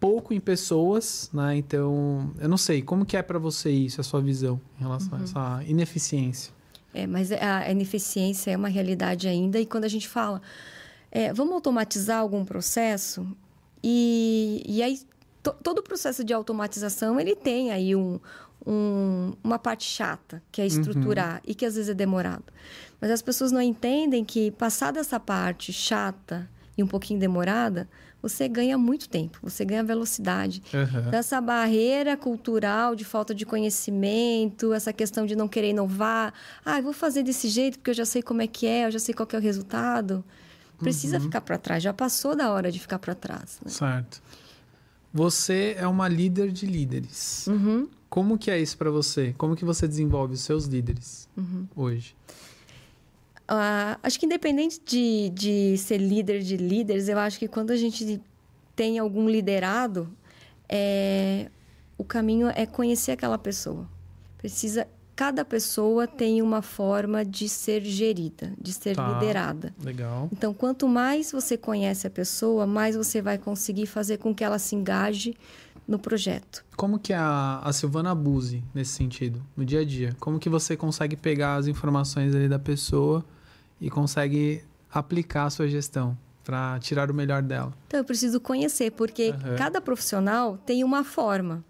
pouco 0.00 0.32
em 0.32 0.40
pessoas, 0.40 1.28
né? 1.32 1.56
Então, 1.56 2.32
eu 2.38 2.48
não 2.48 2.56
sei, 2.56 2.82
como 2.82 3.04
que 3.04 3.16
é 3.16 3.22
para 3.22 3.38
você 3.38 3.70
isso, 3.70 4.00
a 4.00 4.04
sua 4.04 4.20
visão 4.20 4.60
em 4.78 4.82
relação 4.82 5.14
uhum. 5.14 5.20
a 5.20 5.24
essa 5.24 5.64
ineficiência? 5.64 6.52
É, 6.94 7.06
mas 7.06 7.30
a 7.30 7.70
ineficiência 7.70 8.50
é 8.50 8.56
uma 8.56 8.68
realidade 8.68 9.28
ainda 9.28 9.60
e 9.60 9.66
quando 9.66 9.84
a 9.84 9.88
gente 9.88 10.08
fala, 10.08 10.40
é, 11.10 11.32
vamos 11.32 11.54
automatizar 11.54 12.18
algum 12.18 12.44
processo 12.44 13.26
e, 13.82 14.62
e 14.66 14.82
aí 14.82 15.00
to, 15.42 15.54
todo 15.62 15.78
o 15.78 15.82
processo 15.82 16.24
de 16.24 16.32
automatização 16.32 17.20
ele 17.20 17.36
tem 17.36 17.70
aí 17.70 17.94
um, 17.94 18.18
um, 18.66 19.32
uma 19.44 19.58
parte 19.58 19.84
chata, 19.84 20.42
que 20.50 20.60
é 20.60 20.64
uhum. 20.64 20.68
estruturar 20.68 21.34
uhum. 21.36 21.40
e 21.46 21.54
que 21.54 21.66
às 21.66 21.74
vezes 21.74 21.90
é 21.90 21.94
demorado. 21.94 22.44
Mas 23.00 23.10
as 23.10 23.22
pessoas 23.22 23.52
não 23.52 23.60
entendem 23.60 24.24
que 24.24 24.50
passada 24.52 24.98
essa 24.98 25.20
parte 25.20 25.72
chata 25.72 26.48
e 26.76 26.82
um 26.82 26.86
pouquinho 26.86 27.20
demorada, 27.20 27.88
você 28.20 28.48
ganha 28.48 28.76
muito 28.76 29.08
tempo, 29.08 29.38
você 29.42 29.64
ganha 29.64 29.84
velocidade. 29.84 30.62
Uhum. 30.74 31.10
Dessa 31.10 31.40
barreira 31.40 32.16
cultural 32.16 32.96
de 32.96 33.04
falta 33.04 33.34
de 33.34 33.46
conhecimento, 33.46 34.72
essa 34.72 34.92
questão 34.92 35.24
de 35.24 35.36
não 35.36 35.46
querer 35.46 35.70
inovar. 35.70 36.34
Ah, 36.64 36.78
eu 36.78 36.82
vou 36.82 36.92
fazer 36.92 37.22
desse 37.22 37.48
jeito 37.48 37.78
porque 37.78 37.90
eu 37.90 37.94
já 37.94 38.04
sei 38.04 38.22
como 38.22 38.42
é 38.42 38.46
que 38.46 38.66
é, 38.66 38.86
eu 38.86 38.90
já 38.90 38.98
sei 38.98 39.14
qual 39.14 39.28
é 39.32 39.36
o 39.36 39.40
resultado. 39.40 40.24
Precisa 40.78 41.16
uhum. 41.16 41.24
ficar 41.24 41.40
para 41.40 41.58
trás, 41.58 41.82
já 41.82 41.92
passou 41.92 42.36
da 42.36 42.50
hora 42.50 42.70
de 42.70 42.78
ficar 42.78 42.98
para 42.98 43.14
trás. 43.14 43.58
Né? 43.64 43.70
Certo. 43.70 44.22
Você 45.12 45.74
é 45.78 45.86
uma 45.86 46.08
líder 46.08 46.52
de 46.52 46.66
líderes. 46.66 47.46
Uhum. 47.46 47.88
Como 48.08 48.38
que 48.38 48.50
é 48.50 48.60
isso 48.60 48.76
para 48.76 48.90
você? 48.90 49.34
Como 49.36 49.56
que 49.56 49.64
você 49.64 49.86
desenvolve 49.88 50.34
os 50.34 50.40
seus 50.40 50.64
líderes 50.64 51.28
uhum. 51.36 51.66
hoje? 51.74 52.14
Uh, 53.50 53.98
acho 54.02 54.20
que 54.20 54.26
independente 54.26 54.80
de, 54.84 55.30
de 55.30 55.78
ser 55.78 55.98
líder 55.98 56.40
de 56.40 56.56
líderes, 56.56 57.08
eu 57.08 57.18
acho 57.18 57.38
que 57.38 57.48
quando 57.48 57.70
a 57.70 57.76
gente 57.76 58.20
tem 58.76 58.98
algum 58.98 59.28
liderado, 59.28 60.08
é, 60.68 61.50
o 61.96 62.04
caminho 62.04 62.48
é 62.54 62.66
conhecer 62.66 63.12
aquela 63.12 63.38
pessoa. 63.38 63.88
Precisa 64.36 64.86
cada 65.16 65.44
pessoa 65.44 66.06
tem 66.06 66.40
uma 66.40 66.62
forma 66.62 67.24
de 67.24 67.48
ser 67.48 67.82
gerida, 67.82 68.52
de 68.56 68.72
ser 68.72 68.94
tá, 68.94 69.14
liderada. 69.14 69.74
Legal. 69.82 70.28
Então, 70.30 70.54
quanto 70.54 70.86
mais 70.86 71.32
você 71.32 71.56
conhece 71.56 72.06
a 72.06 72.10
pessoa, 72.10 72.68
mais 72.68 72.94
você 72.94 73.20
vai 73.20 73.36
conseguir 73.36 73.86
fazer 73.86 74.18
com 74.18 74.32
que 74.32 74.44
ela 74.44 74.60
se 74.60 74.76
engaje 74.76 75.34
no 75.88 75.98
projeto. 75.98 76.64
Como 76.76 77.00
que 77.00 77.12
a, 77.12 77.60
a 77.64 77.72
Silvana 77.72 78.12
abuse 78.12 78.62
nesse 78.72 78.92
sentido, 78.92 79.42
no 79.56 79.64
dia 79.64 79.80
a 79.80 79.84
dia? 79.84 80.14
Como 80.20 80.38
que 80.38 80.48
você 80.48 80.76
consegue 80.76 81.16
pegar 81.16 81.56
as 81.56 81.66
informações 81.66 82.32
ali 82.32 82.48
da 82.48 82.58
pessoa 82.60 83.24
e 83.80 83.90
consegue 83.90 84.62
aplicar 84.92 85.44
a 85.44 85.50
sua 85.50 85.68
gestão 85.68 86.16
para 86.44 86.78
tirar 86.80 87.10
o 87.10 87.14
melhor 87.14 87.42
dela. 87.42 87.74
Então 87.86 88.00
eu 88.00 88.04
preciso 88.04 88.40
conhecer, 88.40 88.90
porque 88.92 89.30
uhum. 89.30 89.56
cada 89.56 89.80
profissional 89.80 90.56
tem 90.64 90.82
uma 90.82 91.04
forma. 91.04 91.62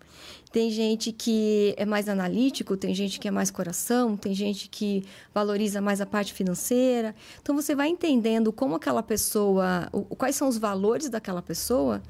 Tem 0.52 0.70
gente 0.70 1.12
que 1.12 1.74
é 1.76 1.84
mais 1.84 2.08
analítico, 2.08 2.76
tem 2.76 2.94
gente 2.94 3.20
que 3.20 3.28
é 3.28 3.30
mais 3.30 3.50
coração, 3.50 4.16
tem 4.16 4.32
gente 4.32 4.68
que 4.68 5.04
valoriza 5.34 5.80
mais 5.80 6.00
a 6.00 6.06
parte 6.06 6.32
financeira. 6.32 7.14
Então 7.42 7.54
você 7.54 7.74
vai 7.74 7.88
entendendo 7.88 8.52
como 8.52 8.76
aquela 8.76 9.02
pessoa, 9.02 9.90
quais 10.16 10.36
são 10.36 10.48
os 10.48 10.56
valores 10.56 11.10
daquela 11.10 11.42
pessoa 11.42 12.00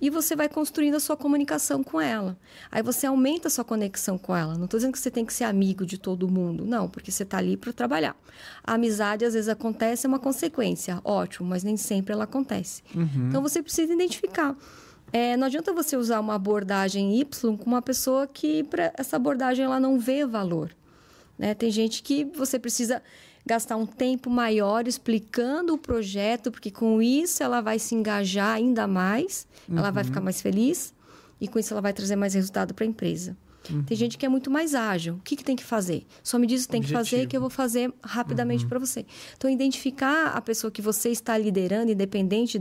e 0.00 0.08
você 0.08 0.34
vai 0.34 0.48
construindo 0.48 0.94
a 0.94 1.00
sua 1.00 1.16
comunicação 1.16 1.82
com 1.82 2.00
ela. 2.00 2.36
Aí 2.70 2.82
você 2.82 3.06
aumenta 3.06 3.48
a 3.48 3.50
sua 3.50 3.64
conexão 3.64 4.16
com 4.16 4.34
ela. 4.34 4.56
Não 4.56 4.64
estou 4.64 4.78
dizendo 4.78 4.92
que 4.92 4.98
você 4.98 5.10
tem 5.10 5.24
que 5.24 5.32
ser 5.32 5.44
amigo 5.44 5.84
de 5.84 5.98
todo 5.98 6.28
mundo, 6.28 6.64
não, 6.64 6.88
porque 6.88 7.10
você 7.10 7.22
está 7.22 7.38
ali 7.38 7.56
para 7.56 7.72
trabalhar. 7.72 8.16
A 8.64 8.74
amizade 8.74 9.24
às 9.24 9.34
vezes 9.34 9.48
acontece, 9.48 10.06
é 10.06 10.08
uma 10.08 10.18
consequência, 10.18 11.00
ótimo, 11.04 11.48
mas 11.48 11.62
nem 11.62 11.76
sempre 11.76 12.12
ela 12.12 12.24
acontece. 12.24 12.82
Uhum. 12.94 13.28
Então 13.28 13.42
você 13.42 13.62
precisa 13.62 13.92
identificar. 13.92 14.56
É, 15.12 15.36
não 15.36 15.46
adianta 15.46 15.72
você 15.72 15.96
usar 15.96 16.20
uma 16.20 16.34
abordagem 16.34 17.18
Y 17.18 17.56
com 17.56 17.66
uma 17.66 17.82
pessoa 17.82 18.26
que 18.26 18.62
para 18.64 18.92
essa 18.96 19.16
abordagem 19.16 19.64
ela 19.64 19.80
não 19.80 19.98
vê 19.98 20.24
valor. 20.24 20.70
Né? 21.36 21.54
Tem 21.54 21.70
gente 21.70 22.02
que 22.02 22.24
você 22.24 22.58
precisa 22.58 23.02
gastar 23.44 23.76
um 23.76 23.86
tempo 23.86 24.30
maior 24.30 24.86
explicando 24.86 25.74
o 25.74 25.78
projeto, 25.78 26.50
porque 26.50 26.70
com 26.70 27.00
isso 27.00 27.42
ela 27.42 27.60
vai 27.60 27.78
se 27.78 27.94
engajar 27.94 28.54
ainda 28.54 28.86
mais, 28.86 29.46
uhum. 29.68 29.78
ela 29.78 29.90
vai 29.90 30.02
uhum. 30.02 30.08
ficar 30.08 30.20
mais 30.20 30.40
feliz 30.40 30.94
e 31.40 31.48
com 31.48 31.58
isso 31.58 31.72
ela 31.72 31.80
vai 31.80 31.92
trazer 31.92 32.16
mais 32.16 32.34
resultado 32.34 32.74
para 32.74 32.84
a 32.84 32.88
empresa. 32.88 33.36
Uhum. 33.68 33.82
Tem 33.82 33.96
gente 33.96 34.16
que 34.16 34.24
é 34.24 34.28
muito 34.28 34.50
mais 34.50 34.74
ágil. 34.74 35.14
O 35.14 35.20
que, 35.20 35.36
que 35.36 35.44
tem 35.44 35.56
que 35.56 35.64
fazer? 35.64 36.06
Só 36.22 36.38
me 36.38 36.46
diz 36.46 36.64
o 36.64 36.66
que 36.66 36.72
tem 36.72 36.82
que 36.82 36.90
fazer 36.90 37.26
que 37.26 37.36
eu 37.36 37.40
vou 37.40 37.50
fazer 37.50 37.92
rapidamente 38.02 38.64
uhum. 38.64 38.68
para 38.68 38.78
você. 38.78 39.04
Então, 39.36 39.50
identificar 39.50 40.28
a 40.28 40.40
pessoa 40.40 40.70
que 40.70 40.82
você 40.82 41.10
está 41.10 41.36
liderando, 41.36 41.92
independente 41.92 42.60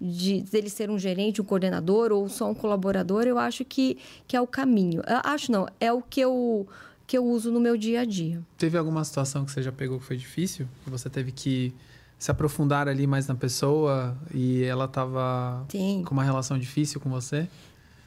de 0.00 0.42
dele 0.42 0.68
ser 0.68 0.90
um 0.90 0.98
gerente, 0.98 1.40
um 1.40 1.44
coordenador 1.44 2.12
ou 2.12 2.28
só 2.28 2.50
um 2.50 2.54
colaborador, 2.54 3.24
eu 3.24 3.38
acho 3.38 3.64
que, 3.64 3.96
que 4.26 4.36
é 4.36 4.40
o 4.40 4.46
caminho. 4.46 5.02
Eu 5.06 5.20
acho 5.24 5.50
não, 5.50 5.66
é 5.80 5.92
o 5.92 6.02
que 6.02 6.20
eu 6.20 6.66
que 7.06 7.16
eu 7.16 7.24
uso 7.24 7.52
no 7.52 7.60
meu 7.60 7.76
dia 7.76 8.00
a 8.00 8.04
dia. 8.04 8.42
Teve 8.58 8.76
alguma 8.76 9.04
situação 9.04 9.44
que 9.44 9.52
você 9.52 9.62
já 9.62 9.72
pegou 9.72 9.98
que 9.98 10.04
foi 10.04 10.16
difícil? 10.16 10.68
Que 10.84 10.90
você 10.90 11.08
teve 11.08 11.30
que 11.32 11.72
se 12.18 12.30
aprofundar 12.30 12.88
ali 12.88 13.06
mais 13.06 13.26
na 13.26 13.34
pessoa 13.34 14.16
e 14.34 14.64
ela 14.64 14.86
estava 14.86 15.66
com 16.04 16.14
uma 16.14 16.24
relação 16.24 16.58
difícil 16.58 17.00
com 17.00 17.10
você? 17.10 17.48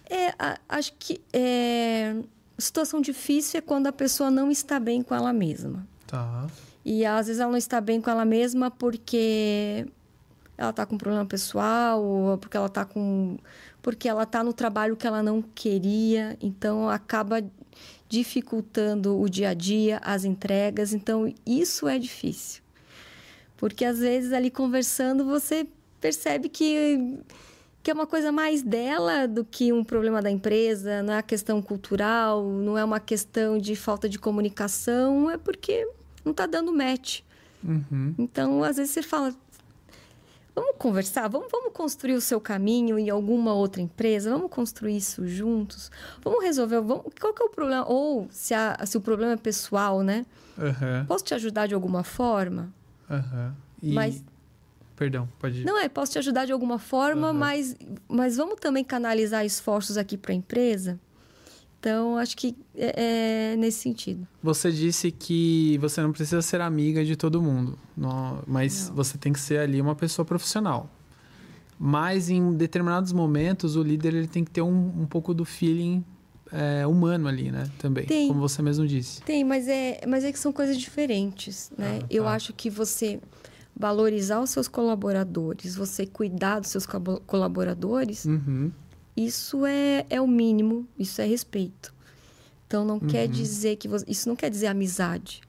É, 0.10 0.30
a, 0.39 0.58
acho 0.68 0.93
que 0.97 1.22
é, 1.32 2.16
situação 2.58 3.00
difícil 3.00 3.60
é 3.60 3.62
quando 3.62 3.88
a 3.88 3.91
pessoa 3.91 4.30
não 4.32 4.52
está 4.52 4.80
bem 4.80 5.02
com 5.02 5.14
ela 5.14 5.32
mesma. 5.32 5.88
Tá. 6.08 6.47
E 6.84 7.06
às 7.06 7.28
vezes 7.28 7.39
ela 7.39 7.52
não 7.52 7.58
está 7.58 7.80
bem 7.80 8.02
com 8.02 8.10
ela 8.10 8.26
mesma 8.26 8.72
porque 8.72 9.86
ela 10.58 10.72
está 10.72 10.86
com 10.86 10.95
um 10.95 10.97
problema 10.97 11.26
pessoal, 11.26 12.04
ou 12.04 12.38
porque 12.38 12.58
ela 12.58 12.66
está 12.66 12.84
com 12.84 13.38
porque 13.82 14.10
ela 14.10 14.24
está 14.24 14.43
no 14.43 14.52
trabalho 14.52 14.97
que 14.97 15.08
ela 15.08 15.24
não 15.24 15.41
queria, 15.41 16.38
então 16.41 16.89
acaba 16.89 17.41
dificultando 18.10 19.22
o 19.22 19.30
dia 19.30 19.49
a 19.49 19.53
dia, 19.53 20.01
as 20.03 20.26
entregas. 20.26 20.93
Então, 20.93 21.32
isso 21.45 21.88
é 21.88 21.99
difícil. 21.99 22.64
Porque 23.55 23.86
às 23.86 23.99
vezes 23.99 24.34
ali 24.34 24.49
conversando 24.49 25.24
você 25.24 25.68
percebe 26.01 26.49
que, 26.49 27.20
que 27.84 27.91
é 27.91 27.93
uma 27.93 28.07
coisa 28.07 28.32
mais 28.32 28.64
dela 28.64 29.28
do 29.28 29.45
que 29.45 29.72
um 29.72 29.84
problema 29.84 30.22
da 30.22 30.32
empresa, 30.32 31.03
não 31.03 31.14
é 31.14 31.18
uma 31.18 31.24
questão 31.24 31.62
cultural, 31.62 32.43
não 32.43 32.78
é 32.78 32.84
uma 32.84 32.99
questão 32.99 33.57
de 33.57 33.76
falta 33.76 34.10
de 34.10 34.18
comunicação, 34.18 35.30
é 35.30 35.38
porque 35.38 35.88
não 36.26 36.32
está 36.32 36.45
dando 36.45 36.74
match. 36.74 37.20
Uhum. 37.64 38.16
Então, 38.18 38.64
às 38.64 38.78
vezes 38.78 38.91
você 38.93 39.01
fala, 39.01 39.36
Vamos 40.56 40.76
conversar, 40.78 41.28
vamos, 41.28 41.47
vamos 41.52 41.72
construir 41.74 42.14
o 42.14 42.22
seu 42.22 42.41
caminho 42.41 43.00
em 43.00 43.10
alguma 43.10 43.54
outra 43.54 43.82
empresa, 43.82 44.30
vamos 44.30 44.52
construir 44.52 44.97
isso 44.97 45.28
juntos, 45.28 45.91
vamos 46.22 46.43
resolver, 46.43 46.82
vamos, 46.82 47.06
qual 47.20 47.34
que 47.34 47.41
é 47.41 47.45
o 47.45 47.50
problema? 47.50 47.86
Ou 47.88 48.28
se, 48.32 48.54
a, 48.54 48.78
se 48.86 48.97
o 48.97 49.02
problema 49.02 49.34
é 49.34 49.38
pessoal, 49.38 50.02
né? 50.02 50.26
Uhum. 50.58 51.06
Posso 51.06 51.24
te 51.24 51.34
ajudar 51.34 51.68
de 51.68 51.74
alguma 51.74 52.04
forma? 52.04 52.74
Uhum. 53.10 53.54
E... 53.82 53.93
Mas 53.93 54.24
Perdão, 55.00 55.30
pode 55.39 55.62
ir. 55.62 55.66
Não 55.66 55.80
é, 55.80 55.88
posso 55.88 56.12
te 56.12 56.20
ajudar 56.20 56.43
de 56.43 56.52
alguma 56.52 56.78
forma, 56.78 57.28
uhum. 57.30 57.34
mas, 57.34 57.74
mas 58.06 58.36
vamos 58.36 58.56
também 58.60 58.84
canalizar 58.84 59.45
esforços 59.45 59.95
aqui 59.97 60.18
para 60.18 60.34
a 60.34 60.36
empresa? 60.36 61.00
Então, 61.80 62.17
acho 62.17 62.36
que 62.36 62.57
é, 62.75 63.53
é, 63.53 63.55
nesse 63.55 63.80
sentido. 63.80 64.27
Você 64.43 64.69
disse 64.69 65.11
que 65.11 65.77
você 65.77 66.01
não 66.01 66.11
precisa 66.11 66.41
ser 66.41 66.59
amiga 66.59 67.05
de 67.05 67.15
todo 67.15 67.41
mundo, 67.41 67.80
mas 68.45 68.89
não. 68.89 68.95
você 68.97 69.17
tem 69.17 69.32
que 69.32 69.39
ser 69.39 69.59
ali 69.59 69.80
uma 69.82 69.95
pessoa 69.95 70.25
profissional. 70.25 70.89
Mas 71.80 72.30
em 72.30 72.53
determinados 72.53 73.13
momentos, 73.13 73.77
o 73.77 73.84
líder 73.84 74.13
ele 74.13 74.27
tem 74.27 74.43
que 74.43 74.51
ter 74.51 74.61
um, 74.61 75.01
um 75.01 75.05
pouco 75.05 75.34
do 75.34 75.45
feeling 75.45 76.03
é, 76.51 76.86
humano 76.86 77.30
ali, 77.30 77.49
né? 77.49 77.69
Também, 77.77 78.05
tem, 78.05 78.27
como 78.27 78.41
você 78.41 78.61
mesmo 78.61 78.86
disse. 78.86 79.21
Tem, 79.21 79.45
mas 79.45 79.65
é, 79.69 80.01
mas 80.05 80.25
é 80.25 80.32
que 80.34 80.39
são 80.39 80.51
coisas 80.51 80.77
diferentes, 80.77 81.71
né? 81.77 81.99
Ah, 81.99 82.01
tá. 82.01 82.07
Eu 82.09 82.27
acho 82.27 82.51
que 82.51 82.69
você 82.69 83.21
valorizar 83.73 84.41
os 84.41 84.49
seus 84.49 84.67
colaboradores, 84.67 85.75
você 85.75 86.05
cuidar 86.05 86.59
dos 86.59 86.69
seus 86.69 86.86
colaboradores, 87.25 88.25
uhum. 88.25 88.69
Isso 89.26 89.65
é, 89.65 90.05
é 90.09 90.22
o 90.22 90.28
mínimo, 90.28 90.88
isso 90.97 91.22
é 91.22 91.26
respeito. 91.26 91.93
Então 92.67 92.86
não 92.86 92.95
uhum. 92.95 93.07
quer 93.07 93.28
dizer 93.28 93.76
que 93.76 93.88
você, 93.88 94.05
isso 94.07 94.30
não 94.30 94.36
quer 94.36 94.49
dizer 94.49 94.67
amizade. 94.67 95.41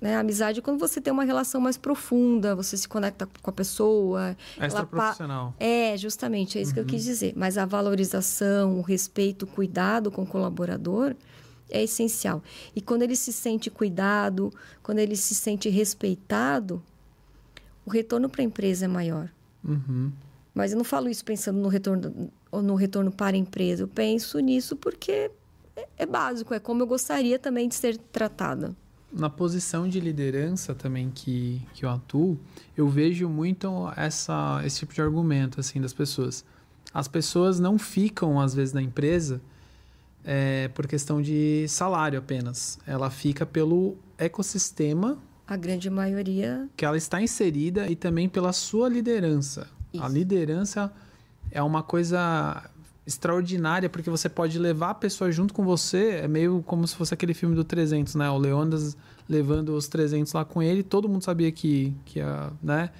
Né? 0.00 0.16
Amizade 0.16 0.60
é 0.60 0.62
quando 0.62 0.78
você 0.78 1.00
tem 1.00 1.12
uma 1.12 1.24
relação 1.24 1.60
mais 1.60 1.76
profunda, 1.76 2.54
você 2.54 2.76
se 2.76 2.88
conecta 2.88 3.28
com 3.42 3.50
a 3.50 3.52
pessoa. 3.52 4.36
Extra 4.58 4.86
profissional. 4.86 5.54
É, 5.58 5.96
justamente, 5.96 6.58
é 6.58 6.62
isso 6.62 6.70
uhum. 6.70 6.74
que 6.74 6.80
eu 6.80 6.86
quis 6.86 7.04
uhum. 7.04 7.12
dizer. 7.12 7.32
Mas 7.36 7.58
a 7.58 7.66
valorização, 7.66 8.78
o 8.78 8.82
respeito, 8.82 9.42
o 9.42 9.46
cuidado 9.46 10.10
com 10.10 10.22
o 10.22 10.26
colaborador 10.26 11.14
é 11.68 11.82
essencial. 11.82 12.42
E 12.74 12.80
quando 12.80 13.02
ele 13.02 13.16
se 13.16 13.32
sente 13.32 13.70
cuidado, 13.70 14.52
quando 14.82 14.98
ele 14.98 15.16
se 15.16 15.34
sente 15.34 15.68
respeitado, 15.68 16.82
o 17.84 17.90
retorno 17.90 18.28
para 18.28 18.42
a 18.42 18.44
empresa 18.44 18.86
é 18.86 18.88
maior. 18.88 19.28
Uhum. 19.62 20.12
Mas 20.54 20.72
eu 20.72 20.78
não 20.78 20.84
falo 20.84 21.08
isso 21.08 21.24
pensando 21.24 21.58
no 21.58 21.68
retorno 21.68 22.30
no 22.52 22.76
retorno 22.76 23.10
para 23.10 23.36
a 23.36 23.38
empresa. 23.38 23.82
Eu 23.82 23.88
penso 23.88 24.38
nisso 24.38 24.76
porque 24.76 25.30
é, 25.76 25.88
é 25.98 26.06
básico, 26.06 26.54
é 26.54 26.60
como 26.60 26.82
eu 26.82 26.86
gostaria 26.86 27.38
também 27.38 27.68
de 27.68 27.74
ser 27.74 27.98
tratada. 27.98 28.74
Na 29.12 29.28
posição 29.28 29.88
de 29.88 30.00
liderança 30.00 30.74
também 30.74 31.10
que, 31.12 31.60
que 31.72 31.84
eu 31.84 31.90
atuo, 31.90 32.38
eu 32.76 32.88
vejo 32.88 33.28
muito 33.28 33.68
essa, 33.96 34.60
esse 34.64 34.80
tipo 34.80 34.94
de 34.94 35.02
argumento 35.02 35.60
assim 35.60 35.80
das 35.80 35.92
pessoas. 35.92 36.44
As 36.92 37.08
pessoas 37.08 37.58
não 37.58 37.78
ficam, 37.78 38.40
às 38.40 38.54
vezes, 38.54 38.72
na 38.72 38.82
empresa 38.82 39.40
é, 40.24 40.68
por 40.68 40.86
questão 40.86 41.20
de 41.20 41.66
salário 41.68 42.18
apenas. 42.18 42.78
Ela 42.86 43.10
fica 43.10 43.44
pelo 43.44 43.96
ecossistema 44.16 45.18
a 45.46 45.56
grande 45.56 45.90
maioria. 45.90 46.68
Que 46.76 46.84
ela 46.84 46.96
está 46.96 47.20
inserida 47.20 47.88
e 47.90 47.94
também 47.94 48.28
pela 48.28 48.52
sua 48.52 48.88
liderança. 48.88 49.68
Isso. 49.94 50.02
A 50.02 50.08
liderança 50.08 50.92
é 51.50 51.62
uma 51.62 51.82
coisa 51.82 52.68
extraordinária 53.06 53.88
porque 53.88 54.10
você 54.10 54.28
pode 54.28 54.58
levar 54.58 54.90
a 54.90 54.94
pessoa 54.94 55.30
junto 55.30 55.54
com 55.54 55.64
você. 55.64 56.20
É 56.22 56.28
meio 56.28 56.62
como 56.66 56.86
se 56.86 56.96
fosse 56.96 57.14
aquele 57.14 57.34
filme 57.34 57.54
do 57.54 57.64
300, 57.64 58.14
né? 58.14 58.28
O 58.30 58.38
Leônidas 58.38 58.96
levando 59.28 59.70
os 59.70 59.88
300 59.88 60.32
lá 60.32 60.44
com 60.44 60.62
ele. 60.62 60.82
Todo 60.82 61.08
mundo 61.08 61.22
sabia 61.22 61.50
que, 61.52 61.94
que, 62.04 62.18
ia, 62.18 62.50
né? 62.62 62.90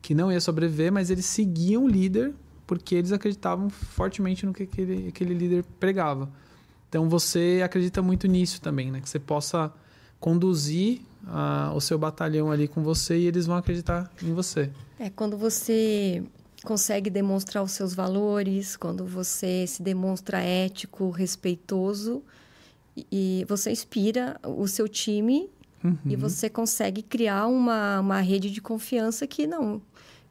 que 0.00 0.14
não 0.14 0.32
ia 0.32 0.40
sobreviver, 0.40 0.92
mas 0.92 1.10
eles 1.10 1.26
seguiam 1.26 1.84
o 1.84 1.88
líder 1.88 2.32
porque 2.66 2.94
eles 2.94 3.12
acreditavam 3.12 3.70
fortemente 3.70 4.44
no 4.44 4.52
que 4.52 4.64
aquele, 4.64 5.08
aquele 5.08 5.34
líder 5.34 5.64
pregava. 5.80 6.30
Então 6.88 7.08
você 7.08 7.60
acredita 7.64 8.00
muito 8.02 8.26
nisso 8.26 8.60
também, 8.60 8.90
né? 8.90 9.00
Que 9.00 9.08
você 9.08 9.18
possa 9.18 9.72
conduzir 10.20 11.00
uh, 11.24 11.74
o 11.74 11.80
seu 11.80 11.98
batalhão 11.98 12.50
ali 12.50 12.66
com 12.66 12.82
você 12.82 13.18
e 13.18 13.26
eles 13.26 13.46
vão 13.46 13.56
acreditar 13.56 14.10
em 14.22 14.32
você. 14.32 14.70
É 14.98 15.08
quando 15.10 15.36
você 15.36 16.22
consegue 16.68 17.08
demonstrar 17.08 17.64
os 17.64 17.72
seus 17.72 17.94
valores, 17.94 18.76
quando 18.76 19.06
você 19.06 19.66
se 19.66 19.82
demonstra 19.82 20.38
ético, 20.38 21.08
respeitoso 21.08 22.22
e 23.10 23.46
você 23.48 23.70
inspira 23.70 24.38
o 24.44 24.68
seu 24.68 24.86
time 24.86 25.48
uhum. 25.82 25.96
e 26.04 26.14
você 26.14 26.50
consegue 26.50 27.00
criar 27.02 27.46
uma, 27.46 28.00
uma 28.00 28.20
rede 28.20 28.50
de 28.50 28.60
confiança 28.60 29.26
que 29.26 29.46
não 29.46 29.80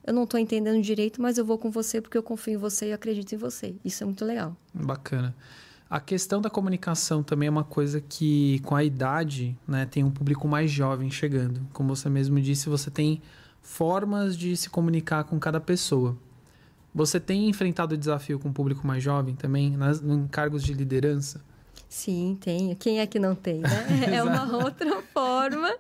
eu 0.06 0.14
não 0.14 0.26
estou 0.26 0.40
entendendo 0.40 0.80
direito, 0.80 1.20
mas 1.20 1.40
eu 1.40 1.44
vou 1.44 1.58
com 1.58 1.72
você 1.72 2.00
porque 2.00 2.16
eu 2.16 2.24
confio 2.24 2.54
em 2.54 2.58
você 2.58 2.90
e 2.90 2.94
acredito 2.94 3.34
em 3.34 3.38
você. 3.38 3.76
Isso 3.84 4.04
é 4.04 4.06
muito 4.06 4.24
legal. 4.24 4.56
Bacana. 4.72 5.36
A 5.90 6.00
questão 6.00 6.40
da 6.40 6.52
comunicação 6.52 7.24
também 7.24 7.48
é 7.48 7.50
uma 7.50 7.64
coisa 7.64 8.00
que, 8.00 8.60
com 8.60 8.76
a 8.76 8.84
idade, 8.86 9.58
né, 9.68 9.86
tem 9.86 10.06
um 10.06 10.12
público 10.12 10.48
mais 10.48 10.72
jovem 10.72 11.10
chegando. 11.10 11.68
Como 11.74 11.94
você 11.94 12.10
mesmo 12.10 12.40
disse, 12.40 12.70
você 12.70 12.90
tem 12.90 13.22
formas 13.62 14.38
de 14.38 14.56
se 14.56 14.70
comunicar 14.70 15.26
com 15.26 15.38
cada 15.38 15.60
pessoa. 15.60 16.16
Você 16.98 17.20
tem 17.20 17.48
enfrentado 17.48 17.94
o 17.94 17.98
desafio 17.98 18.40
com 18.40 18.50
o 18.50 18.52
público 18.52 18.86
mais 18.88 19.04
jovem 19.04 19.36
também, 19.36 19.78
nas, 19.78 20.02
em 20.02 20.26
cargos 20.26 20.64
de 20.64 20.74
liderança? 20.74 21.40
Sim, 21.88 22.36
tenho. 22.42 22.76
Quem 22.76 23.00
é 23.00 23.06
que 23.06 23.20
não 23.20 23.36
tem, 23.36 23.60
né? 23.60 23.70
é 24.18 24.24
uma 24.24 24.58
outra 24.58 25.00
forma. 25.14 25.72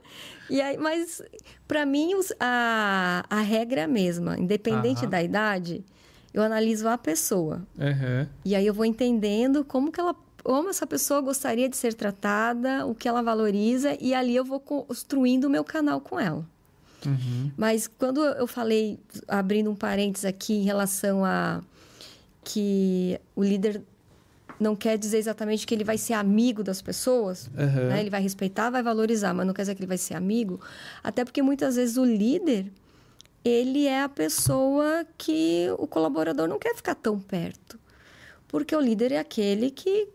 E 0.47 0.61
aí, 0.61 0.77
mas, 0.77 1.19
para 1.67 1.87
mim, 1.87 2.11
a, 2.39 3.25
a 3.27 3.41
regra 3.41 3.81
é 3.81 3.83
a 3.85 3.87
mesma. 3.87 4.37
Independente 4.37 5.01
Aham. 5.01 5.09
da 5.09 5.23
idade, 5.23 5.83
eu 6.31 6.43
analiso 6.43 6.87
a 6.87 6.99
pessoa. 6.99 7.63
Uhum. 7.75 8.27
E 8.45 8.55
aí 8.55 8.67
eu 8.67 8.73
vou 8.73 8.85
entendendo 8.85 9.65
como 9.65 9.91
que 9.91 9.99
ela 9.99 10.15
como 10.43 10.69
essa 10.69 10.85
pessoa 10.85 11.19
gostaria 11.19 11.67
de 11.67 11.75
ser 11.75 11.95
tratada, 11.95 12.85
o 12.85 12.95
que 12.95 13.05
ela 13.05 13.21
valoriza, 13.21 13.97
e 13.99 14.13
ali 14.13 14.33
eu 14.33 14.45
vou 14.45 14.61
construindo 14.61 15.45
o 15.45 15.49
meu 15.49 15.63
canal 15.63 15.99
com 15.99 16.17
ela. 16.17 16.45
Uhum. 17.05 17.51
Mas 17.55 17.87
quando 17.87 18.23
eu 18.23 18.47
falei, 18.47 18.99
abrindo 19.27 19.69
um 19.69 19.75
parênteses 19.75 20.25
aqui 20.25 20.53
em 20.53 20.63
relação 20.63 21.23
a 21.23 21.61
que 22.43 23.19
o 23.35 23.43
líder 23.43 23.81
não 24.59 24.75
quer 24.75 24.97
dizer 24.97 25.17
exatamente 25.17 25.67
que 25.67 25.75
ele 25.75 25.83
vai 25.83 25.97
ser 25.97 26.13
amigo 26.13 26.63
das 26.63 26.81
pessoas, 26.81 27.47
uhum. 27.55 27.89
né? 27.89 27.99
ele 27.99 28.09
vai 28.09 28.21
respeitar, 28.21 28.69
vai 28.69 28.81
valorizar, 28.81 29.33
mas 29.33 29.45
não 29.45 29.53
quer 29.53 29.63
dizer 29.63 29.75
que 29.75 29.81
ele 29.81 29.87
vai 29.87 29.97
ser 29.97 30.15
amigo, 30.15 30.59
até 31.03 31.23
porque 31.23 31.41
muitas 31.41 31.75
vezes 31.75 31.97
o 31.97 32.05
líder 32.05 32.71
ele 33.43 33.85
é 33.85 34.03
a 34.03 34.09
pessoa 34.09 35.05
que 35.17 35.67
o 35.77 35.87
colaborador 35.87 36.47
não 36.47 36.59
quer 36.59 36.75
ficar 36.75 36.95
tão 36.95 37.19
perto. 37.19 37.79
Porque 38.47 38.75
o 38.75 38.79
líder 38.79 39.11
é 39.11 39.19
aquele 39.19 39.69
que 39.69 40.07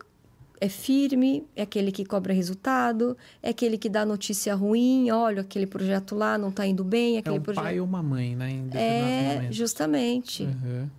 é 0.59 0.69
firme, 0.69 1.45
é 1.55 1.63
aquele 1.63 1.91
que 1.91 2.05
cobra 2.05 2.33
resultado, 2.33 3.17
é 3.41 3.49
aquele 3.49 3.77
que 3.77 3.89
dá 3.89 4.05
notícia 4.05 4.55
ruim, 4.55 5.11
olha, 5.11 5.41
aquele 5.41 5.67
projeto 5.67 6.15
lá 6.15 6.37
não 6.37 6.49
está 6.49 6.65
indo 6.65 6.83
bem, 6.83 7.17
aquele 7.17 7.37
é 7.37 7.39
um 7.39 7.43
projeto... 7.43 7.63
pai 7.63 7.79
ou 7.79 7.85
uma 7.85 8.01
mãe, 8.01 8.35
né? 8.35 8.49
Em 8.49 8.69
é, 8.71 9.35
momentos. 9.35 9.55
justamente. 9.57 10.43
Uhum. 10.43 10.89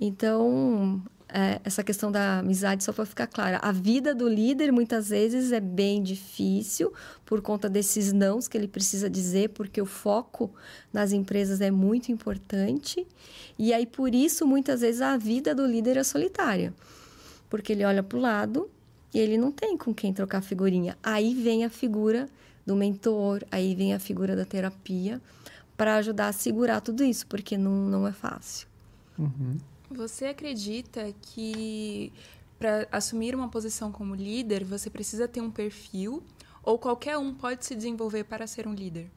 Então, 0.00 1.02
é, 1.28 1.60
essa 1.62 1.84
questão 1.84 2.10
da 2.10 2.38
amizade, 2.38 2.82
só 2.82 2.92
para 2.92 3.04
ficar 3.04 3.26
clara, 3.26 3.58
a 3.62 3.70
vida 3.70 4.14
do 4.14 4.28
líder 4.28 4.72
muitas 4.72 5.10
vezes 5.10 5.52
é 5.52 5.60
bem 5.60 6.02
difícil 6.02 6.92
por 7.26 7.42
conta 7.42 7.68
desses 7.68 8.12
nãos 8.12 8.48
que 8.48 8.56
ele 8.56 8.68
precisa 8.68 9.10
dizer, 9.10 9.50
porque 9.50 9.80
o 9.80 9.86
foco 9.86 10.52
nas 10.92 11.12
empresas 11.12 11.60
é 11.60 11.70
muito 11.70 12.10
importante. 12.10 13.06
E 13.58 13.72
aí, 13.74 13.86
por 13.86 14.14
isso, 14.14 14.46
muitas 14.46 14.80
vezes 14.80 15.02
a 15.02 15.16
vida 15.16 15.54
do 15.54 15.66
líder 15.66 15.98
é 15.98 16.02
solitária, 16.02 16.72
porque 17.50 17.72
ele 17.72 17.84
olha 17.84 18.02
para 18.02 18.18
o 18.18 18.20
lado 18.20 18.70
e 19.12 19.18
ele 19.18 19.38
não 19.38 19.50
tem 19.50 19.76
com 19.76 19.94
quem 19.94 20.12
trocar 20.12 20.42
figurinha. 20.42 20.96
Aí 21.02 21.34
vem 21.34 21.64
a 21.64 21.70
figura 21.70 22.28
do 22.66 22.76
mentor, 22.76 23.44
aí 23.50 23.74
vem 23.74 23.94
a 23.94 23.98
figura 23.98 24.36
da 24.36 24.44
terapia 24.44 25.20
para 25.76 25.96
ajudar 25.96 26.28
a 26.28 26.32
segurar 26.32 26.80
tudo 26.80 27.04
isso, 27.04 27.26
porque 27.26 27.56
não, 27.56 27.88
não 27.88 28.06
é 28.06 28.12
fácil. 28.12 28.68
Uhum. 29.18 29.58
Você 29.90 30.26
acredita 30.26 31.14
que 31.22 32.12
para 32.58 32.86
assumir 32.90 33.34
uma 33.34 33.48
posição 33.48 33.90
como 33.90 34.14
líder, 34.14 34.64
você 34.64 34.90
precisa 34.90 35.28
ter 35.28 35.40
um 35.40 35.50
perfil 35.50 36.22
ou 36.62 36.78
qualquer 36.78 37.16
um 37.16 37.32
pode 37.32 37.64
se 37.64 37.74
desenvolver 37.74 38.24
para 38.24 38.46
ser 38.46 38.66
um 38.66 38.74
líder? 38.74 39.08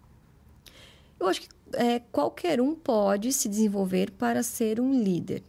Eu 1.19 1.27
acho 1.27 1.41
que 1.41 1.49
é, 1.73 1.99
qualquer 2.11 2.61
um 2.61 2.73
pode 2.73 3.33
se 3.33 3.49
desenvolver 3.49 4.11
para 4.11 4.41
ser 4.43 4.79
um 4.79 5.03
líder. 5.03 5.43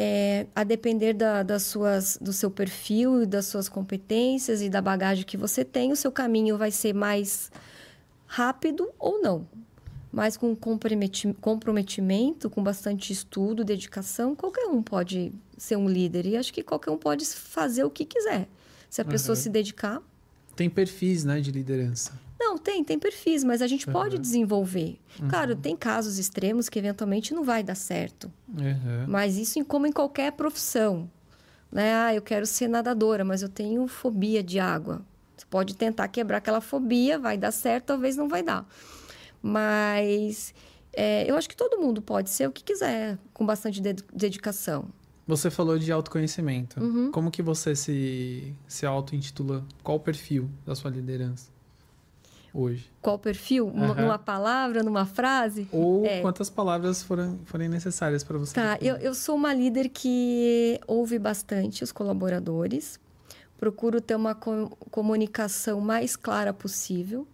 É, 0.00 0.46
a 0.54 0.62
depender 0.62 1.12
da, 1.12 1.42
das 1.42 1.64
suas, 1.64 2.16
do 2.20 2.32
seu 2.32 2.50
perfil, 2.50 3.26
das 3.26 3.46
suas 3.46 3.68
competências 3.68 4.62
e 4.62 4.68
da 4.68 4.80
bagagem 4.80 5.24
que 5.24 5.36
você 5.36 5.64
tem, 5.64 5.90
o 5.90 5.96
seu 5.96 6.12
caminho 6.12 6.56
vai 6.56 6.70
ser 6.70 6.94
mais 6.94 7.50
rápido 8.26 8.88
ou 8.96 9.20
não 9.20 9.44
mas 10.10 10.36
com 10.36 10.56
comprometimento, 10.56 12.48
com 12.50 12.62
bastante 12.62 13.12
estudo, 13.12 13.64
dedicação, 13.64 14.34
qualquer 14.34 14.66
um 14.66 14.82
pode 14.82 15.32
ser 15.56 15.76
um 15.76 15.88
líder. 15.88 16.26
E 16.26 16.36
acho 16.36 16.52
que 16.52 16.62
qualquer 16.62 16.90
um 16.90 16.96
pode 16.96 17.26
fazer 17.26 17.84
o 17.84 17.90
que 17.90 18.04
quiser. 18.04 18.48
Se 18.88 19.00
a 19.02 19.04
pessoa 19.04 19.36
se 19.36 19.50
dedicar. 19.50 20.02
Tem 20.56 20.70
perfis, 20.70 21.24
né, 21.24 21.40
de 21.40 21.52
liderança. 21.52 22.18
Não, 22.48 22.56
tem, 22.56 22.82
tem 22.82 22.98
perfis, 22.98 23.44
mas 23.44 23.60
a 23.60 23.66
gente 23.66 23.86
uhum. 23.86 23.92
pode 23.92 24.18
desenvolver. 24.18 24.98
Uhum. 25.20 25.28
Claro, 25.28 25.54
tem 25.54 25.76
casos 25.76 26.18
extremos 26.18 26.70
que 26.70 26.78
eventualmente 26.78 27.34
não 27.34 27.44
vai 27.44 27.62
dar 27.62 27.74
certo. 27.74 28.32
Uhum. 28.48 29.04
Mas 29.06 29.36
isso 29.36 29.62
como 29.66 29.86
em 29.86 29.92
qualquer 29.92 30.32
profissão. 30.32 31.10
Né? 31.70 31.94
Ah, 31.94 32.14
eu 32.14 32.22
quero 32.22 32.46
ser 32.46 32.66
nadadora, 32.66 33.22
mas 33.22 33.42
eu 33.42 33.50
tenho 33.50 33.86
fobia 33.86 34.42
de 34.42 34.58
água. 34.58 35.02
Você 35.36 35.44
pode 35.50 35.76
tentar 35.76 36.08
quebrar 36.08 36.38
aquela 36.38 36.62
fobia, 36.62 37.18
vai 37.18 37.36
dar 37.36 37.50
certo, 37.50 37.84
talvez 37.84 38.16
não 38.16 38.28
vai 38.28 38.42
dar. 38.42 38.66
Mas 39.42 40.54
é, 40.94 41.30
eu 41.30 41.36
acho 41.36 41.50
que 41.50 41.56
todo 41.56 41.78
mundo 41.78 42.00
pode 42.00 42.30
ser 42.30 42.48
o 42.48 42.50
que 42.50 42.64
quiser, 42.64 43.18
com 43.34 43.44
bastante 43.44 43.82
dedicação. 44.10 44.86
Você 45.26 45.50
falou 45.50 45.78
de 45.78 45.92
autoconhecimento. 45.92 46.82
Uhum. 46.82 47.10
Como 47.12 47.30
que 47.30 47.42
você 47.42 47.76
se, 47.76 48.54
se 48.66 48.86
auto-intitula? 48.86 49.66
Qual 49.82 49.98
o 49.98 50.00
perfil 50.00 50.48
da 50.64 50.74
sua 50.74 50.90
liderança 50.90 51.57
hoje? 52.52 52.90
Qual 53.00 53.18
perfil? 53.18 53.66
Uhum. 53.66 53.94
Numa 53.94 54.18
palavra, 54.18 54.82
numa 54.82 55.06
frase? 55.06 55.68
Ou 55.72 56.04
é. 56.04 56.20
quantas 56.20 56.50
palavras 56.50 57.02
forem, 57.02 57.38
forem 57.44 57.68
necessárias 57.68 58.24
para 58.24 58.38
você? 58.38 58.54
Tá, 58.54 58.78
eu, 58.80 58.96
eu 58.96 59.14
sou 59.14 59.36
uma 59.36 59.54
líder 59.54 59.88
que 59.88 60.80
ouve 60.86 61.18
bastante 61.18 61.84
os 61.84 61.92
colaboradores, 61.92 62.98
procuro 63.58 64.00
ter 64.00 64.14
uma 64.14 64.34
comunicação 64.34 65.80
mais 65.80 66.16
clara 66.16 66.52
possível. 66.52 67.26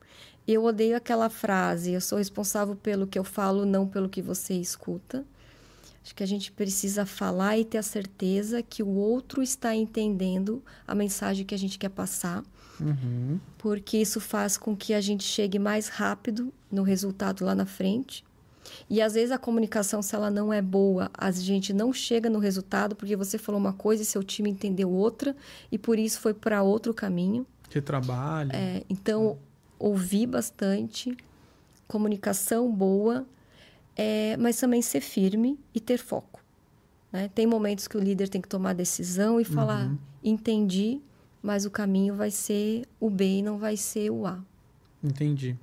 Eu 0.47 0.65
odeio 0.65 0.97
aquela 0.97 1.31
frase, 1.31 1.93
eu 1.93 2.01
sou 2.01 2.19
responsável 2.19 2.77
pelo 2.77 3.07
que 3.07 3.19
eu 3.19 3.25
falo, 3.25 3.65
não 3.65 3.87
pelo 3.87 4.09
que 4.09 4.21
você 4.21 4.55
escuta. 4.55 5.25
Acho 6.05 6.15
que 6.15 6.23
a 6.23 6.27
gente 6.27 6.53
precisa 6.53 7.07
falar 7.07 7.57
e 7.57 7.65
ter 7.65 7.79
a 7.79 7.83
certeza 7.83 8.63
que 8.63 8.83
o 8.83 8.89
outro 8.89 9.43
está 9.43 9.75
entendendo 9.75 10.63
a 10.87 10.95
mensagem 10.95 11.47
que 11.47 11.55
a 11.55 11.59
gente 11.59 11.79
quer 11.79 11.89
passar. 11.89 12.45
Uhum. 12.81 13.39
Porque 13.59 13.99
isso 13.99 14.21
faz 14.21 14.57
com 14.57 14.77
que 14.77 14.95
a 14.95 15.01
gente 15.01 15.25
chegue 15.25 15.59
mais 15.59 15.89
rápido 15.89 16.53
no 16.71 16.83
resultado 16.83 17.45
lá 17.45 17.55
na 17.55 17.67
frente. 17.67 18.25
E 18.89 19.01
às 19.01 19.15
vezes 19.15 19.31
a 19.31 19.39
comunicação, 19.39 20.03
se 20.03 20.15
ela 20.15 20.31
não 20.31 20.53
é 20.53 20.61
boa, 20.61 21.11
a 21.13 21.31
gente 21.31 21.73
não 21.73 21.93
chega 21.93 22.31
no 22.31 22.39
resultado 22.39 22.97
porque 22.97 23.15
você 23.15 23.39
falou 23.39 23.61
uma 23.61 23.73
coisa 23.73 24.03
e 24.03 24.07
seu 24.07 24.23
time 24.23 24.51
entendeu 24.51 24.91
outra 24.91 25.37
e 25.71 25.79
por 25.79 25.99
isso 25.99 26.21
foi 26.21 26.35
para 26.35 26.63
outro 26.63 26.93
caminho. 26.93 27.47
Que 27.69 27.81
trabalho. 27.81 28.51
É, 28.53 28.83
então, 28.89 29.39
ouvir 29.79 30.27
bastante, 30.27 31.17
comunicação 31.87 32.73
boa 32.73 33.27
é, 33.97 34.37
mas 34.37 34.59
também 34.59 34.83
ser 34.83 35.01
firme 35.01 35.59
e 35.75 35.81
ter 35.81 35.99
foco. 35.99 36.43
Né? 37.13 37.31
Tem 37.35 37.47
momentos 37.47 37.87
que 37.87 37.97
o 37.97 38.01
líder 38.01 38.29
tem 38.29 38.41
que 38.41 38.49
tomar 38.49 38.73
decisão 38.73 39.41
e 39.41 39.45
falar: 39.45 39.87
uhum. 39.87 39.99
entendi, 40.23 41.01
mas 41.45 41.67
o 41.67 41.71
caminho 41.71 42.15
vai 42.15 42.31
ser 42.31 42.87
o 42.99 43.11
B 43.11 43.41
e 43.41 43.43
não 43.43 43.59
vai 43.59 43.77
ser 43.77 44.09
o 44.11 44.27
A. 44.27 44.39
Entendi. 45.03 45.55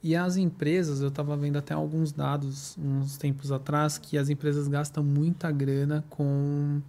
E 0.00 0.14
as 0.14 0.36
empresas, 0.36 1.00
eu 1.00 1.08
estava 1.08 1.36
vendo 1.36 1.56
até 1.56 1.74
alguns 1.74 2.12
dados 2.12 2.78
uns 2.78 3.16
tempos 3.16 3.50
atrás 3.50 3.98
que 3.98 4.16
as 4.16 4.28
empresas 4.28 4.68
gastam 4.68 5.02
muita 5.02 5.50
grana 5.50 6.04
com. 6.08 6.80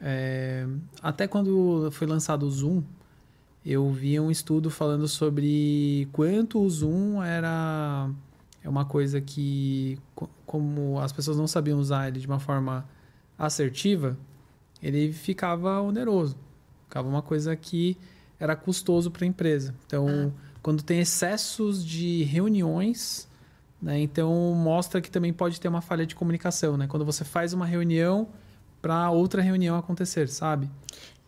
É, 0.00 0.66
até 1.00 1.28
quando 1.28 1.88
foi 1.92 2.08
lançado 2.08 2.44
o 2.44 2.50
Zoom, 2.50 2.82
eu 3.64 3.88
vi 3.92 4.18
um 4.18 4.32
estudo 4.32 4.68
falando 4.68 5.06
sobre 5.06 6.08
quanto 6.10 6.60
o 6.60 6.68
Zoom 6.68 7.22
era 7.22 8.10
é 8.64 8.68
uma 8.68 8.84
coisa 8.84 9.20
que, 9.20 9.96
como 10.44 10.98
as 10.98 11.12
pessoas 11.12 11.36
não 11.36 11.46
sabiam 11.46 11.78
usar 11.78 12.08
ele 12.08 12.18
de 12.18 12.26
uma 12.26 12.40
forma 12.40 12.84
assertiva, 13.38 14.18
ele 14.82 15.12
ficava 15.12 15.80
oneroso. 15.80 16.36
Ficava 16.86 17.08
uma 17.08 17.22
coisa 17.22 17.54
que 17.56 17.96
era 18.38 18.54
custoso 18.54 19.10
para 19.10 19.24
a 19.24 19.28
empresa. 19.28 19.74
Então, 19.86 20.06
ah. 20.08 20.58
quando 20.62 20.82
tem 20.82 21.00
excessos 21.00 21.84
de 21.84 22.22
reuniões, 22.24 23.28
né, 23.80 23.98
então 23.98 24.32
mostra 24.54 25.00
que 25.00 25.10
também 25.10 25.32
pode 25.32 25.60
ter 25.60 25.68
uma 25.68 25.80
falha 25.80 26.06
de 26.06 26.14
comunicação. 26.14 26.76
Né? 26.76 26.86
Quando 26.86 27.04
você 27.04 27.24
faz 27.24 27.52
uma 27.52 27.66
reunião 27.66 28.28
para 28.80 29.10
outra 29.10 29.42
reunião 29.42 29.76
acontecer, 29.76 30.28
sabe? 30.28 30.70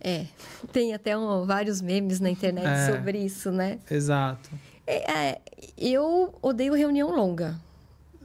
É, 0.01 0.27
tem 0.73 0.95
até 0.95 1.19
um, 1.19 1.45
vários 1.45 1.81
memes 1.81 2.21
na 2.21 2.31
internet 2.31 2.67
é, 2.67 2.93
sobre 2.93 3.19
isso, 3.19 3.51
né? 3.51 3.81
Exato. 3.91 4.49
É, 4.87 5.13
é, 5.13 5.41
eu 5.77 6.35
odeio 6.41 6.73
reunião 6.75 7.11
longa. 7.11 7.59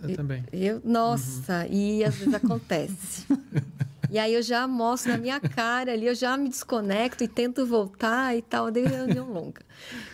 Eu 0.01 0.15
também. 0.15 0.43
Eu, 0.51 0.81
nossa, 0.83 1.65
uhum. 1.65 1.73
e 1.73 2.03
às 2.03 2.15
vezes 2.15 2.33
acontece. 2.33 3.25
e 4.13 4.19
aí 4.19 4.35
eu 4.35 4.43
já 4.43 4.67
mostro 4.67 5.11
na 5.11 5.17
minha 5.17 5.39
cara 5.39 5.91
ali, 5.91 6.05
eu 6.05 6.13
já 6.13 6.37
me 6.37 6.47
desconecto 6.47 7.23
e 7.23 7.27
tento 7.27 7.65
voltar 7.65 8.37
e 8.37 8.43
tal. 8.43 8.65
Eu 8.65 8.67
odeio 8.67 8.87
reunião 8.87 9.33
longa. 9.33 9.63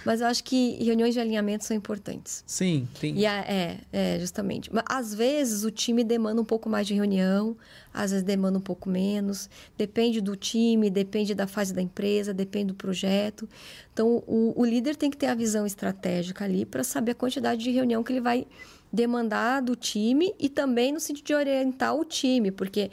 Mas 0.05 0.21
eu 0.21 0.27
acho 0.27 0.41
que 0.41 0.81
reuniões 0.81 1.13
de 1.13 1.19
alinhamento 1.19 1.65
são 1.65 1.75
importantes. 1.75 2.41
Sim, 2.47 2.87
tem. 2.97 3.17
E 3.17 3.25
é, 3.25 3.81
é, 3.91 4.17
justamente. 4.17 4.73
Mas 4.73 4.85
às 4.87 5.13
vezes 5.13 5.65
o 5.65 5.69
time 5.69 6.01
demanda 6.01 6.41
um 6.41 6.45
pouco 6.45 6.69
mais 6.69 6.87
de 6.87 6.93
reunião, 6.93 7.57
às 7.93 8.11
vezes 8.11 8.23
demanda 8.23 8.57
um 8.57 8.61
pouco 8.61 8.87
menos. 8.87 9.49
Depende 9.77 10.21
do 10.21 10.33
time, 10.33 10.89
depende 10.89 11.35
da 11.35 11.45
fase 11.45 11.73
da 11.73 11.81
empresa, 11.81 12.33
depende 12.33 12.67
do 12.67 12.75
projeto. 12.75 13.49
Então, 13.91 14.23
o, 14.25 14.53
o 14.55 14.63
líder 14.63 14.95
tem 14.95 15.11
que 15.11 15.17
ter 15.17 15.27
a 15.27 15.35
visão 15.35 15.65
estratégica 15.65 16.45
ali 16.45 16.65
para 16.65 16.85
saber 16.85 17.11
a 17.11 17.15
quantidade 17.15 17.61
de 17.61 17.69
reunião 17.69 18.01
que 18.01 18.13
ele 18.13 18.21
vai 18.21 18.47
demandar 18.93 19.61
do 19.61 19.75
time 19.75 20.33
e 20.39 20.47
também 20.47 20.93
no 20.93 21.01
sentido 21.01 21.25
de 21.25 21.33
orientar 21.33 21.93
o 21.93 22.05
time, 22.05 22.49
porque 22.49 22.89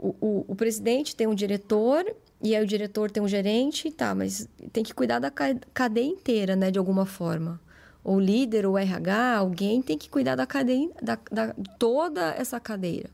o, 0.00 0.16
o, 0.20 0.44
o 0.48 0.54
presidente 0.56 1.14
tem 1.14 1.26
um 1.26 1.34
diretor 1.34 2.04
e 2.42 2.56
aí 2.56 2.64
o 2.64 2.66
diretor 2.66 3.10
tem 3.10 3.22
um 3.22 3.28
gerente, 3.28 3.90
tá, 3.92 4.14
mas 4.14 4.48
tem 4.72 4.82
que 4.82 4.94
cuidar 4.94 5.18
da 5.18 5.30
cadeia 5.30 6.06
inteira, 6.06 6.56
né, 6.56 6.70
de 6.70 6.78
alguma 6.78 7.04
forma. 7.04 7.60
Ou 8.02 8.18
líder, 8.18 8.64
ou 8.64 8.78
RH, 8.78 9.36
alguém 9.36 9.82
tem 9.82 9.98
que 9.98 10.08
cuidar 10.08 10.36
da 10.36 10.46
cadeia, 10.46 10.88
da, 11.02 11.18
da 11.30 11.54
toda 11.78 12.30
essa 12.32 12.58
cadeira. 12.58 13.10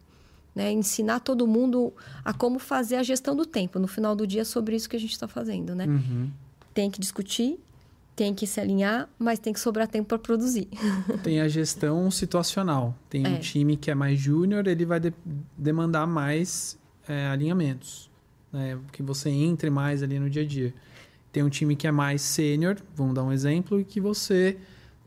Né? 0.55 0.71
Ensinar 0.71 1.21
todo 1.21 1.45
mundo 1.45 1.93
a 2.25 2.33
como 2.33 2.61
fazer 2.61 2.97
a 2.97 3.03
gestão 3.03 3.35
do 3.35 3.45
tempo. 3.45 3.81
No 3.81 3.89
final 3.89 4.15
do 4.15 4.25
dia 4.25 4.43
é 4.43 4.45
sobre 4.45 4.77
isso 4.77 4.89
que 4.89 4.95
a 4.95 5.01
gente 5.01 5.11
está 5.11 5.27
fazendo, 5.27 5.75
né? 5.75 5.87
Uhum. 5.87 6.31
Tem 6.73 6.89
que 6.89 7.01
discutir, 7.01 7.59
tem 8.17 8.35
que 8.35 8.47
se 8.47 8.59
alinhar, 8.59 9.09
mas 9.19 9.39
tem 9.39 9.53
que 9.53 9.61
sobrar 9.61 9.87
tempo 9.87 10.09
para 10.09 10.19
produzir. 10.19 10.69
Tem 11.23 11.41
a 11.41 11.49
gestão 11.49 12.11
situacional. 12.11 12.95
Tem 13.11 13.27
é. 13.27 13.29
um 13.29 13.39
time 13.39 13.77
que 13.77 13.91
é 13.91 13.95
mais 13.95 14.19
júnior, 14.19 14.67
ele 14.67 14.87
vai 14.87 14.99
de 14.99 15.13
demandar 15.57 16.07
mais 16.07 16.79
é, 17.07 17.27
alinhamentos 17.27 18.11
né? 18.57 18.79
que 18.91 19.03
você 19.03 19.29
entre 19.29 19.69
mais 19.69 20.03
ali 20.03 20.19
no 20.19 20.31
dia 20.31 20.43
a 20.43 20.47
dia. 20.47 20.75
Tem 21.31 21.43
um 21.43 21.51
time 21.51 21.77
que 21.77 21.87
é 21.87 21.93
mais 21.93 22.23
sênior, 22.23 22.77
vamos 22.95 23.15
dar 23.15 23.23
um 23.23 23.31
exemplo, 23.31 23.79
e 23.79 23.85
que 23.85 24.01
você 24.01 24.57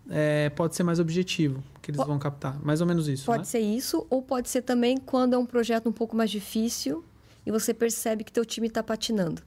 é, 0.09 0.49
pode 0.51 0.75
ser 0.75 0.83
mais 0.83 0.99
objetivo, 0.99 1.63
que 1.81 1.89
eles 1.89 2.05
vão 2.05 2.19
captar. 2.19 2.59
Mais 2.63 2.81
ou 2.81 2.87
menos 2.87 3.07
isso. 3.07 3.25
Pode 3.25 3.39
né? 3.39 3.45
ser 3.45 3.59
isso, 3.59 4.05
ou 4.09 4.21
pode 4.21 4.47
ser 4.49 4.61
também 4.61 4.97
quando 4.97 5.33
é 5.33 5.37
um 5.37 5.45
projeto 5.45 5.89
um 5.89 5.91
pouco 5.91 6.15
mais 6.15 6.29
difícil 6.29 7.03
e 7.45 7.51
você 7.51 7.73
percebe 7.73 8.23
que 8.23 8.31
teu 8.31 8.45
time 8.45 8.67
está 8.67 8.83
patinando. 8.83 9.41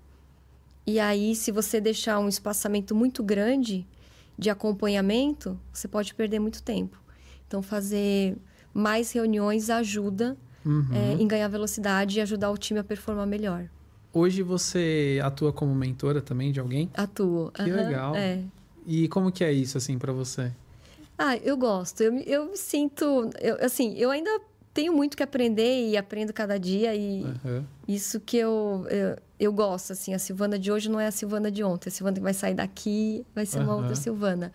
E 0.87 0.99
aí, 0.99 1.35
se 1.35 1.53
você 1.53 1.80
deixar 1.80 2.18
um 2.18 2.28
espaçamento 2.28 2.95
muito 2.95 3.22
grande 3.22 3.87
de 4.37 4.51
acompanhamento, 4.51 5.59
você 5.72 5.87
pode 5.87 6.14
perder 6.14 6.39
muito 6.41 6.62
tempo. 6.62 7.01
Então, 7.47 7.62
fazer 7.62 8.37
mais 8.74 9.12
reuniões 9.12 9.70
ajuda 9.70 10.37
uhum. 10.64 10.87
é, 10.93 11.22
em 11.22 11.26
ganhar 11.26 11.49
velocidade 11.49 12.18
e 12.18 12.20
ajudar 12.22 12.51
o 12.51 12.59
time 12.59 12.80
a 12.80 12.85
performar 12.85 13.26
melhor. 13.26 13.68
Hoje 14.12 14.43
você 14.43 15.20
atua 15.22 15.53
como 15.53 15.74
mentora 15.74 16.20
também 16.20 16.53
de 16.53 16.61
alguém? 16.61 16.91
Atuo. 16.95 17.51
Que 17.53 17.62
uhum, 17.62 17.76
legal. 17.76 18.16
É. 18.16 18.43
E 18.87 19.09
como 19.09 19.30
que 19.30 19.45
é 19.45 19.53
isso, 19.53 19.78
assim, 19.78 19.99
para 19.99 20.12
você? 20.12 20.53
Ah, 21.16 21.37
eu 21.37 21.57
gosto. 21.57 22.03
Eu, 22.03 22.14
eu 22.18 22.47
me 22.47 22.57
sinto... 22.57 23.30
Eu, 23.41 23.64
assim, 23.64 23.95
eu 23.97 24.11
ainda 24.11 24.41
tenho 24.74 24.93
muito 24.93 25.16
que 25.16 25.22
aprender 25.22 25.89
e 25.89 25.97
aprendo 25.97 26.33
cada 26.33 26.59
dia. 26.59 26.95
E 26.95 27.22
uhum. 27.22 27.64
isso 27.87 28.18
que 28.20 28.37
eu, 28.37 28.87
eu, 28.91 29.16
eu, 29.45 29.53
gosto, 29.53 29.93
assim. 29.93 30.14
A 30.14 30.18
Silvana 30.18 30.59
de 30.59 30.70
hoje 30.70 30.90
não 30.90 31.01
é 31.01 31.07
a 31.07 31.11
Silvana 31.11 31.51
de 31.51 31.62
ontem. 31.62 31.88
A 31.88 31.93
Silvana 31.93 32.16
que 32.16 32.22
vai 32.22 32.34
sair 32.34 32.55
daqui 32.55 33.24
vai 33.34 33.47
ser 33.47 33.61
uma 33.61 33.74
outra 33.76 33.95
Silvana. 33.95 34.53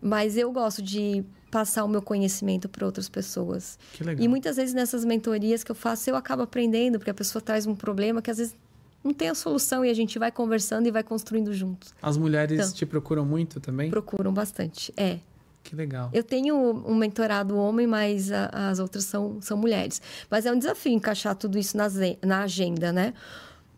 Mas 0.00 0.36
eu 0.36 0.50
gosto 0.52 0.80
de 0.80 1.24
passar 1.50 1.84
o 1.84 1.88
meu 1.88 2.02
conhecimento 2.02 2.68
para 2.68 2.84
outras 2.86 3.08
pessoas. 3.08 3.78
Que 3.92 4.04
legal. 4.04 4.24
E 4.24 4.28
muitas 4.28 4.56
vezes 4.56 4.74
nessas 4.74 5.04
mentorias 5.04 5.64
que 5.64 5.70
eu 5.70 5.74
faço, 5.74 6.08
eu 6.10 6.16
acabo 6.16 6.42
aprendendo, 6.42 6.98
porque 6.98 7.10
a 7.10 7.14
pessoa 7.14 7.42
traz 7.42 7.66
um 7.66 7.74
problema 7.74 8.22
que 8.22 8.30
às 8.30 8.38
vezes 8.38 8.54
não 9.02 9.14
tem 9.14 9.28
a 9.28 9.34
solução 9.34 9.84
e 9.84 9.90
a 9.90 9.94
gente 9.94 10.18
vai 10.18 10.30
conversando 10.30 10.86
e 10.86 10.90
vai 10.90 11.02
construindo 11.02 11.52
juntos. 11.52 11.94
As 12.02 12.16
mulheres 12.16 12.58
então, 12.58 12.72
te 12.72 12.84
procuram 12.86 13.24
muito 13.24 13.60
também? 13.60 13.90
Procuram 13.90 14.32
bastante, 14.32 14.92
é. 14.96 15.18
Que 15.62 15.76
legal. 15.76 16.08
Eu 16.12 16.22
tenho 16.22 16.56
um 16.56 16.94
mentorado 16.94 17.56
homem, 17.56 17.86
mas 17.86 18.32
a, 18.32 18.70
as 18.70 18.78
outras 18.78 19.04
são, 19.04 19.40
são 19.40 19.56
mulheres. 19.56 20.00
Mas 20.30 20.46
é 20.46 20.52
um 20.52 20.58
desafio 20.58 20.92
encaixar 20.92 21.34
tudo 21.34 21.58
isso 21.58 21.76
na, 21.76 21.86
na 22.22 22.42
agenda, 22.42 22.90
né? 22.92 23.12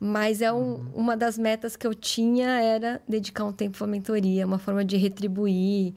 Mas 0.03 0.41
é 0.41 0.51
um, 0.51 0.57
uhum. 0.57 0.91
uma 0.95 1.15
das 1.15 1.37
metas 1.37 1.77
que 1.77 1.87
eu 1.87 1.95
tinha 1.95 2.49
era 2.49 3.03
dedicar 3.07 3.45
um 3.45 3.53
tempo 3.53 3.85
à 3.85 3.87
mentoria, 3.87 4.47
uma 4.47 4.59
forma 4.59 4.83
de 4.83 4.97
retribuir, 4.97 5.93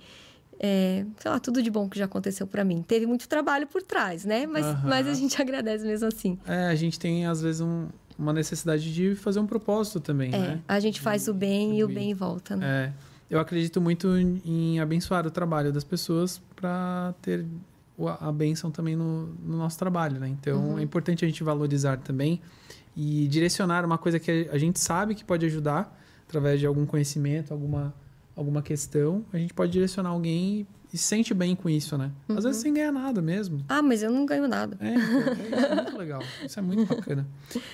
é, 0.60 1.06
sei 1.18 1.32
lá, 1.32 1.40
tudo 1.40 1.64
de 1.64 1.72
bom 1.72 1.88
que 1.88 1.98
já 1.98 2.04
aconteceu 2.04 2.46
para 2.46 2.66
mim. 2.66 2.82
Teve 2.82 3.06
muito 3.06 3.30
trabalho 3.30 3.66
por 3.66 3.82
trás, 3.82 4.26
né? 4.26 4.46
Mas, 4.46 4.66
uhum. 4.66 4.82
mas 4.84 5.08
a 5.08 5.14
gente 5.14 5.40
agradece 5.42 5.86
mesmo 5.86 6.10
assim. 6.10 6.38
É, 6.46 6.66
a 6.66 6.76
gente 6.76 7.00
tem 7.00 7.26
às 7.26 7.42
vezes 7.42 7.62
um, 7.62 7.88
uma 8.20 8.34
necessidade 8.34 8.94
de 8.94 9.16
fazer 9.16 9.40
um 9.40 9.48
propósito 9.48 10.02
também, 10.02 10.34
é, 10.34 10.38
né? 10.38 10.62
A 10.68 10.82
gente 10.82 11.00
faz 11.00 11.30
o 11.30 11.34
bem 11.34 11.80
e 11.80 11.84
o 11.84 11.88
bem 11.88 12.14
volta, 12.14 12.58
né? 12.58 12.94
É. 13.30 13.34
eu 13.34 13.40
acredito 13.40 13.80
muito 13.80 14.18
em 14.18 14.82
abençoar 14.82 15.26
o 15.26 15.32
trabalho 15.32 15.72
das 15.72 15.86
pessoas 15.86 16.42
para 16.58 17.14
ter 17.22 17.46
a 18.20 18.32
bênção 18.32 18.70
também 18.70 18.96
no, 18.96 19.28
no, 19.46 19.58
nosso 19.58 19.78
trabalho, 19.78 20.20
né? 20.20 20.28
Então, 20.28 20.72
uhum. 20.72 20.80
é 20.80 20.82
importante 20.82 21.24
a 21.24 21.28
gente 21.28 21.44
valorizar 21.44 21.98
também 21.98 22.42
e 22.96 23.28
direcionar 23.28 23.86
uma 23.86 23.98
coisa 23.98 24.20
que 24.20 24.50
a 24.52 24.58
gente 24.58 24.80
sabe 24.80 25.16
que 25.16 25.24
pode 25.24 25.46
ajudar 25.46 26.00
através 26.28 26.60
de 26.60 26.66
algum 26.66 26.86
conhecimento, 26.86 27.54
alguma, 27.54 27.94
alguma 28.36 28.62
questão. 28.62 29.26
A 29.32 29.38
gente 29.38 29.54
pode 29.54 29.72
direcionar 29.72 30.10
alguém 30.10 30.68
e 30.92 30.98
se 30.98 31.06
sente 31.06 31.34
bem 31.34 31.56
com 31.56 31.70
isso, 31.70 31.98
né? 31.98 32.12
Uhum. 32.30 32.38
Às 32.38 32.44
vezes 32.44 32.62
sem 32.62 32.74
ganhar 32.74 32.92
nada 32.92 33.22
mesmo. 33.22 33.66
Ah, 33.68 33.82
mas 33.82 34.04
eu 34.04 34.12
não 34.12 34.26
ganho 34.26 34.48
nada. 34.48 34.78
É, 34.80 34.94
então, 34.94 35.34
isso 35.44 35.66
é 35.66 35.76
muito 35.76 35.98
legal. 35.98 36.24
Isso 36.46 36.60
é 36.60 36.62
muito 36.62 36.86
bacana. 36.96 37.28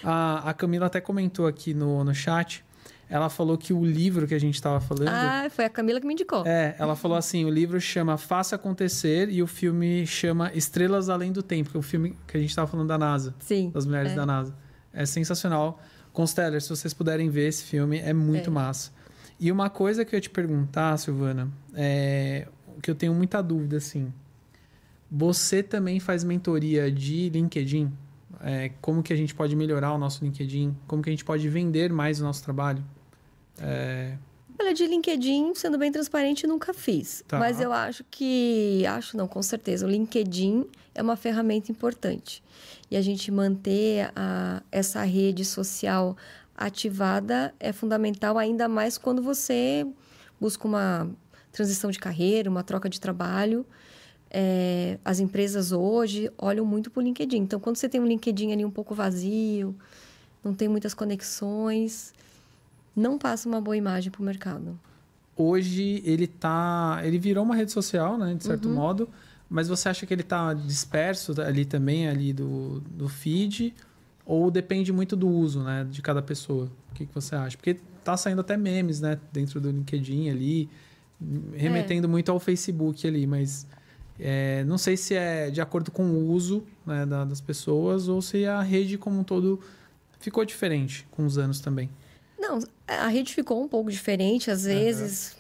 A, 0.04 0.50
a 0.50 0.54
Camila 0.54 0.86
até 0.86 1.02
comentou 1.02 1.48
aqui 1.48 1.74
no, 1.74 2.04
no 2.04 2.14
chat 2.16 2.64
ela 3.10 3.28
falou 3.28 3.58
que 3.58 3.74
o 3.74 3.84
livro 3.84 4.28
que 4.28 4.36
a 4.36 4.40
gente 4.40 4.54
estava 4.54 4.80
falando. 4.80 5.08
Ah, 5.08 5.48
foi 5.50 5.66
a 5.66 5.70
Camila 5.70 6.00
que 6.00 6.06
me 6.06 6.14
indicou. 6.14 6.46
É, 6.46 6.76
ela 6.78 6.96
falou 6.96 7.18
assim: 7.18 7.44
o 7.44 7.50
livro 7.50 7.82
chama 7.82 8.18
Faça 8.18 8.56
Acontecer 8.56 9.30
e 9.30 9.42
o 9.42 9.48
filme 9.48 10.06
chama 10.06 10.52
Estrelas 10.54 11.10
Além 11.10 11.32
do 11.32 11.42
Tempo, 11.42 11.72
que 11.72 11.78
é 11.78 11.80
o 11.80 11.84
filme 11.84 12.16
que 12.28 12.38
a 12.38 12.40
gente 12.40 12.52
estava 12.52 12.68
falando 12.68 12.88
da 12.88 13.00
NASA. 13.00 13.34
Sim. 13.40 13.72
Das 13.74 13.88
mulheres 13.88 14.12
é. 14.12 14.16
da 14.16 14.26
NASA. 14.28 14.54
É 14.94 15.06
sensacional. 15.06 15.82
Consteller, 16.12 16.62
se 16.62 16.70
vocês 16.70 16.94
puderem 16.94 17.30
ver 17.30 17.48
esse 17.48 17.64
filme, 17.64 18.00
é 18.00 18.14
muito 18.14 18.50
é. 18.50 18.54
massa. 18.54 18.92
E 19.40 19.52
uma 19.52 19.70
coisa 19.70 20.04
que 20.04 20.14
eu 20.14 20.18
ia 20.18 20.22
te 20.22 20.30
perguntar, 20.30 20.98
Silvana, 20.98 21.50
é 21.74 22.48
que 22.82 22.90
eu 22.90 22.96
tenho 22.96 23.14
muita 23.14 23.42
dúvida, 23.42 23.78
assim. 23.78 24.12
Você 25.12 25.62
também 25.64 26.00
faz 26.00 26.24
mentoria 26.24 26.92
de 26.92 27.30
LinkedIn? 27.30 27.92
É, 28.42 28.72
como 28.82 29.04
que 29.04 29.12
a 29.12 29.16
gente 29.16 29.36
pode 29.36 29.56
melhorar 29.56 29.94
o 29.94 29.98
nosso 29.98 30.24
LinkedIn? 30.24 30.76
Como 30.88 31.02
que 31.02 31.10
a 31.10 31.14
gente 31.14 31.26
pode 31.26 31.48
vender 31.50 31.92
mais 31.92 32.22
o 32.22 32.24
nosso 32.24 32.44
trabalho? 32.44 32.84
É... 33.58 34.18
Olha, 34.60 34.74
de 34.74 34.86
LinkedIn, 34.86 35.56
sendo 35.56 35.78
bem 35.78 35.90
transparente, 35.90 36.46
nunca 36.46 36.74
fiz. 36.74 37.24
Tá. 37.28 37.40
Mas 37.40 37.62
eu 37.62 37.72
acho 37.72 38.04
que. 38.12 38.86
Acho 38.86 39.16
não, 39.16 39.28
com 39.28 39.42
certeza. 39.42 39.86
O 39.86 39.90
LinkedIn 39.90 40.66
é 40.94 41.02
uma 41.02 41.16
ferramenta 41.16 41.72
importante. 41.72 42.44
E 42.92 42.98
a 42.98 43.02
gente 43.02 43.32
manter 43.32 44.12
a, 44.16 44.62
essa 44.70 45.02
rede 45.04 45.46
social 45.46 46.18
ativada 46.58 47.54
é 47.58 47.72
fundamental, 47.72 48.38
ainda 48.38 48.68
mais 48.68 48.98
quando 48.98 49.22
você 49.22 49.88
busca 50.42 50.68
uma 50.68 51.10
transição 51.54 51.90
de 51.90 51.98
carreira, 51.98 52.50
uma 52.50 52.64
troca 52.64 52.90
de 52.90 53.00
trabalho. 53.00 53.66
É, 54.30 55.00
as 55.06 55.20
empresas 55.20 55.72
hoje 55.72 56.30
olham 56.38 56.66
muito 56.66 56.92
para 56.92 57.00
o 57.00 57.04
LinkedIn. 57.04 57.38
Então, 57.38 57.62
quando 57.62 57.78
você 57.78 57.88
tem 57.88 58.02
um 58.02 58.06
LinkedIn 58.06 58.52
ali 58.52 58.66
um 58.66 58.70
pouco 58.70 58.94
vazio, 58.94 59.74
não 60.44 60.54
tem 60.54 60.68
muitas 60.68 60.94
conexões, 60.94 62.14
não 63.00 63.18
passa 63.18 63.48
uma 63.48 63.62
boa 63.62 63.76
imagem 63.76 64.12
para 64.12 64.22
o 64.22 64.26
mercado. 64.26 64.80
Hoje 65.36 66.02
ele 66.06 66.28
tá, 66.28 67.00
ele 67.04 67.18
virou 67.18 67.44
uma 67.44 67.56
rede 67.56 67.72
social, 67.72 68.18
né, 68.18 68.34
de 68.34 68.44
certo 68.44 68.68
uhum. 68.68 68.76
modo, 68.76 69.10
mas 69.50 69.68
você 69.68 69.88
acha 69.90 70.06
que 70.06 70.14
ele 70.14 70.22
está 70.22 70.54
disperso 70.54 71.34
ali 71.42 71.64
também 71.66 72.08
ali 72.08 72.34
do, 72.34 72.82
do 72.82 73.08
feed 73.08 73.74
ou 74.26 74.52
depende 74.52 74.92
muito 74.92 75.16
do 75.16 75.28
uso, 75.28 75.64
né, 75.64 75.88
de 75.90 76.02
cada 76.02 76.22
pessoa? 76.22 76.70
O 76.92 76.94
que, 76.94 77.06
que 77.06 77.16
você 77.16 77.36
acha? 77.36 77.56
Porque 77.56 77.78
tá 78.04 78.18
saindo 78.18 78.42
até 78.42 78.58
memes, 78.58 79.00
né, 79.00 79.18
dentro 79.32 79.62
do 79.62 79.72
LinkedIn 79.72 80.30
ali, 80.30 80.70
remetendo 81.56 82.06
é. 82.06 82.10
muito 82.10 82.32
ao 82.32 82.40
Facebook 82.40 83.08
ali, 83.08 83.26
mas 83.26 83.66
é, 84.20 84.64
não 84.66 84.78
sei 84.78 84.98
se 84.98 85.16
é 85.16 85.50
de 85.50 85.62
acordo 85.62 85.90
com 85.90 86.04
o 86.04 86.32
uso 86.32 86.64
né, 86.86 87.06
da, 87.06 87.24
das 87.24 87.40
pessoas 87.40 88.10
ou 88.10 88.22
se 88.22 88.46
a 88.46 88.62
rede 88.62 88.98
como 88.98 89.20
um 89.20 89.24
todo 89.24 89.60
ficou 90.20 90.44
diferente 90.44 91.08
com 91.10 91.26
os 91.26 91.38
anos 91.38 91.62
também. 91.62 91.90
Não, 92.40 92.60
a 92.88 93.08
rede 93.08 93.34
ficou 93.34 93.62
um 93.62 93.68
pouco 93.68 93.92
diferente. 93.92 94.50
Às 94.50 94.64
vezes, 94.64 95.36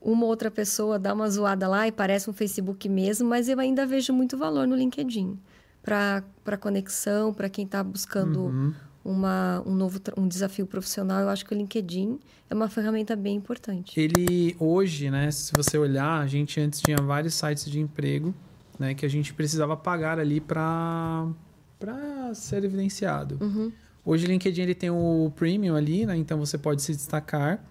uhum. 0.00 0.12
uma 0.12 0.26
outra 0.26 0.50
pessoa 0.50 0.98
dá 0.98 1.12
uma 1.12 1.28
zoada 1.28 1.66
lá 1.66 1.88
e 1.88 1.92
parece 1.92 2.30
um 2.30 2.32
Facebook 2.32 2.88
mesmo, 2.88 3.28
mas 3.28 3.48
eu 3.48 3.58
ainda 3.58 3.84
vejo 3.84 4.12
muito 4.12 4.38
valor 4.38 4.66
no 4.66 4.76
LinkedIn 4.76 5.38
para 5.82 6.56
conexão, 6.58 7.34
para 7.34 7.48
quem 7.48 7.66
está 7.66 7.82
buscando 7.82 8.44
uhum. 8.44 8.74
uma, 9.04 9.62
um 9.66 9.74
novo 9.74 10.00
um 10.16 10.26
desafio 10.26 10.66
profissional. 10.66 11.20
Eu 11.20 11.28
acho 11.28 11.44
que 11.44 11.54
o 11.54 11.56
LinkedIn 11.56 12.18
é 12.48 12.54
uma 12.54 12.68
ferramenta 12.68 13.14
bem 13.14 13.36
importante. 13.36 13.98
Ele 14.00 14.56
hoje, 14.58 15.10
né? 15.10 15.30
Se 15.30 15.52
você 15.54 15.76
olhar, 15.76 16.20
a 16.20 16.26
gente 16.26 16.58
antes 16.60 16.80
tinha 16.80 16.96
vários 16.96 17.34
sites 17.34 17.70
de 17.70 17.80
emprego, 17.80 18.34
né? 18.78 18.94
Que 18.94 19.04
a 19.04 19.10
gente 19.10 19.34
precisava 19.34 19.76
pagar 19.76 20.18
ali 20.18 20.40
para 20.40 21.28
para 21.78 22.32
ser 22.34 22.64
evidenciado. 22.64 23.36
Uhum. 23.42 23.70
Hoje 24.04 24.26
o 24.26 24.28
LinkedIn 24.28 24.62
ele 24.62 24.74
tem 24.74 24.90
o 24.90 25.32
premium 25.34 25.74
ali, 25.74 26.04
né? 26.04 26.16
Então 26.16 26.38
você 26.38 26.58
pode 26.58 26.82
se 26.82 26.92
destacar, 26.92 27.64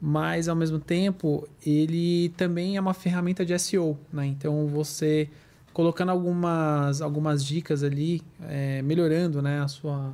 mas 0.00 0.48
ao 0.48 0.56
mesmo 0.56 0.78
tempo 0.78 1.48
ele 1.64 2.28
também 2.36 2.76
é 2.76 2.80
uma 2.80 2.94
ferramenta 2.94 3.44
de 3.44 3.58
SEO, 3.58 3.98
né? 4.12 4.26
Então 4.26 4.66
você 4.66 5.28
colocando 5.72 6.10
algumas, 6.10 7.00
algumas 7.00 7.44
dicas 7.44 7.82
ali, 7.82 8.22
é, 8.42 8.82
melhorando 8.82 9.40
né, 9.40 9.60
a, 9.60 9.68
sua, 9.68 10.12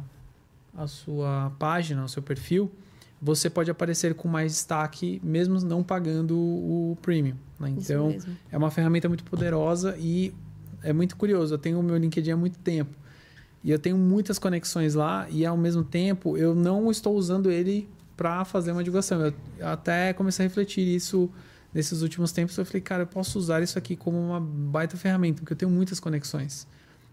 a 0.76 0.86
sua 0.86 1.52
página, 1.58 2.04
o 2.04 2.08
seu 2.08 2.22
perfil, 2.22 2.70
você 3.20 3.48
pode 3.48 3.70
aparecer 3.70 4.14
com 4.14 4.28
mais 4.28 4.52
destaque, 4.52 5.20
mesmo 5.24 5.58
não 5.60 5.82
pagando 5.82 6.36
o 6.36 6.96
premium. 7.00 7.36
Né? 7.58 7.70
Então, 7.70 8.14
é 8.52 8.58
uma 8.58 8.70
ferramenta 8.70 9.08
muito 9.08 9.24
poderosa 9.24 9.96
e 9.98 10.34
é 10.82 10.92
muito 10.92 11.16
curioso. 11.16 11.54
Eu 11.54 11.58
tenho 11.58 11.80
o 11.80 11.82
meu 11.82 11.96
LinkedIn 11.96 12.32
há 12.32 12.36
muito 12.36 12.58
tempo. 12.58 12.94
E 13.66 13.70
eu 13.72 13.80
tenho 13.80 13.98
muitas 13.98 14.38
conexões 14.38 14.94
lá 14.94 15.26
e 15.28 15.44
ao 15.44 15.56
mesmo 15.56 15.82
tempo 15.82 16.38
eu 16.38 16.54
não 16.54 16.88
estou 16.88 17.16
usando 17.16 17.50
ele 17.50 17.88
para 18.16 18.44
fazer 18.44 18.70
uma 18.70 18.84
divulgação. 18.84 19.20
Eu 19.20 19.66
até 19.66 20.12
comecei 20.12 20.46
a 20.46 20.48
refletir 20.48 20.86
isso 20.86 21.28
nesses 21.74 22.00
últimos 22.00 22.30
tempos. 22.30 22.56
Eu 22.56 22.64
falei, 22.64 22.80
cara, 22.80 23.02
eu 23.02 23.08
posso 23.08 23.36
usar 23.36 23.60
isso 23.64 23.76
aqui 23.76 23.96
como 23.96 24.16
uma 24.18 24.40
baita 24.40 24.96
ferramenta, 24.96 25.40
porque 25.40 25.52
eu 25.52 25.56
tenho 25.56 25.72
muitas 25.72 25.98
conexões. 25.98 26.64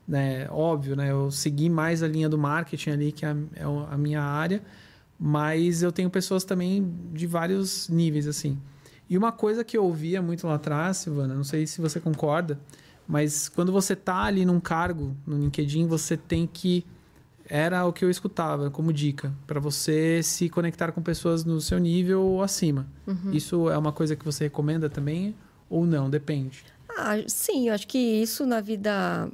Né? 0.08 0.48
Óbvio, 0.52 0.96
né? 0.96 1.10
Eu 1.10 1.32
segui 1.32 1.72
mais 1.72 2.04
a 2.04 2.08
linha 2.08 2.30
do 2.30 2.38
marketing 2.38 2.92
ali, 2.92 3.12
que 3.12 3.26
é 3.26 3.30
a, 3.30 3.36
é 3.92 3.98
minha 3.98 4.22
área, 4.22 4.62
mas 5.20 5.82
eu 5.82 5.92
tenho 5.92 6.08
pessoas 6.12 6.44
também 6.44 6.88
de 7.12 7.26
vários 7.26 7.90
níveis, 7.90 8.28
assim. 8.28 8.60
E 9.10 9.18
uma 9.18 9.32
coisa 9.32 9.64
que 9.64 9.76
eu 9.76 9.84
ouvia 9.84 10.22
muito 10.22 10.46
lá 10.46 10.54
atrás, 10.54 10.98
Silvana, 10.98 11.34
não 11.34 11.44
sei 11.44 11.66
se 11.66 11.82
você 11.82 12.00
concorda, 12.00 12.60
mas 13.08 13.50
quando 13.50 13.72
você 13.72 13.96
tá 13.96 14.24
ali 14.24 14.46
num 14.46 14.60
cargo 14.60 15.16
no 15.26 15.38
LinkedIn, 15.38 15.88
você 15.88 16.16
tem 16.16 16.48
que 16.48 16.86
era 17.48 17.86
o 17.86 17.92
que 17.92 18.06
eu 18.06 18.10
escutava 18.10 18.70
como 18.72 18.94
dica 18.94 19.34
para 19.46 19.60
você 19.60 20.24
se 20.24 20.50
conectar 20.50 20.92
com 20.92 21.02
pessoas 21.02 21.44
no 21.44 21.60
seu 21.60 21.78
nível 21.78 22.22
ou 22.22 22.42
acima. 22.42 22.88
Uhum. 23.06 23.32
Isso 23.32 23.70
é 23.70 23.78
uma 23.78 23.92
coisa 23.92 24.16
que 24.16 24.24
você 24.24 24.46
recomenda 24.46 24.90
também 24.90 25.36
ou 25.70 25.86
não? 25.86 26.10
Depende. 26.10 26.64
Ah, 26.98 27.16
sim, 27.28 27.68
eu 27.68 27.74
acho 27.74 27.88
que 27.88 27.98
isso 27.98 28.46
na 28.46 28.62
vida 28.62 29.30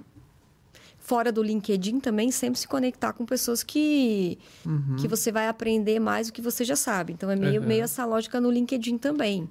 fora 0.97 1.31
do 1.31 1.41
LinkedIn 1.41 1.99
também 1.99 2.31
sempre 2.31 2.59
se 2.59 2.67
conectar 2.67 3.13
com 3.13 3.25
pessoas 3.25 3.63
que 3.63 4.37
uhum. 4.65 4.95
que 4.97 5.07
você 5.07 5.31
vai 5.31 5.47
aprender 5.47 5.99
mais 5.99 6.27
do 6.27 6.33
que 6.33 6.41
você 6.41 6.63
já 6.63 6.75
sabe. 6.75 7.13
Então 7.13 7.29
é 7.29 7.35
meio, 7.35 7.61
uhum. 7.61 7.67
meio 7.67 7.83
essa 7.83 8.05
lógica 8.05 8.39
no 8.39 8.49
LinkedIn 8.49 8.97
também. 8.97 9.49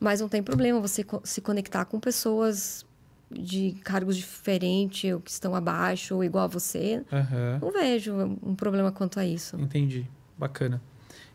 Mas 0.00 0.20
não 0.20 0.28
tem 0.28 0.42
problema 0.42 0.80
você 0.80 1.04
se 1.24 1.40
conectar 1.40 1.84
com 1.84 1.98
pessoas 1.98 2.84
de 3.30 3.72
cargos 3.84 4.16
diferentes, 4.16 5.12
ou 5.12 5.20
que 5.20 5.30
estão 5.30 5.54
abaixo, 5.54 6.14
ou 6.14 6.24
igual 6.24 6.44
a 6.44 6.48
você. 6.48 7.02
Uhum. 7.12 7.58
Não 7.60 7.72
vejo 7.72 8.14
um 8.42 8.54
problema 8.54 8.90
quanto 8.90 9.20
a 9.20 9.26
isso. 9.26 9.56
Entendi. 9.60 10.06
Bacana. 10.36 10.80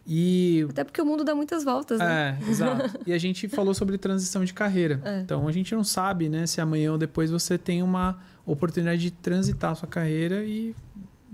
E... 0.06 0.66
Até 0.70 0.84
porque 0.84 1.02
o 1.02 1.06
mundo 1.06 1.24
dá 1.24 1.34
muitas 1.34 1.64
voltas, 1.64 2.00
né? 2.00 2.38
É, 2.42 2.50
exato. 2.50 3.00
e 3.08 3.14
a 3.14 3.18
gente 3.18 3.48
falou 3.48 3.74
sobre 3.74 3.98
transição 3.98 4.44
de 4.44 4.54
carreira. 4.54 5.02
É. 5.04 5.20
Então, 5.22 5.48
a 5.48 5.52
gente 5.52 5.74
não 5.74 5.84
sabe, 5.84 6.28
né, 6.28 6.46
se 6.46 6.60
amanhã 6.60 6.92
ou 6.92 6.98
depois 6.98 7.32
você 7.32 7.58
tem 7.58 7.82
uma 7.82 8.20
oportunidade 8.46 9.02
de 9.02 9.12
transitar 9.12 9.72
a 9.72 9.76
sua 9.76 9.88
carreira 9.88 10.44
e 10.44 10.76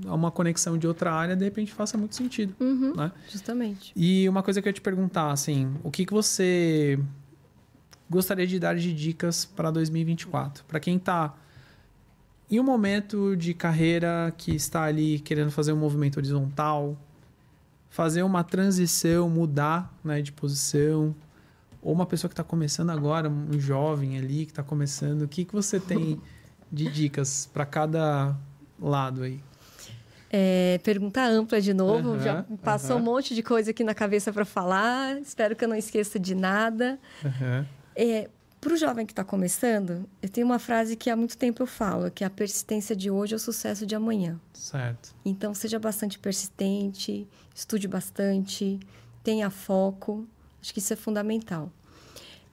uma 0.06 0.32
conexão 0.32 0.78
de 0.78 0.88
outra 0.88 1.12
área, 1.12 1.36
de 1.36 1.44
repente, 1.44 1.74
faça 1.74 1.98
muito 1.98 2.16
sentido. 2.16 2.56
Uhum, 2.60 2.94
né? 2.96 3.12
Justamente. 3.28 3.92
E 3.96 4.30
uma 4.30 4.44
coisa 4.44 4.62
que 4.62 4.68
eu 4.68 4.70
ia 4.70 4.74
te 4.74 4.82
perguntar, 4.82 5.32
assim, 5.32 5.74
o 5.84 5.92
que, 5.92 6.06
que 6.06 6.14
você 6.14 7.00
gostaria 8.10 8.48
de 8.48 8.60
dar 8.60 8.76
de 8.76 8.94
dicas 8.94 9.46
para 9.46 9.70
2024. 9.72 10.64
Para 10.66 10.80
quem 10.80 10.98
está 10.98 11.36
em 12.50 12.60
um 12.60 12.64
momento 12.64 13.36
de 13.36 13.54
carreira 13.54 14.34
que 14.36 14.56
está 14.56 14.84
ali 14.84 15.20
querendo 15.20 15.52
fazer 15.52 15.72
um 15.72 15.78
movimento 15.78 16.18
horizontal, 16.18 16.98
fazer 17.90 18.24
uma 18.24 18.44
transição, 18.44 19.30
mudar 19.30 19.94
né, 20.04 20.22
de 20.22 20.32
posição, 20.32 21.16
ou 21.82 21.94
uma 21.94 22.06
pessoa 22.06 22.28
que 22.28 22.34
está 22.34 22.44
começando 22.44 22.90
agora, 22.90 23.30
um 23.30 23.60
jovem 23.60 24.18
ali 24.18 24.46
que 24.46 24.52
está 24.52 24.64
começando, 24.64 25.22
o 25.22 25.28
que, 25.28 25.46
que 25.46 25.54
você 25.54 25.80
tem 25.80 26.20
de 26.72 26.92
dicas 26.92 27.50
para 27.54 27.66
cada 27.66 28.36
lado 28.80 29.24
aí? 29.24 29.42
É, 30.32 30.80
pergunta 30.84 31.24
ampla 31.26 31.60
de 31.60 31.74
novo, 31.74 32.12
uhum, 32.12 32.20
já 32.20 32.46
passou 32.64 32.98
uhum. 32.98 33.02
um 33.02 33.06
monte 33.06 33.34
de 33.34 33.42
coisa 33.42 33.72
aqui 33.72 33.84
na 33.84 33.96
cabeça 33.96 34.32
para 34.32 34.46
falar, 34.46 35.20
espero 35.22 35.56
que 35.56 35.64
eu 35.64 35.68
não 35.68 35.76
esqueça 35.76 36.20
de 36.20 36.36
nada. 36.36 37.00
Uhum. 37.24 37.66
É, 38.02 38.30
para 38.62 38.74
o 38.74 38.78
jovem 38.78 39.06
que 39.06 39.12
está 39.12 39.26
começando, 39.26 40.08
eu 40.22 40.30
tenho 40.30 40.48
uma 40.48 40.58
frase 40.58 40.96
que 40.96 41.10
há 41.10 41.18
muito 41.18 41.38
tempo 41.38 41.62
eu 41.62 41.68
falo, 41.68 42.10
que 42.10 42.24
é 42.24 42.28
a 42.28 42.30
persistência 42.30 42.96
de 42.96 43.12
hoje 43.12 43.34
é 43.34 43.36
o 43.36 43.40
sucesso 43.40 43.86
de 43.86 43.94
amanhã. 43.94 44.40
Certo. 44.54 45.14
Então, 45.26 45.54
seja 45.54 45.78
bastante 45.78 46.18
persistente, 46.18 47.28
estude 47.54 47.90
bastante, 47.90 48.80
tenha 49.22 49.50
foco. 49.50 50.26
Acho 50.62 50.72
que 50.72 50.80
isso 50.80 50.94
é 50.94 50.96
fundamental. 50.96 51.70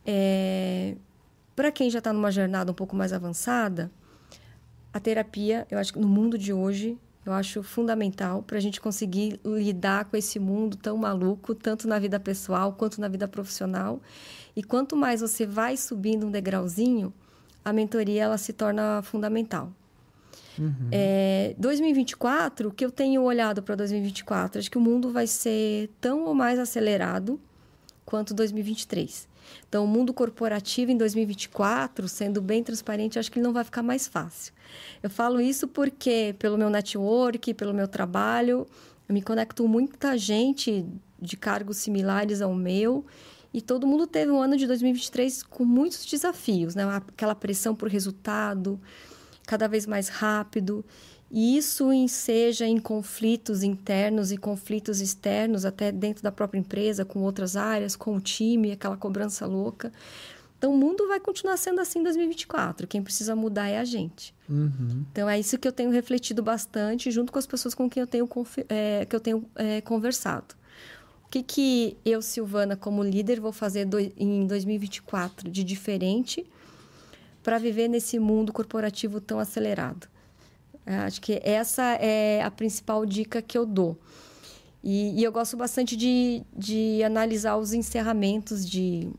É, 0.05 0.97
Para 1.55 1.70
quem 1.70 1.90
já 1.90 1.99
está 1.99 2.12
numa 2.12 2.32
jornada 2.32 2.72
um 2.72 2.74
pouco 2.74 2.97
mais 2.97 3.12
avançada, 3.12 3.88
a 4.92 4.99
terapia, 4.99 5.64
eu 5.70 5.78
acho 5.78 5.92
que 5.92 5.99
no 6.01 6.09
mundo 6.09 6.36
de 6.36 6.53
hoje, 6.53 6.99
eu 7.24 7.32
acho 7.32 7.62
fundamental 7.62 8.42
para 8.42 8.57
a 8.57 8.61
gente 8.61 8.80
conseguir 8.80 9.40
lidar 9.44 10.07
com 10.07 10.16
esse 10.16 10.40
mundo 10.40 10.76
tão 10.76 10.97
maluco, 10.97 11.55
tanto 11.55 11.86
na 11.86 12.01
vida 12.01 12.18
pessoal 12.18 12.72
quanto 12.72 13.01
na 13.01 13.07
vida 13.07 13.28
profissional. 13.28 14.01
E 14.57 14.63
quanto 14.63 14.97
mais 14.97 15.21
você 15.21 15.47
vai 15.47 15.77
subindo 15.77 16.27
um 16.27 16.31
degrauzinho, 16.31 17.13
a 17.63 17.73
mentoria 17.73 18.23
ela 18.23 18.39
se 18.39 18.55
torna 18.55 19.03
fundamental. 19.03 19.71
Uhum. 20.59 20.89
É, 20.91 21.55
2024, 21.59 22.69
o 22.69 22.73
que 22.73 22.85
eu 22.85 22.91
tenho 22.91 23.23
olhado 23.23 23.63
para 23.63 23.75
2024, 23.75 24.59
acho 24.59 24.71
que 24.71 24.79
o 24.79 24.81
mundo 24.81 25.13
vai 25.13 25.27
ser 25.27 25.91
tão 26.01 26.25
ou 26.25 26.35
mais 26.35 26.59
acelerado 26.59 27.39
quanto 28.05 28.33
2023. 28.33 29.29
Então, 29.69 29.85
o 29.85 29.87
mundo 29.87 30.15
corporativo 30.15 30.91
em 30.91 30.97
2024, 30.97 32.09
sendo 32.09 32.41
bem 32.41 32.63
transparente, 32.63 33.19
acho 33.19 33.31
que 33.31 33.39
ele 33.39 33.47
não 33.47 33.53
vai 33.53 33.63
ficar 33.63 33.83
mais 33.83 34.09
fácil. 34.09 34.53
Eu 35.03 35.11
falo 35.11 35.41
isso 35.41 35.69
porque, 35.69 36.35
pelo 36.39 36.57
meu 36.57 36.71
network, 36.71 37.53
pelo 37.55 37.75
meu 37.75 37.87
trabalho, 37.87 38.67
eu 39.09 39.13
me 39.13 39.23
conecto 39.23 39.63
com 39.63 39.69
muita 39.69 40.17
gente 40.17 40.85
de 41.21 41.37
cargos 41.37 41.79
similares 41.79 42.41
ao 42.41 42.55
meu 42.55 43.05
e 43.53 43.61
todo 43.61 43.86
mundo 43.86 44.07
teve 44.07 44.30
um 44.30 44.40
ano 44.40 44.57
de 44.57 44.66
2023 44.66 45.42
com 45.44 45.64
muitos 45.64 46.05
desafios, 46.05 46.74
né? 46.74 46.84
Aquela 46.84 47.34
pressão 47.34 47.74
por 47.74 47.88
resultado, 47.88 48.80
cada 49.47 49.66
vez 49.66 49.86
mais 49.86 50.09
rápido. 50.09 50.84
E 51.30 51.57
isso 51.57 51.92
em, 51.92 52.07
seja 52.07 52.66
em 52.66 52.78
conflitos 52.78 53.62
internos 53.62 54.30
e 54.30 54.36
conflitos 54.36 55.01
externos, 55.01 55.64
até 55.64 55.90
dentro 55.90 56.22
da 56.22 56.30
própria 56.30 56.61
empresa, 56.61 57.05
com 57.05 57.20
outras 57.22 57.57
áreas, 57.57 57.97
com 57.97 58.16
o 58.16 58.20
time, 58.20 58.72
aquela 58.72 58.97
cobrança 58.97 59.44
louca. 59.47 59.92
Então, 60.59 60.72
o 60.72 60.76
mundo 60.76 61.07
vai 61.07 61.20
continuar 61.20 61.57
sendo 61.57 61.80
assim 61.80 61.99
em 61.99 62.03
2024. 62.03 62.86
Quem 62.86 63.03
precisa 63.03 63.36
mudar 63.36 63.68
é 63.68 63.78
a 63.78 63.84
gente. 63.84 64.34
Uhum. 64.49 65.05
Então, 65.11 65.28
é 65.28 65.38
isso 65.38 65.59
que 65.59 65.68
eu 65.68 65.72
tenho 65.72 65.90
refletido 65.90 66.42
bastante, 66.42 67.11
junto 67.11 67.32
com 67.32 67.38
as 67.38 67.47
pessoas 67.47 67.74
com 67.74 67.90
quem 67.90 68.01
eu 68.01 68.07
tenho, 68.07 68.28
é, 68.68 69.05
que 69.05 69.14
eu 69.14 69.20
tenho 69.20 69.44
é, 69.55 69.80
conversado. 69.80 70.55
Que, 71.37 71.43
que 71.43 71.97
eu, 72.05 72.22
Silvana, 72.22 72.76
como 72.76 73.03
líder, 73.03 73.41
vou 73.41 73.53
fazer 73.53 73.84
do, 73.84 73.99
em 73.99 74.47
2024 74.47 75.51
de 75.51 75.64
diferente 75.64 76.47
para 77.43 77.59
viver 77.59 77.89
nesse 77.89 78.18
mundo 78.18 78.53
corporativo 78.53 79.20
tão 79.20 79.39
acelerado? 79.39 80.09
É, 80.87 80.97
acho 80.99 81.20
que 81.20 81.41
essa 81.45 81.82
é 81.95 82.43
a 82.43 82.51
principal 82.51 83.05
dica 83.05 83.43
que 83.43 83.59
eu 83.59 83.66
dou. 83.66 83.99
E, 84.82 85.20
e 85.20 85.24
eu 85.24 85.32
gosto 85.32 85.57
bastante 85.57 85.97
de, 85.97 86.43
de 86.57 87.03
analisar 87.03 87.57
os 87.57 87.72
encerramentos 87.72 88.64
de, 88.64 89.11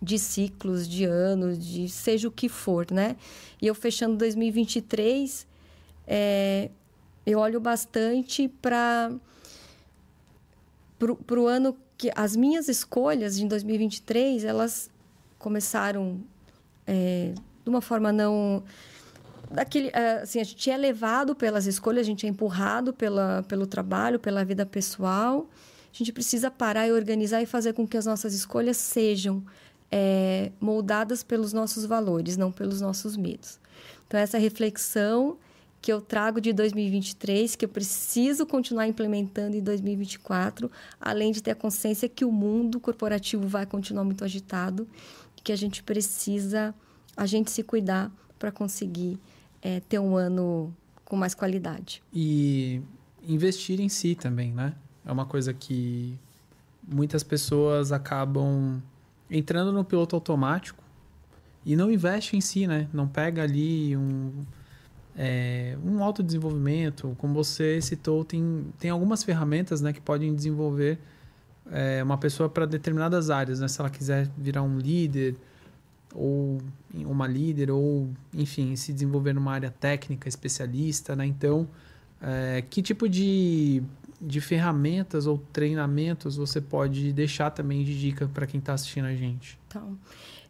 de 0.00 0.18
ciclos, 0.18 0.88
de 0.88 1.04
anos, 1.04 1.58
de 1.58 1.88
seja 1.88 2.28
o 2.28 2.30
que 2.30 2.48
for, 2.48 2.86
né? 2.90 3.16
E 3.60 3.66
eu 3.66 3.74
fechando 3.74 4.16
2023, 4.16 5.46
é, 6.06 6.70
eu 7.26 7.40
olho 7.40 7.60
bastante 7.60 8.48
para 8.48 9.12
para 10.98 11.40
o 11.40 11.46
ano 11.46 11.76
que 11.96 12.10
as 12.14 12.36
minhas 12.36 12.68
escolhas 12.68 13.36
de 13.36 13.46
2023 13.46 14.44
elas 14.44 14.90
começaram 15.38 16.20
é, 16.86 17.32
de 17.62 17.70
uma 17.70 17.80
forma 17.80 18.12
não 18.12 18.62
daquele 19.50 19.90
é, 19.92 20.22
assim 20.22 20.40
a 20.40 20.44
gente 20.44 20.70
é 20.70 20.76
levado 20.76 21.34
pelas 21.34 21.66
escolhas 21.66 22.02
a 22.02 22.04
gente 22.04 22.26
é 22.26 22.28
empurrado 22.28 22.92
pela, 22.92 23.44
pelo 23.48 23.66
trabalho 23.66 24.18
pela 24.18 24.44
vida 24.44 24.64
pessoal. 24.66 25.48
A 25.92 25.96
gente 25.96 26.12
precisa 26.12 26.50
parar 26.50 26.86
e 26.86 26.92
organizar 26.92 27.40
e 27.40 27.46
fazer 27.46 27.72
com 27.72 27.86
que 27.86 27.96
as 27.96 28.04
nossas 28.04 28.34
escolhas 28.34 28.76
sejam 28.76 29.42
é, 29.90 30.52
moldadas 30.60 31.22
pelos 31.22 31.52
nossos 31.52 31.86
valores 31.86 32.36
não 32.36 32.52
pelos 32.52 32.80
nossos 32.80 33.16
medos. 33.16 33.58
Então 34.06 34.20
essa 34.20 34.38
reflexão 34.38 35.38
que 35.80 35.92
eu 35.92 36.00
trago 36.00 36.40
de 36.40 36.52
2023, 36.52 37.54
que 37.54 37.64
eu 37.64 37.68
preciso 37.68 38.44
continuar 38.44 38.88
implementando 38.88 39.56
em 39.56 39.62
2024, 39.62 40.70
além 41.00 41.30
de 41.30 41.42
ter 41.42 41.52
a 41.52 41.54
consciência 41.54 42.08
que 42.08 42.24
o 42.24 42.32
mundo 42.32 42.80
corporativo 42.80 43.46
vai 43.46 43.66
continuar 43.66 44.04
muito 44.04 44.24
agitado 44.24 44.88
que 45.46 45.52
a 45.52 45.56
gente 45.56 45.80
precisa 45.80 46.74
a 47.16 47.24
gente 47.24 47.52
se 47.52 47.62
cuidar 47.62 48.10
para 48.36 48.50
conseguir 48.50 49.16
é, 49.62 49.78
ter 49.78 50.00
um 50.00 50.16
ano 50.16 50.74
com 51.04 51.14
mais 51.14 51.36
qualidade. 51.36 52.02
E 52.12 52.82
investir 53.22 53.80
em 53.80 53.88
si 53.88 54.16
também, 54.16 54.50
né? 54.50 54.74
É 55.04 55.12
uma 55.12 55.24
coisa 55.24 55.54
que 55.54 56.18
muitas 56.82 57.22
pessoas 57.22 57.92
acabam 57.92 58.82
entrando 59.30 59.70
no 59.70 59.84
piloto 59.84 60.16
automático 60.16 60.82
e 61.64 61.76
não 61.76 61.92
investe 61.92 62.36
em 62.36 62.40
si, 62.40 62.66
né? 62.66 62.88
Não 62.92 63.06
pega 63.06 63.44
ali 63.44 63.96
um 63.96 64.44
é, 65.16 65.76
um 65.82 66.02
autodesenvolvimento, 66.02 67.16
como 67.18 67.32
você 67.32 67.80
citou, 67.80 68.24
tem, 68.24 68.66
tem 68.78 68.90
algumas 68.90 69.24
ferramentas 69.24 69.80
né, 69.80 69.92
que 69.92 70.00
podem 70.00 70.34
desenvolver 70.34 70.98
é, 71.70 72.02
uma 72.02 72.18
pessoa 72.18 72.48
para 72.48 72.66
determinadas 72.66 73.30
áreas. 73.30 73.60
Né? 73.60 73.68
Se 73.68 73.80
ela 73.80 73.88
quiser 73.88 74.28
virar 74.36 74.62
um 74.62 74.78
líder, 74.78 75.34
ou 76.14 76.60
uma 76.94 77.26
líder, 77.26 77.70
ou, 77.70 78.10
enfim, 78.32 78.76
se 78.76 78.92
desenvolver 78.92 79.32
numa 79.32 79.52
área 79.52 79.70
técnica, 79.70 80.28
especialista. 80.28 81.16
Né? 81.16 81.26
Então, 81.26 81.66
é, 82.20 82.62
que 82.68 82.82
tipo 82.82 83.08
de, 83.08 83.82
de 84.20 84.40
ferramentas 84.40 85.26
ou 85.26 85.38
treinamentos 85.52 86.36
você 86.36 86.60
pode 86.60 87.12
deixar 87.12 87.50
também 87.50 87.84
de 87.84 87.98
dica 87.98 88.28
para 88.32 88.46
quem 88.46 88.58
está 88.58 88.74
assistindo 88.74 89.06
a 89.06 89.14
gente? 89.14 89.58
Então, 89.68 89.98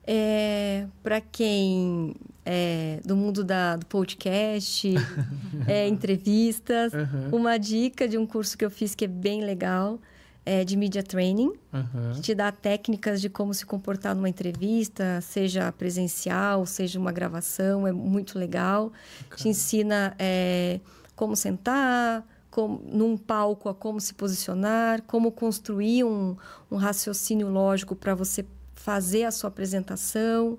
é, 0.06 0.86
para 1.02 1.20
quem 1.20 2.14
é 2.44 3.00
do 3.04 3.16
mundo 3.16 3.42
da, 3.42 3.76
do 3.76 3.86
podcast, 3.86 4.94
é, 5.66 5.88
entrevistas, 5.88 6.92
uhum. 6.92 7.40
uma 7.40 7.58
dica 7.58 8.06
de 8.06 8.16
um 8.16 8.24
curso 8.24 8.56
que 8.56 8.64
eu 8.64 8.70
fiz 8.70 8.94
que 8.94 9.04
é 9.04 9.08
bem 9.08 9.44
legal, 9.44 9.98
é 10.44 10.64
de 10.64 10.76
Media 10.76 11.02
Training, 11.02 11.52
uhum. 11.72 12.12
que 12.14 12.20
te 12.20 12.34
dá 12.36 12.52
técnicas 12.52 13.20
de 13.20 13.28
como 13.28 13.52
se 13.52 13.66
comportar 13.66 14.14
numa 14.14 14.28
entrevista, 14.28 15.20
seja 15.20 15.72
presencial, 15.72 16.64
seja 16.64 17.00
uma 17.00 17.10
gravação, 17.10 17.84
é 17.84 17.90
muito 17.90 18.38
legal. 18.38 18.92
Okay. 19.26 19.38
Te 19.38 19.48
ensina 19.48 20.14
é, 20.20 20.78
como 21.16 21.34
sentar, 21.34 22.24
como, 22.56 22.80
num 22.90 23.18
palco, 23.18 23.68
a 23.68 23.74
como 23.74 24.00
se 24.00 24.14
posicionar, 24.14 25.02
como 25.02 25.30
construir 25.30 26.04
um, 26.04 26.34
um 26.70 26.76
raciocínio 26.76 27.50
lógico 27.50 27.94
para 27.94 28.14
você 28.14 28.46
fazer 28.74 29.24
a 29.24 29.30
sua 29.30 29.48
apresentação, 29.48 30.58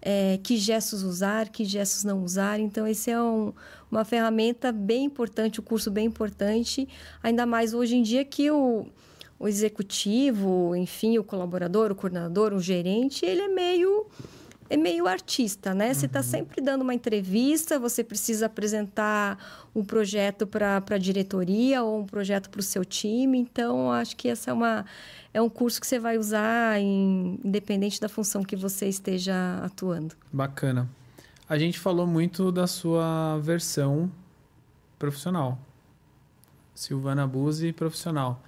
é, 0.00 0.38
que 0.40 0.56
gestos 0.56 1.02
usar, 1.02 1.48
que 1.48 1.64
gestos 1.64 2.04
não 2.04 2.22
usar. 2.22 2.60
Então, 2.60 2.86
esse 2.86 3.10
é 3.10 3.20
um, 3.20 3.52
uma 3.90 4.04
ferramenta 4.04 4.70
bem 4.70 5.06
importante, 5.06 5.60
um 5.60 5.64
curso 5.64 5.90
bem 5.90 6.06
importante, 6.06 6.88
ainda 7.20 7.44
mais 7.44 7.74
hoje 7.74 7.96
em 7.96 8.04
dia 8.04 8.24
que 8.24 8.48
o, 8.48 8.86
o 9.36 9.48
executivo, 9.48 10.76
enfim, 10.76 11.18
o 11.18 11.24
colaborador, 11.24 11.90
o 11.90 11.96
coordenador, 11.96 12.52
o 12.52 12.60
gerente, 12.60 13.26
ele 13.26 13.40
é 13.40 13.48
meio 13.48 14.06
é 14.72 14.76
meio 14.76 15.06
artista, 15.06 15.74
né? 15.74 15.92
Você 15.92 16.06
está 16.06 16.20
uhum. 16.20 16.24
sempre 16.24 16.62
dando 16.62 16.80
uma 16.80 16.94
entrevista, 16.94 17.78
você 17.78 18.02
precisa 18.02 18.46
apresentar 18.46 19.68
um 19.74 19.84
projeto 19.84 20.46
para 20.46 20.82
a 20.88 20.96
diretoria 20.96 21.82
ou 21.82 22.00
um 22.00 22.06
projeto 22.06 22.48
para 22.48 22.60
o 22.60 22.62
seu 22.62 22.82
time. 22.82 23.38
Então, 23.38 23.92
acho 23.92 24.16
que 24.16 24.28
essa 24.28 24.50
é 24.50 24.54
uma 24.54 24.86
é 25.34 25.42
um 25.42 25.50
curso 25.50 25.78
que 25.78 25.86
você 25.86 25.98
vai 25.98 26.16
usar 26.16 26.80
em, 26.80 27.38
independente 27.44 28.00
da 28.00 28.08
função 28.08 28.42
que 28.42 28.56
você 28.56 28.88
esteja 28.88 29.34
atuando. 29.62 30.14
Bacana. 30.32 30.88
A 31.46 31.58
gente 31.58 31.78
falou 31.78 32.06
muito 32.06 32.50
da 32.50 32.66
sua 32.66 33.38
versão 33.40 34.10
profissional. 34.98 35.58
Silvana 36.74 37.26
Buzzi, 37.26 37.74
profissional. 37.74 38.42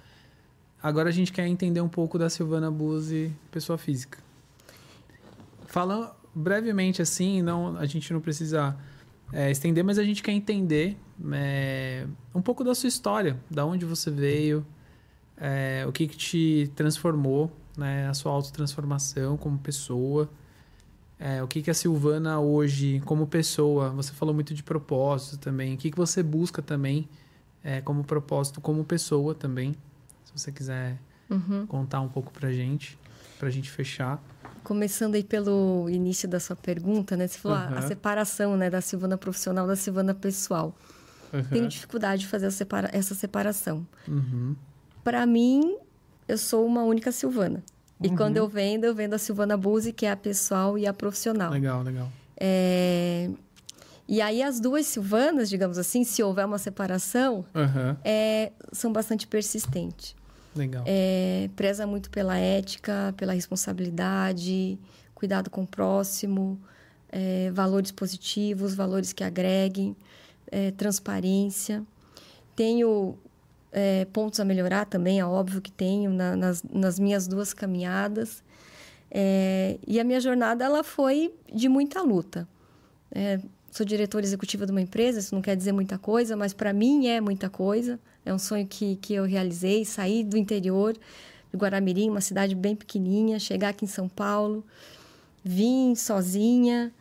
Agora 0.81 1.09
a 1.09 1.11
gente 1.11 1.31
quer 1.31 1.45
entender 1.45 1.81
um 1.81 1.89
pouco 1.89 2.17
da 2.17 2.31
Silvana 2.31 2.71
Buzzi, 2.71 3.31
pessoa 3.51 3.77
física. 3.77 4.25
Fala 5.75 6.15
brevemente 6.33 7.01
assim, 7.01 7.41
não, 7.41 7.75
a 7.75 7.85
gente 7.85 8.13
não 8.13 8.21
precisa 8.21 8.77
é, 9.33 9.51
estender, 9.51 9.83
mas 9.83 9.99
a 9.99 10.05
gente 10.05 10.23
quer 10.23 10.31
entender 10.31 10.97
é, 11.33 12.07
um 12.33 12.41
pouco 12.41 12.63
da 12.63 12.73
sua 12.73 12.87
história, 12.87 13.37
da 13.51 13.65
onde 13.65 13.83
você 13.83 14.09
veio, 14.09 14.65
é, 15.35 15.83
o 15.85 15.91
que, 15.91 16.07
que 16.07 16.15
te 16.15 16.71
transformou, 16.77 17.51
né, 17.75 18.07
a 18.07 18.13
sua 18.13 18.31
autotransformação 18.31 19.35
como 19.35 19.59
pessoa, 19.59 20.29
é, 21.19 21.43
o 21.43 21.47
que, 21.49 21.61
que 21.61 21.69
a 21.69 21.73
Silvana 21.73 22.39
hoje, 22.39 23.01
como 23.03 23.27
pessoa, 23.27 23.89
você 23.89 24.13
falou 24.13 24.33
muito 24.33 24.53
de 24.53 24.63
propósito 24.63 25.37
também, 25.39 25.73
o 25.73 25.77
que, 25.77 25.91
que 25.91 25.97
você 25.97 26.23
busca 26.23 26.61
também 26.61 27.09
é, 27.61 27.81
como 27.81 28.01
propósito, 28.01 28.61
como 28.61 28.85
pessoa 28.85 29.35
também, 29.35 29.75
se 30.23 30.31
você 30.33 30.53
quiser 30.53 30.97
uhum. 31.29 31.65
contar 31.67 31.99
um 31.99 32.07
pouco 32.07 32.31
pra 32.31 32.49
gente, 32.49 32.97
pra 33.37 33.49
gente 33.49 33.69
fechar. 33.69 34.23
Começando 34.65 35.15
aí 35.15 35.23
pelo 35.23 35.87
início 35.89 36.27
da 36.27 36.41
sua 36.41 36.57
pergunta, 36.57 37.15
né? 37.15 37.27
Você 37.27 37.39
falou 37.39 37.57
uhum. 37.57 37.77
a 37.77 37.81
separação 37.83 38.57
né, 38.57 38.69
da 38.69 38.81
Silvana 38.81 39.17
profissional 39.17 39.65
da 39.65 39.77
Silvana 39.77 40.13
pessoal. 40.13 40.75
Uhum. 41.31 41.43
Tenho 41.45 41.67
dificuldade 41.69 42.23
de 42.23 42.27
fazer 42.27 42.51
separa 42.51 42.89
essa 42.91 43.15
separação. 43.15 43.87
Uhum 44.07 44.55
para 45.05 45.23
mim, 45.27 45.77
eu 46.27 46.35
sou 46.35 46.65
uma 46.65 46.83
única 46.83 47.11
Silvana. 47.11 47.63
E 48.01 48.07
uhum. 48.07 48.15
quando 48.15 48.37
eu 48.37 48.47
vendo, 48.47 48.85
eu 48.85 48.95
vendo 48.95 49.13
a 49.13 49.19
Silvana 49.19 49.55
Buzzi, 49.55 49.93
que 49.93 50.07
é 50.07 50.11
a 50.11 50.17
pessoal 50.17 50.77
e 50.79 50.87
a 50.87 50.91
profissional. 50.91 51.51
Legal, 51.51 51.83
legal. 51.83 52.11
É... 52.35 53.29
E 54.07 54.19
aí 54.19 54.41
as 54.41 54.59
duas 54.59 54.87
Silvanas, 54.87 55.47
digamos 55.47 55.77
assim, 55.77 56.03
se 56.03 56.21
houver 56.23 56.45
uma 56.45 56.57
separação, 56.57 57.45
é, 58.03 58.51
são 58.71 58.91
bastante 58.91 59.25
persistentes. 59.25 60.15
Legal. 60.55 60.83
É, 60.87 61.49
preza 61.55 61.85
muito 61.85 62.09
pela 62.09 62.37
ética, 62.37 63.13
pela 63.17 63.33
responsabilidade, 63.33 64.79
cuidado 65.13 65.49
com 65.49 65.63
o 65.63 65.67
próximo, 65.67 66.59
é, 67.09 67.51
valores 67.51 67.91
positivos, 67.91 68.73
valores 68.73 69.11
que 69.11 69.23
agreguem, 69.23 69.95
é, 70.51 70.71
transparência. 70.71 71.83
Tenho 72.55 73.17
é, 73.71 74.05
pontos 74.05 74.39
a 74.39 74.45
melhorar 74.45 74.85
também, 74.85 75.19
é 75.19 75.25
óbvio 75.25 75.61
que 75.61 75.71
tenho 75.71 76.11
na, 76.11 76.35
nas, 76.35 76.63
nas 76.63 76.97
minhas 76.97 77.27
duas 77.27 77.53
caminhadas. 77.53 78.41
É, 79.11 79.77
e 79.85 79.99
a 79.99 80.03
minha 80.03 80.19
jornada 80.19 80.63
ela 80.63 80.83
foi 80.83 81.33
de 81.53 81.67
muita 81.67 82.01
luta. 82.01 82.47
É, 83.11 83.39
sou 83.71 83.85
diretora 83.85 84.25
executiva 84.25 84.65
de 84.65 84.71
uma 84.71 84.81
empresa, 84.81 85.19
isso 85.19 85.35
não 85.35 85.41
quer 85.41 85.55
dizer 85.55 85.73
muita 85.73 85.97
coisa, 85.97 86.35
mas 86.35 86.53
para 86.53 86.71
mim 86.71 87.07
é 87.07 87.19
muita 87.19 87.49
coisa. 87.49 87.99
É 88.25 88.33
um 88.33 88.39
sonho 88.39 88.65
que, 88.65 88.95
que 88.97 89.13
eu 89.13 89.23
realizei, 89.23 89.85
sair 89.85 90.23
do 90.23 90.35
interior 90.35 90.97
de 91.51 91.57
Guaramirim, 91.57 92.09
uma 92.09 92.21
cidade 92.21 92.55
bem 92.55 92.75
pequenininha, 92.75 93.39
chegar 93.39 93.69
aqui 93.69 93.85
em 93.85 93.87
São 93.87 94.09
Paulo, 94.09 94.65
vim 95.43 95.95
sozinha. 95.95 96.91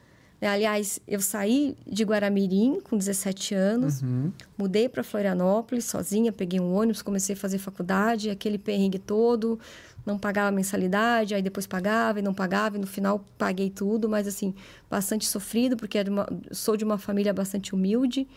É, 0.41 0.49
aliás, 0.49 1.01
eu 1.09 1.21
saí 1.21 1.75
de 1.87 2.05
Guaramirim 2.05 2.79
com 2.81 2.99
17 2.99 3.55
anos, 3.55 4.03
uhum. 4.03 4.31
mudei 4.59 4.89
para 4.89 5.03
Florianópolis 5.03 5.87
sozinha, 5.87 6.31
peguei 6.31 6.61
um 6.61 6.75
ônibus, 6.75 7.01
comecei 7.01 7.35
a 7.35 7.39
fazer 7.39 7.57
faculdade, 7.57 8.29
aquele 8.29 8.59
perrengue 8.59 8.99
todo, 8.99 9.59
não 10.05 10.19
pagava 10.19 10.55
mensalidade, 10.55 11.35
aí 11.35 11.41
depois 11.41 11.67
pagava 11.67 12.19
e 12.19 12.23
não 12.23 12.35
pagava, 12.35 12.77
e 12.77 12.81
no 12.81 12.87
final 12.87 13.25
paguei 13.39 13.71
tudo, 13.71 14.07
mas 14.07 14.29
assim, 14.29 14.55
bastante 14.91 15.27
sofrido, 15.27 15.77
porque 15.77 15.99
uma, 16.03 16.29
sou 16.51 16.77
de 16.77 16.85
uma 16.85 16.99
família 16.99 17.33
bastante 17.33 17.75
humilde. 17.75 18.29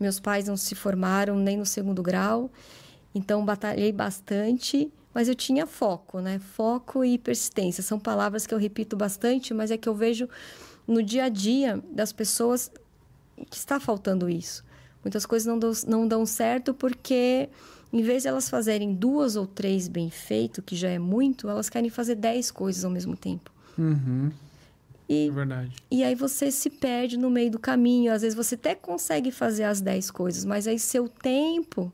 Meus 0.00 0.18
pais 0.18 0.48
não 0.48 0.56
se 0.56 0.74
formaram 0.74 1.36
nem 1.36 1.58
no 1.58 1.66
segundo 1.66 2.02
grau, 2.02 2.50
então 3.14 3.44
batalhei 3.44 3.92
bastante, 3.92 4.90
mas 5.12 5.28
eu 5.28 5.34
tinha 5.34 5.66
foco, 5.66 6.20
né? 6.20 6.38
Foco 6.38 7.04
e 7.04 7.18
persistência 7.18 7.82
são 7.82 8.00
palavras 8.00 8.46
que 8.46 8.54
eu 8.54 8.58
repito 8.58 8.96
bastante, 8.96 9.52
mas 9.52 9.70
é 9.70 9.76
que 9.76 9.88
eu 9.88 9.94
vejo 9.94 10.26
no 10.88 11.02
dia 11.02 11.24
a 11.24 11.28
dia 11.28 11.82
das 11.92 12.12
pessoas 12.12 12.72
que 13.50 13.56
está 13.56 13.78
faltando 13.78 14.28
isso. 14.28 14.64
Muitas 15.04 15.26
coisas 15.26 15.46
não 15.46 15.58
dão, 15.58 15.72
não 15.86 16.08
dão 16.08 16.24
certo 16.24 16.72
porque 16.72 17.48
em 17.92 18.02
vez 18.02 18.22
de 18.22 18.28
elas 18.28 18.48
fazerem 18.48 18.94
duas 18.94 19.36
ou 19.36 19.46
três 19.46 19.88
bem 19.88 20.10
feito, 20.10 20.62
que 20.62 20.76
já 20.76 20.88
é 20.88 20.98
muito, 20.98 21.48
elas 21.48 21.68
querem 21.68 21.90
fazer 21.90 22.14
dez 22.14 22.50
coisas 22.50 22.84
ao 22.84 22.90
mesmo 22.90 23.16
tempo. 23.16 23.50
Uhum. 23.76 24.30
E, 25.10 25.26
é 25.26 25.30
verdade. 25.32 25.76
E 25.90 26.04
aí 26.04 26.14
você 26.14 26.52
se 26.52 26.70
perde 26.70 27.18
no 27.18 27.28
meio 27.28 27.50
do 27.50 27.58
caminho. 27.58 28.12
Às 28.12 28.22
vezes 28.22 28.36
você 28.36 28.54
até 28.54 28.76
consegue 28.76 29.32
fazer 29.32 29.64
as 29.64 29.80
dez 29.80 30.08
coisas, 30.08 30.44
mas 30.44 30.68
aí 30.68 30.78
seu 30.78 31.08
tempo 31.08 31.92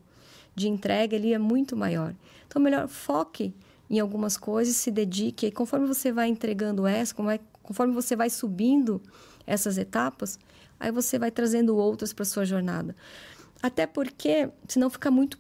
de 0.55 0.69
entrega 0.69 1.17
ele 1.17 1.33
é 1.33 1.39
muito 1.39 1.75
maior. 1.75 2.15
Então, 2.47 2.61
melhor 2.61 2.87
foque 2.89 3.55
em 3.89 3.99
algumas 3.99 4.37
coisas, 4.37 4.77
se 4.77 4.91
dedique. 4.91 5.47
E 5.47 5.51
conforme 5.51 5.87
você 5.87 6.13
vai 6.13 6.29
entregando 6.29 6.87
essa, 6.87 7.15
conforme 7.63 7.95
você 7.95 8.15
vai 8.15 8.29
subindo 8.29 9.01
essas 9.47 9.79
etapas, 9.79 10.39
aí 10.79 10.93
você 10.93 11.19
vai 11.19 11.31
trazendo 11.31 11.75
outras 11.75 12.13
para 12.13 12.25
sua 12.27 12.45
jornada. 12.45 12.95
Até 13.63 13.87
porque, 13.87 14.51
senão 14.69 14.91
fica 14.91 15.11
muito 15.11 15.39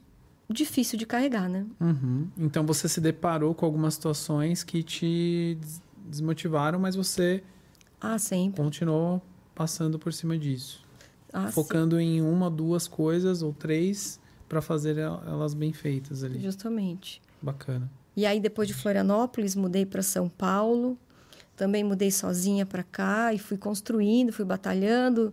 difícil 0.48 0.98
de 0.98 1.04
carregar, 1.04 1.48
né? 1.48 1.66
Uhum. 1.78 2.28
Então 2.38 2.64
você 2.64 2.88
se 2.88 3.00
deparou 3.00 3.54
com 3.54 3.66
algumas 3.66 3.94
situações 3.94 4.62
que 4.62 4.82
te 4.82 5.58
desmotivaram, 6.06 6.78
mas 6.78 6.94
você 6.94 7.42
ah, 8.00 8.18
sempre. 8.18 8.62
continuou 8.62 9.22
passando 9.54 9.98
por 9.98 10.12
cima 10.12 10.38
disso. 10.38 10.84
Ah, 11.32 11.50
focando 11.50 11.96
sim. 11.98 12.02
em 12.02 12.22
uma, 12.22 12.50
duas 12.50 12.86
coisas 12.86 13.42
ou 13.42 13.52
três 13.52 14.20
para 14.48 14.62
fazer 14.62 14.96
elas 14.98 15.54
bem 15.54 15.72
feitas 15.72 16.22
ali. 16.22 16.40
Justamente. 16.40 17.20
Bacana. 17.42 17.90
E 18.16 18.24
aí 18.24 18.40
depois 18.40 18.68
de 18.68 18.74
Florianópolis 18.74 19.54
mudei 19.54 19.84
para 19.84 20.02
São 20.02 20.28
Paulo. 20.28 20.98
Também 21.56 21.82
mudei 21.82 22.10
sozinha 22.10 22.66
para 22.66 22.82
cá 22.82 23.32
e 23.32 23.38
fui 23.38 23.56
construindo, 23.56 24.32
fui 24.32 24.44
batalhando. 24.44 25.32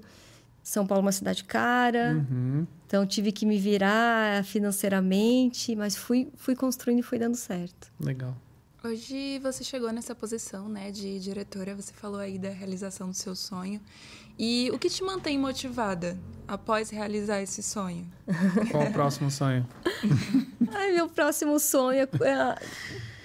São 0.64 0.88
Paulo 0.88 1.02
é 1.02 1.06
uma 1.06 1.12
cidade 1.12 1.44
cara, 1.44 2.26
uhum. 2.32 2.66
então 2.88 3.06
tive 3.06 3.34
que 3.34 3.46
me 3.46 3.58
virar 3.58 4.46
financeiramente, 4.46 5.76
mas 5.76 5.94
fui, 5.94 6.30
fui 6.38 6.56
construindo 6.56 7.00
e 7.00 7.04
fui 7.04 7.20
dando 7.20 7.36
certo. 7.36 7.92
Legal. 8.00 8.34
Hoje 8.86 9.40
você 9.40 9.64
chegou 9.64 9.94
nessa 9.94 10.14
posição, 10.14 10.68
né, 10.68 10.92
de 10.92 11.18
diretora, 11.18 11.74
você 11.74 11.94
falou 11.94 12.20
aí 12.20 12.38
da 12.38 12.50
realização 12.50 13.08
do 13.08 13.14
seu 13.14 13.34
sonho. 13.34 13.80
E 14.38 14.70
o 14.74 14.78
que 14.78 14.90
te 14.90 15.02
mantém 15.02 15.40
motivada 15.40 16.20
após 16.46 16.90
realizar 16.90 17.42
esse 17.42 17.64
sonho? 17.64 18.06
Qual 18.70 18.84
o 18.84 18.92
próximo 18.92 19.32
sonho? 19.32 19.66
Ai, 20.70 20.92
meu 20.92 21.08
próximo 21.08 21.58
sonho 21.60 22.02
é... 22.02 22.10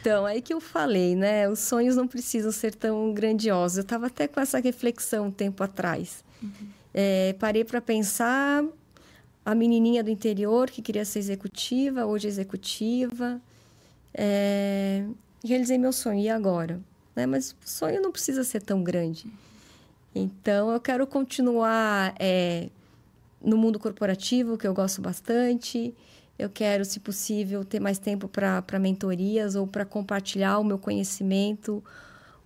Então, 0.00 0.24
aí 0.24 0.40
que 0.40 0.54
eu 0.54 0.60
falei, 0.60 1.16
né? 1.16 1.48
Os 1.48 1.58
sonhos 1.58 1.96
não 1.96 2.06
precisam 2.06 2.52
ser 2.52 2.72
tão 2.72 3.12
grandiosos. 3.12 3.78
Eu 3.78 3.82
estava 3.82 4.06
até 4.06 4.28
com 4.28 4.38
essa 4.38 4.60
reflexão 4.60 5.26
um 5.26 5.30
tempo 5.32 5.64
atrás. 5.64 6.24
Uhum. 6.40 6.50
É, 6.94 7.32
parei 7.32 7.64
para 7.64 7.80
pensar 7.80 8.64
a 9.44 9.54
menininha 9.56 10.04
do 10.04 10.10
interior 10.10 10.70
que 10.70 10.80
queria 10.80 11.04
ser 11.04 11.18
executiva, 11.18 12.06
hoje 12.06 12.28
é 12.28 12.30
executiva. 12.30 13.40
É, 14.14 15.04
realizei 15.44 15.78
meu 15.78 15.92
sonho, 15.92 16.20
e 16.20 16.28
agora? 16.28 16.80
Né? 17.14 17.26
Mas 17.26 17.52
o 17.52 17.68
sonho 17.68 18.00
não 18.00 18.12
precisa 18.12 18.44
ser 18.44 18.62
tão 18.62 18.82
grande. 18.82 19.26
Então, 20.14 20.70
eu 20.70 20.80
quero 20.80 21.06
continuar 21.06 22.14
é, 22.18 22.68
no 23.42 23.56
mundo 23.56 23.78
corporativo, 23.78 24.56
que 24.56 24.66
eu 24.66 24.74
gosto 24.74 25.00
bastante. 25.00 25.94
Eu 26.38 26.48
quero, 26.48 26.84
se 26.84 27.00
possível, 27.00 27.64
ter 27.64 27.80
mais 27.80 27.98
tempo 27.98 28.28
para 28.28 28.78
mentorias 28.78 29.54
ou 29.54 29.66
para 29.66 29.84
compartilhar 29.84 30.58
o 30.58 30.64
meu 30.64 30.78
conhecimento 30.78 31.82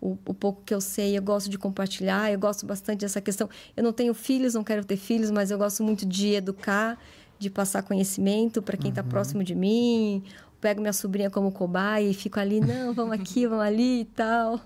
o, 0.02 0.18
o, 0.26 0.34
pouco 0.34 0.60
que 0.66 0.74
eu 0.74 0.80
sei, 0.80 1.16
eu 1.16 1.22
gosto 1.22 1.48
de 1.48 1.56
compartilhar, 1.56 2.32
eu 2.32 2.38
gosto 2.38 2.66
bastante 2.66 3.02
dessa 3.02 3.20
questão. 3.20 3.48
Eu 3.76 3.84
não 3.84 3.92
tenho 3.92 4.12
filhos, 4.12 4.54
não 4.54 4.64
quero 4.64 4.84
ter 4.84 4.96
filhos, 4.96 5.30
mas 5.30 5.52
eu 5.52 5.56
gosto 5.56 5.84
muito 5.84 6.04
de 6.04 6.34
educar, 6.34 6.98
de 7.38 7.48
passar 7.48 7.84
conhecimento 7.84 8.60
para 8.60 8.76
quem 8.76 8.90
está 8.90 9.02
uhum. 9.02 9.08
próximo 9.08 9.44
de 9.44 9.54
mim. 9.54 10.24
Pego 10.62 10.80
minha 10.80 10.94
sobrinha 10.94 11.28
como 11.28 11.52
cobaia 11.52 12.08
e 12.08 12.14
fico 12.14 12.40
ali, 12.40 12.60
não, 12.60 12.94
vamos 12.94 13.12
aqui, 13.12 13.46
vamos 13.46 13.64
ali 13.64 14.00
e 14.00 14.04
tal. 14.06 14.58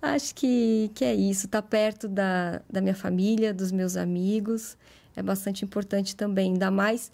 Acho 0.00 0.34
que, 0.34 0.90
que 0.94 1.04
é 1.04 1.14
isso, 1.14 1.46
estar 1.46 1.62
tá 1.62 1.68
perto 1.68 2.06
da, 2.06 2.62
da 2.70 2.80
minha 2.80 2.94
família, 2.94 3.52
dos 3.52 3.72
meus 3.72 3.96
amigos, 3.96 4.76
é 5.16 5.22
bastante 5.22 5.64
importante 5.64 6.14
também, 6.14 6.52
ainda 6.52 6.70
mais 6.70 7.10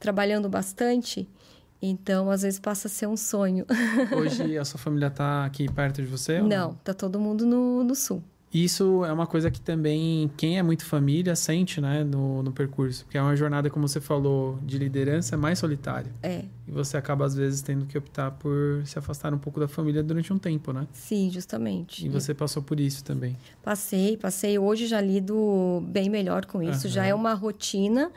trabalhando 0.00 0.48
bastante 0.48 1.28
então, 1.80 2.30
às 2.30 2.42
vezes 2.42 2.58
passa 2.58 2.88
a 2.88 2.90
ser 2.90 3.06
um 3.06 3.16
sonho. 3.16 3.64
Hoje 4.16 4.58
a 4.58 4.64
sua 4.64 4.78
família 4.78 5.06
está 5.06 5.44
aqui 5.44 5.70
perto 5.72 6.02
de 6.02 6.08
você? 6.08 6.40
Não, 6.40 6.48
não, 6.48 6.74
tá 6.74 6.92
todo 6.92 7.20
mundo 7.20 7.46
no, 7.46 7.84
no 7.84 7.94
sul. 7.94 8.22
Isso 8.52 9.04
é 9.04 9.12
uma 9.12 9.26
coisa 9.26 9.50
que 9.50 9.60
também 9.60 10.30
quem 10.36 10.58
é 10.58 10.62
muito 10.62 10.84
família 10.84 11.36
sente, 11.36 11.80
né, 11.80 12.02
no, 12.02 12.42
no 12.42 12.50
percurso. 12.50 13.04
Porque 13.04 13.18
é 13.18 13.22
uma 13.22 13.36
jornada, 13.36 13.68
como 13.68 13.86
você 13.86 14.00
falou, 14.00 14.58
de 14.62 14.78
liderança 14.78 15.36
mais 15.36 15.58
solitária. 15.58 16.10
É. 16.22 16.44
E 16.66 16.70
você 16.70 16.96
acaba, 16.96 17.26
às 17.26 17.34
vezes, 17.34 17.60
tendo 17.60 17.84
que 17.84 17.96
optar 17.98 18.30
por 18.30 18.82
se 18.86 18.98
afastar 18.98 19.34
um 19.34 19.38
pouco 19.38 19.60
da 19.60 19.68
família 19.68 20.02
durante 20.02 20.32
um 20.32 20.38
tempo, 20.38 20.72
né? 20.72 20.86
Sim, 20.92 21.30
justamente. 21.30 22.06
E 22.06 22.08
você 22.08 22.32
passou 22.32 22.62
por 22.62 22.80
isso 22.80 23.04
também. 23.04 23.36
Passei, 23.62 24.16
passei. 24.16 24.58
Hoje 24.58 24.86
já 24.86 25.00
lido 25.00 25.82
bem 25.86 26.08
melhor 26.08 26.46
com 26.46 26.62
isso. 26.62 26.86
Uhum. 26.86 26.92
Já 26.92 27.06
é 27.06 27.14
uma 27.14 27.34
rotina 27.34 28.10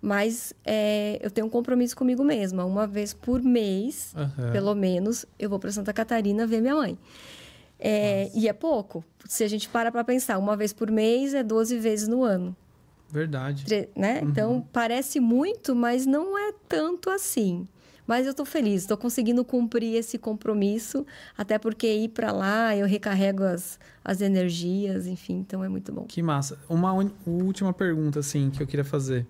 mas 0.00 0.52
é, 0.64 1.18
eu 1.20 1.30
tenho 1.30 1.48
um 1.48 1.50
compromisso 1.50 1.96
comigo 1.96 2.22
mesma. 2.22 2.64
Uma 2.64 2.86
vez 2.86 3.12
por 3.12 3.42
mês, 3.42 4.14
uhum. 4.16 4.52
pelo 4.52 4.74
menos, 4.74 5.26
eu 5.36 5.50
vou 5.50 5.58
para 5.58 5.72
Santa 5.72 5.92
Catarina 5.92 6.46
ver 6.46 6.60
minha 6.60 6.76
mãe. 6.76 6.96
É, 7.78 8.30
e 8.34 8.48
é 8.48 8.52
pouco. 8.52 9.04
Se 9.26 9.44
a 9.44 9.48
gente 9.48 9.68
para 9.68 9.92
para 9.92 10.04
pensar, 10.04 10.38
uma 10.38 10.56
vez 10.56 10.72
por 10.72 10.90
mês 10.90 11.34
é 11.34 11.42
12 11.42 11.78
vezes 11.78 12.08
no 12.08 12.22
ano. 12.22 12.56
Verdade. 13.10 13.64
Né? 13.94 14.20
Uhum. 14.20 14.28
Então, 14.28 14.68
parece 14.72 15.20
muito, 15.20 15.74
mas 15.74 16.06
não 16.06 16.38
é 16.38 16.52
tanto 16.68 17.10
assim. 17.10 17.66
Mas 18.06 18.24
eu 18.24 18.30
estou 18.30 18.46
feliz, 18.46 18.82
estou 18.82 18.96
conseguindo 18.96 19.44
cumprir 19.44 19.96
esse 19.96 20.16
compromisso, 20.16 21.04
até 21.36 21.58
porque 21.58 21.92
ir 21.92 22.10
para 22.10 22.30
lá 22.30 22.76
eu 22.76 22.86
recarrego 22.86 23.42
as, 23.42 23.80
as 24.04 24.20
energias, 24.20 25.06
enfim, 25.06 25.34
então 25.38 25.64
é 25.64 25.68
muito 25.68 25.92
bom. 25.92 26.04
Que 26.04 26.22
massa. 26.22 26.56
Uma 26.68 26.92
última 27.26 27.72
pergunta, 27.72 28.20
assim, 28.20 28.48
que 28.50 28.62
eu 28.62 28.66
queria 28.66 28.84
fazer. 28.84 29.26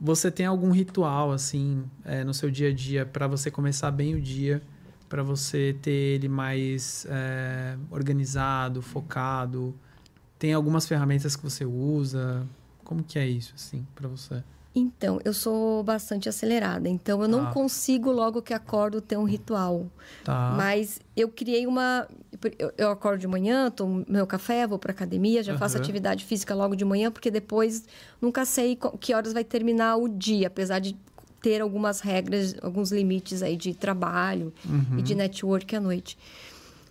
Você 0.00 0.30
tem 0.30 0.44
algum 0.44 0.72
ritual, 0.72 1.30
assim, 1.30 1.84
é, 2.04 2.24
no 2.24 2.34
seu 2.34 2.50
dia 2.50 2.68
a 2.68 2.72
dia 2.72 3.06
para 3.06 3.28
você 3.28 3.50
começar 3.50 3.90
bem 3.92 4.14
o 4.14 4.20
dia, 4.20 4.60
para 5.08 5.22
você 5.22 5.76
ter 5.80 5.90
ele 5.90 6.28
mais 6.28 7.06
é, 7.08 7.76
organizado, 7.90 8.82
focado? 8.82 9.74
Tem 10.38 10.52
algumas 10.52 10.86
ferramentas 10.86 11.36
que 11.36 11.42
você 11.42 11.64
usa? 11.64 12.46
Como 12.84 13.02
que 13.02 13.18
é 13.18 13.26
isso, 13.26 13.52
assim, 13.56 13.86
para 13.94 14.08
você? 14.08 14.42
Então, 14.78 15.18
eu 15.24 15.32
sou 15.32 15.82
bastante 15.82 16.28
acelerada, 16.28 16.86
então 16.86 17.22
eu 17.22 17.28
não 17.28 17.46
ah. 17.46 17.50
consigo 17.50 18.12
logo 18.12 18.42
que 18.42 18.52
acordo 18.52 19.00
ter 19.00 19.16
um 19.16 19.24
ritual. 19.24 19.86
Tá. 20.22 20.52
Mas 20.54 21.00
eu 21.16 21.30
criei 21.30 21.66
uma. 21.66 22.06
Eu, 22.58 22.70
eu 22.76 22.90
acordo 22.90 23.18
de 23.18 23.26
manhã, 23.26 23.70
tomo 23.70 24.04
meu 24.06 24.26
café, 24.26 24.66
vou 24.66 24.78
para 24.78 24.92
academia, 24.92 25.42
já 25.42 25.52
uhum. 25.52 25.58
faço 25.58 25.78
atividade 25.78 26.26
física 26.26 26.54
logo 26.54 26.76
de 26.76 26.84
manhã, 26.84 27.10
porque 27.10 27.30
depois 27.30 27.84
nunca 28.20 28.44
sei 28.44 28.78
que 29.00 29.14
horas 29.14 29.32
vai 29.32 29.44
terminar 29.44 29.96
o 29.96 30.08
dia, 30.08 30.48
apesar 30.48 30.78
de 30.78 30.94
ter 31.46 31.62
algumas 31.62 32.00
regras, 32.00 32.56
alguns 32.60 32.90
limites 32.90 33.40
aí 33.40 33.56
de 33.56 33.72
trabalho 33.72 34.52
uhum. 34.64 34.98
e 34.98 35.02
de 35.02 35.14
network 35.14 35.76
à 35.76 35.80
noite. 35.80 36.18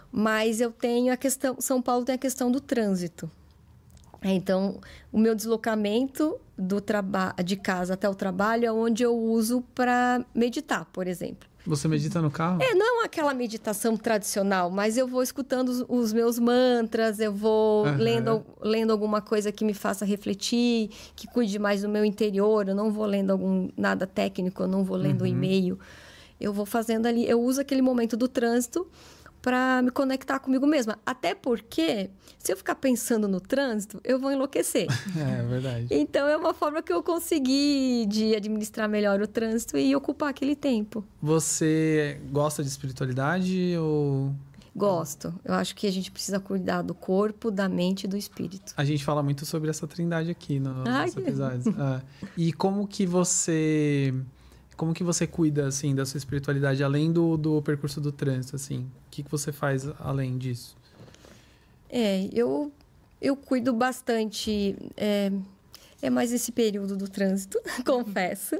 Mas 0.09 0.61
eu 0.61 0.71
tenho 0.71 1.11
a 1.11 1.17
questão. 1.17 1.57
São 1.59 1.81
Paulo 1.81 2.05
tem 2.05 2.15
a 2.15 2.17
questão 2.17 2.49
do 2.49 2.61
trânsito. 2.61 3.29
Então, 4.23 4.79
o 5.11 5.19
meu 5.19 5.35
deslocamento 5.35 6.39
do 6.57 6.81
de 7.43 7.57
casa 7.57 7.95
até 7.95 8.07
o 8.07 8.15
trabalho 8.15 8.65
é 8.65 8.71
onde 8.71 9.03
eu 9.03 9.13
uso 9.13 9.61
para 9.75 10.25
meditar, 10.33 10.85
por 10.85 11.05
exemplo. 11.05 11.49
Você 11.65 11.87
medita 11.87 12.21
no 12.21 12.29
carro? 12.29 12.61
É, 12.61 12.75
não 12.75 13.01
é 13.01 13.05
aquela 13.05 13.33
meditação 13.33 13.97
tradicional, 13.97 14.69
mas 14.69 14.97
eu 14.97 15.07
vou 15.07 15.23
escutando 15.23 15.69
os, 15.69 15.85
os 15.87 16.13
meus 16.13 16.37
mantras, 16.37 17.19
eu 17.19 17.33
vou 17.33 17.85
uhum. 17.85 17.97
lendo, 17.97 18.45
lendo 18.61 18.91
alguma 18.91 19.21
coisa 19.21 19.51
que 19.51 19.65
me 19.65 19.73
faça 19.73 20.05
refletir, 20.05 20.89
que 21.15 21.27
cuide 21.27 21.57
mais 21.57 21.81
do 21.81 21.89
meu 21.89 22.05
interior. 22.05 22.67
Eu 22.67 22.75
não 22.75 22.91
vou 22.91 23.05
lendo 23.05 23.31
algum 23.31 23.69
nada 23.75 24.05
técnico, 24.05 24.63
eu 24.63 24.67
não 24.67 24.83
vou 24.83 24.97
lendo 24.97 25.21
uhum. 25.21 25.27
e-mail. 25.27 25.79
Eu 26.39 26.53
vou 26.53 26.65
fazendo 26.65 27.05
ali, 27.05 27.27
eu 27.27 27.41
uso 27.41 27.61
aquele 27.61 27.81
momento 27.81 28.15
do 28.15 28.27
trânsito 28.27 28.85
para 29.45 29.79
me 29.83 29.91
conectar 29.91 30.39
comigo 30.39 30.65
mesma. 30.65 30.97
Até 31.05 31.35
porque, 31.35 32.09
se 32.39 32.51
eu 32.51 32.57
ficar 32.57 32.73
pensando 32.73 33.27
no 33.27 33.39
trânsito, 33.39 34.01
eu 34.03 34.19
vou 34.19 34.31
enlouquecer. 34.31 34.87
É, 35.15 35.39
é 35.39 35.43
verdade. 35.43 35.87
Então, 35.91 36.27
é 36.27 36.35
uma 36.35 36.53
forma 36.53 36.81
que 36.81 36.91
eu 36.91 37.01
consegui 37.03 38.05
de 38.07 38.35
administrar 38.35 38.89
melhor 38.89 39.21
o 39.21 39.27
trânsito 39.27 39.77
e 39.77 39.95
ocupar 39.95 40.29
aquele 40.29 40.55
tempo. 40.55 41.05
Você 41.21 42.19
gosta 42.31 42.63
de 42.63 42.69
espiritualidade 42.69 43.75
ou 43.77 44.33
Gosto. 44.75 45.33
Eu 45.45 45.53
acho 45.53 45.73
que 45.73 45.87
a 45.87 45.91
gente 45.91 46.11
precisa 46.11 46.37
cuidar 46.37 46.81
do 46.81 46.93
corpo, 46.93 47.49
da 47.49 47.69
mente 47.69 48.03
e 48.03 48.07
do 48.07 48.17
espírito. 48.17 48.73
A 48.75 48.83
gente 48.83 49.05
fala 49.05 49.23
muito 49.23 49.45
sobre 49.45 49.69
essa 49.69 49.87
trindade 49.87 50.29
aqui 50.29 50.59
no, 50.59 50.73
nos 50.73 50.83
nossos 50.83 51.17
episódios. 51.17 51.67
ah, 51.79 52.01
e 52.35 52.51
como 52.51 52.85
que 52.85 53.05
você 53.05 54.13
como 54.75 54.93
que 54.93 55.03
você 55.03 55.25
cuida, 55.25 55.67
assim, 55.67 55.95
da 55.95 56.05
sua 56.05 56.17
espiritualidade, 56.17 56.83
além 56.83 57.11
do, 57.11 57.37
do 57.37 57.61
percurso 57.61 58.01
do 58.01 58.11
trânsito, 58.11 58.55
assim? 58.55 58.79
O 58.79 59.09
que, 59.11 59.23
que 59.23 59.31
você 59.31 59.51
faz 59.51 59.87
além 59.99 60.37
disso? 60.37 60.75
É, 61.89 62.27
eu, 62.33 62.71
eu 63.21 63.35
cuido 63.35 63.73
bastante... 63.73 64.75
É, 64.97 65.31
é 66.01 66.09
mais 66.09 66.31
esse 66.31 66.51
período 66.51 66.95
do 66.95 67.07
trânsito, 67.07 67.59
confesso. 67.85 68.55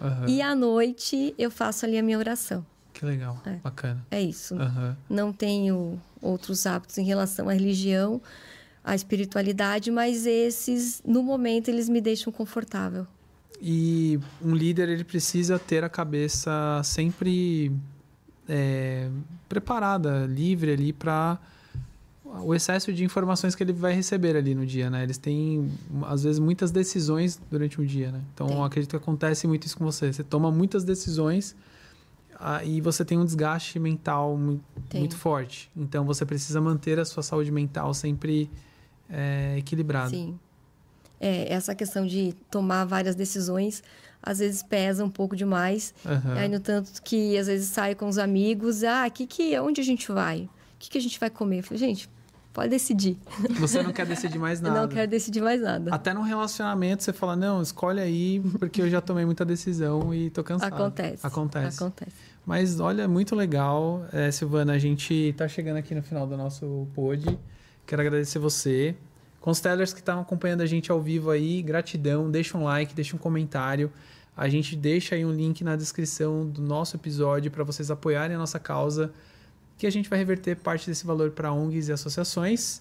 Uhum. 0.00 0.28
E 0.28 0.42
à 0.42 0.54
noite 0.54 1.34
eu 1.38 1.50
faço 1.50 1.86
ali 1.86 1.96
a 1.96 2.02
minha 2.02 2.18
oração. 2.18 2.66
Que 2.92 3.04
legal, 3.04 3.40
é. 3.46 3.54
bacana. 3.56 4.04
É 4.10 4.20
isso. 4.20 4.54
Uhum. 4.54 4.96
Não 5.08 5.32
tenho 5.32 6.00
outros 6.20 6.66
hábitos 6.66 6.98
em 6.98 7.04
relação 7.04 7.48
à 7.48 7.52
religião, 7.52 8.20
à 8.84 8.94
espiritualidade, 8.94 9.90
mas 9.90 10.26
esses, 10.26 11.02
no 11.06 11.22
momento, 11.22 11.68
eles 11.68 11.88
me 11.88 12.00
deixam 12.00 12.32
confortável. 12.32 13.06
E 13.64 14.18
um 14.44 14.56
líder 14.56 14.88
ele 14.88 15.04
precisa 15.04 15.56
ter 15.56 15.84
a 15.84 15.88
cabeça 15.88 16.80
sempre 16.82 17.70
é, 18.48 19.08
preparada, 19.48 20.26
livre 20.26 20.72
ali 20.72 20.92
para 20.92 21.38
o 22.24 22.52
excesso 22.56 22.92
de 22.92 23.04
informações 23.04 23.54
que 23.54 23.62
ele 23.62 23.72
vai 23.72 23.92
receber 23.92 24.36
ali 24.36 24.52
no 24.52 24.66
dia, 24.66 24.90
né? 24.90 25.04
Eles 25.04 25.16
têm, 25.16 25.70
às 26.06 26.24
vezes, 26.24 26.40
muitas 26.40 26.72
decisões 26.72 27.40
durante 27.48 27.80
um 27.80 27.84
dia, 27.84 28.10
né? 28.10 28.20
Então, 28.34 28.48
Sim. 28.48 28.64
acredito 28.64 28.90
que 28.90 28.96
acontece 28.96 29.46
muito 29.46 29.64
isso 29.64 29.78
com 29.78 29.84
você. 29.84 30.12
Você 30.12 30.24
toma 30.24 30.50
muitas 30.50 30.82
decisões 30.82 31.54
e 32.64 32.80
você 32.80 33.04
tem 33.04 33.16
um 33.16 33.24
desgaste 33.24 33.78
mental 33.78 34.36
muito, 34.36 34.64
muito, 34.92 35.16
forte. 35.16 35.70
Então, 35.76 36.04
você 36.04 36.26
precisa 36.26 36.60
manter 36.60 36.98
a 36.98 37.04
sua 37.04 37.22
saúde 37.22 37.52
mental 37.52 37.94
sempre 37.94 38.50
é, 39.08 39.54
equilibrada. 39.56 40.10
Sim 40.10 40.36
é, 41.22 41.52
essa 41.52 41.74
questão 41.74 42.04
de 42.04 42.34
tomar 42.50 42.84
várias 42.84 43.14
decisões 43.14 43.82
às 44.22 44.38
vezes 44.38 44.62
pesa 44.62 45.04
um 45.04 45.10
pouco 45.10 45.34
demais. 45.34 45.94
Uhum. 46.04 46.32
Aí 46.36 46.48
no 46.48 46.60
tanto 46.60 47.02
que 47.02 47.36
às 47.36 47.46
vezes 47.46 47.68
sai 47.68 47.94
com 47.94 48.06
os 48.06 48.18
amigos, 48.18 48.84
ah, 48.84 49.08
que 49.08 49.26
que 49.26 49.58
onde 49.58 49.80
a 49.80 49.84
gente 49.84 50.10
vai? 50.12 50.42
O 50.42 50.78
que, 50.78 50.90
que 50.90 50.98
a 50.98 51.00
gente 51.00 51.18
vai 51.18 51.30
comer? 51.30 51.58
Eu 51.58 51.62
falei, 51.62 51.78
gente, 51.78 52.08
pode 52.52 52.68
decidir. 52.68 53.16
Você 53.58 53.82
não 53.82 53.92
quer 53.92 54.04
decidir 54.04 54.38
mais 54.38 54.60
nada. 54.60 54.76
Eu 54.78 54.82
não 54.82 54.88
quero 54.88 55.08
decidir 55.08 55.40
mais 55.40 55.60
nada. 55.60 55.94
Até 55.94 56.12
no 56.12 56.22
relacionamento 56.22 57.02
você 57.02 57.12
fala, 57.12 57.36
não, 57.36 57.62
escolhe 57.62 58.00
aí, 58.00 58.40
porque 58.58 58.82
eu 58.82 58.90
já 58.90 59.00
tomei 59.00 59.24
muita 59.24 59.44
decisão 59.44 60.12
e 60.12 60.28
tô 60.30 60.42
cansado. 60.42 60.74
Acontece. 60.74 61.26
Acontece. 61.26 61.76
Acontece. 61.82 62.12
Mas 62.44 62.80
olha, 62.80 63.06
muito 63.06 63.36
legal. 63.36 64.04
É, 64.12 64.30
Silvana, 64.32 64.72
a 64.72 64.78
gente 64.78 65.32
tá 65.36 65.46
chegando 65.46 65.76
aqui 65.76 65.94
no 65.94 66.02
final 66.02 66.26
do 66.26 66.36
nosso 66.36 66.88
pod. 66.94 67.38
Quero 67.86 68.02
agradecer 68.02 68.40
você 68.40 68.96
Constellers 69.42 69.92
que 69.92 69.98
estão 69.98 70.20
acompanhando 70.20 70.60
a 70.60 70.66
gente 70.66 70.92
ao 70.92 71.02
vivo 71.02 71.28
aí, 71.28 71.60
gratidão, 71.62 72.30
deixa 72.30 72.56
um 72.56 72.62
like, 72.62 72.94
deixa 72.94 73.16
um 73.16 73.18
comentário. 73.18 73.92
A 74.36 74.48
gente 74.48 74.76
deixa 74.76 75.16
aí 75.16 75.24
um 75.24 75.32
link 75.32 75.64
na 75.64 75.74
descrição 75.74 76.46
do 76.46 76.62
nosso 76.62 76.96
episódio 76.96 77.50
para 77.50 77.64
vocês 77.64 77.90
apoiarem 77.90 78.36
a 78.36 78.38
nossa 78.38 78.60
causa, 78.60 79.12
que 79.76 79.84
a 79.84 79.90
gente 79.90 80.08
vai 80.08 80.20
reverter 80.20 80.54
parte 80.54 80.86
desse 80.86 81.04
valor 81.04 81.32
para 81.32 81.52
ONGs 81.52 81.88
e 81.88 81.92
associações. 81.92 82.80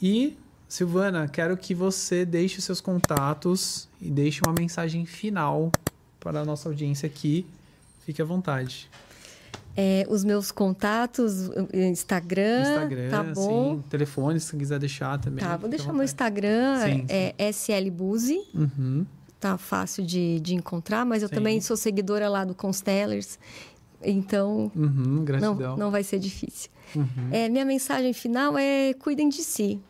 E, 0.00 0.34
Silvana, 0.66 1.28
quero 1.28 1.54
que 1.58 1.74
você 1.74 2.24
deixe 2.24 2.58
os 2.58 2.64
seus 2.64 2.80
contatos 2.80 3.86
e 4.00 4.10
deixe 4.10 4.40
uma 4.46 4.54
mensagem 4.58 5.04
final 5.04 5.70
para 6.18 6.40
a 6.40 6.44
nossa 6.44 6.70
audiência 6.70 7.06
aqui. 7.06 7.44
Fique 8.06 8.22
à 8.22 8.24
vontade. 8.24 8.88
É, 9.74 10.06
os 10.08 10.22
meus 10.22 10.52
contatos, 10.52 11.48
Instagram, 11.72 12.60
Instagram, 12.60 13.10
tá 13.10 13.22
bom? 13.22 13.76
Sim. 13.76 13.84
Telefone, 13.88 14.38
se 14.38 14.54
quiser 14.56 14.78
deixar 14.78 15.18
também. 15.18 15.42
Tá, 15.42 15.56
vou 15.56 15.68
deixar 15.68 15.92
meu 15.92 16.04
Instagram, 16.04 16.80
sim, 16.84 17.06
é 17.08 17.52
sim. 17.52 17.72
SLBuzi. 17.72 18.38
Uhum. 18.54 19.06
Tá 19.40 19.56
fácil 19.56 20.04
de, 20.04 20.38
de 20.40 20.54
encontrar, 20.54 21.04
mas 21.06 21.22
eu 21.22 21.28
sim. 21.28 21.34
também 21.34 21.60
sou 21.60 21.76
seguidora 21.76 22.28
lá 22.28 22.44
do 22.44 22.54
Constellers. 22.54 23.38
Então, 24.04 24.70
uhum, 24.74 25.24
não, 25.40 25.76
não 25.76 25.90
vai 25.90 26.02
ser 26.02 26.18
difícil. 26.18 26.70
Uhum. 26.94 27.28
É, 27.30 27.48
minha 27.48 27.64
mensagem 27.64 28.12
final 28.12 28.58
é 28.58 28.92
cuidem 28.94 29.28
de 29.28 29.42
si. 29.42 29.80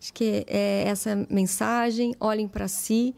Acho 0.00 0.14
que 0.14 0.44
é 0.46 0.84
essa 0.86 1.26
mensagem, 1.28 2.14
olhem 2.18 2.48
para 2.48 2.66
si, 2.66 3.14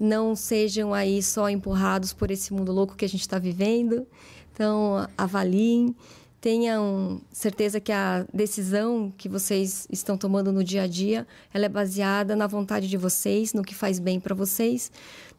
não 0.00 0.34
sejam 0.34 0.94
aí 0.94 1.22
só 1.22 1.48
empurrados 1.50 2.12
por 2.12 2.30
esse 2.30 2.54
mundo 2.54 2.72
louco 2.72 2.96
que 2.96 3.04
a 3.04 3.08
gente 3.08 3.20
está 3.20 3.38
vivendo. 3.38 4.06
Então, 4.52 5.08
avaliem, 5.16 5.94
tenham 6.40 7.20
certeza 7.30 7.78
que 7.78 7.92
a 7.92 8.26
decisão 8.34 9.12
que 9.16 9.28
vocês 9.28 9.86
estão 9.90 10.18
tomando 10.18 10.52
no 10.52 10.64
dia 10.64 10.82
a 10.82 10.86
dia, 10.86 11.26
ela 11.54 11.66
é 11.66 11.68
baseada 11.68 12.34
na 12.34 12.48
vontade 12.48 12.88
de 12.88 12.96
vocês, 12.96 13.54
no 13.54 13.62
que 13.62 13.74
faz 13.74 14.00
bem 14.00 14.18
para 14.18 14.34
vocês, 14.34 14.90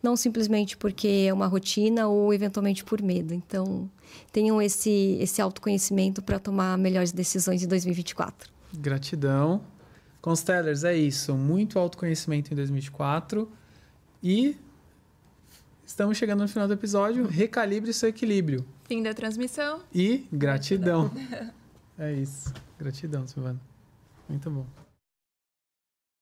não 0.01 0.15
simplesmente 0.15 0.77
porque 0.77 1.25
é 1.27 1.33
uma 1.33 1.45
rotina 1.45 2.07
ou 2.07 2.33
eventualmente 2.33 2.85
por 2.85 3.01
medo. 3.01 3.33
Então, 3.33 3.89
tenham 4.31 4.61
esse 4.61 5.17
esse 5.19 5.41
autoconhecimento 5.41 6.21
para 6.21 6.39
tomar 6.39 6.77
melhores 6.77 7.11
decisões 7.11 7.63
em 7.63 7.67
2024. 7.67 8.49
Gratidão. 8.73 9.61
Constellers, 10.21 10.85
é 10.85 10.95
isso. 10.95 11.35
Muito 11.35 11.77
autoconhecimento 11.77 12.53
em 12.53 12.55
2024 12.55 13.51
e 14.23 14.55
Estamos 15.85 16.17
chegando 16.17 16.41
no 16.41 16.47
final 16.47 16.67
do 16.67 16.73
episódio. 16.73 17.27
Recalibre 17.27 17.93
seu 17.93 18.09
equilíbrio. 18.09 18.65
Fim 18.85 19.03
da 19.03 19.13
transmissão. 19.13 19.81
E 19.93 20.25
gratidão. 20.31 21.11
é 21.97 22.13
isso. 22.13 22.53
Gratidão, 22.79 23.27
Silvana. 23.27 23.59
Muito 24.27 24.49
bom. 24.49 24.65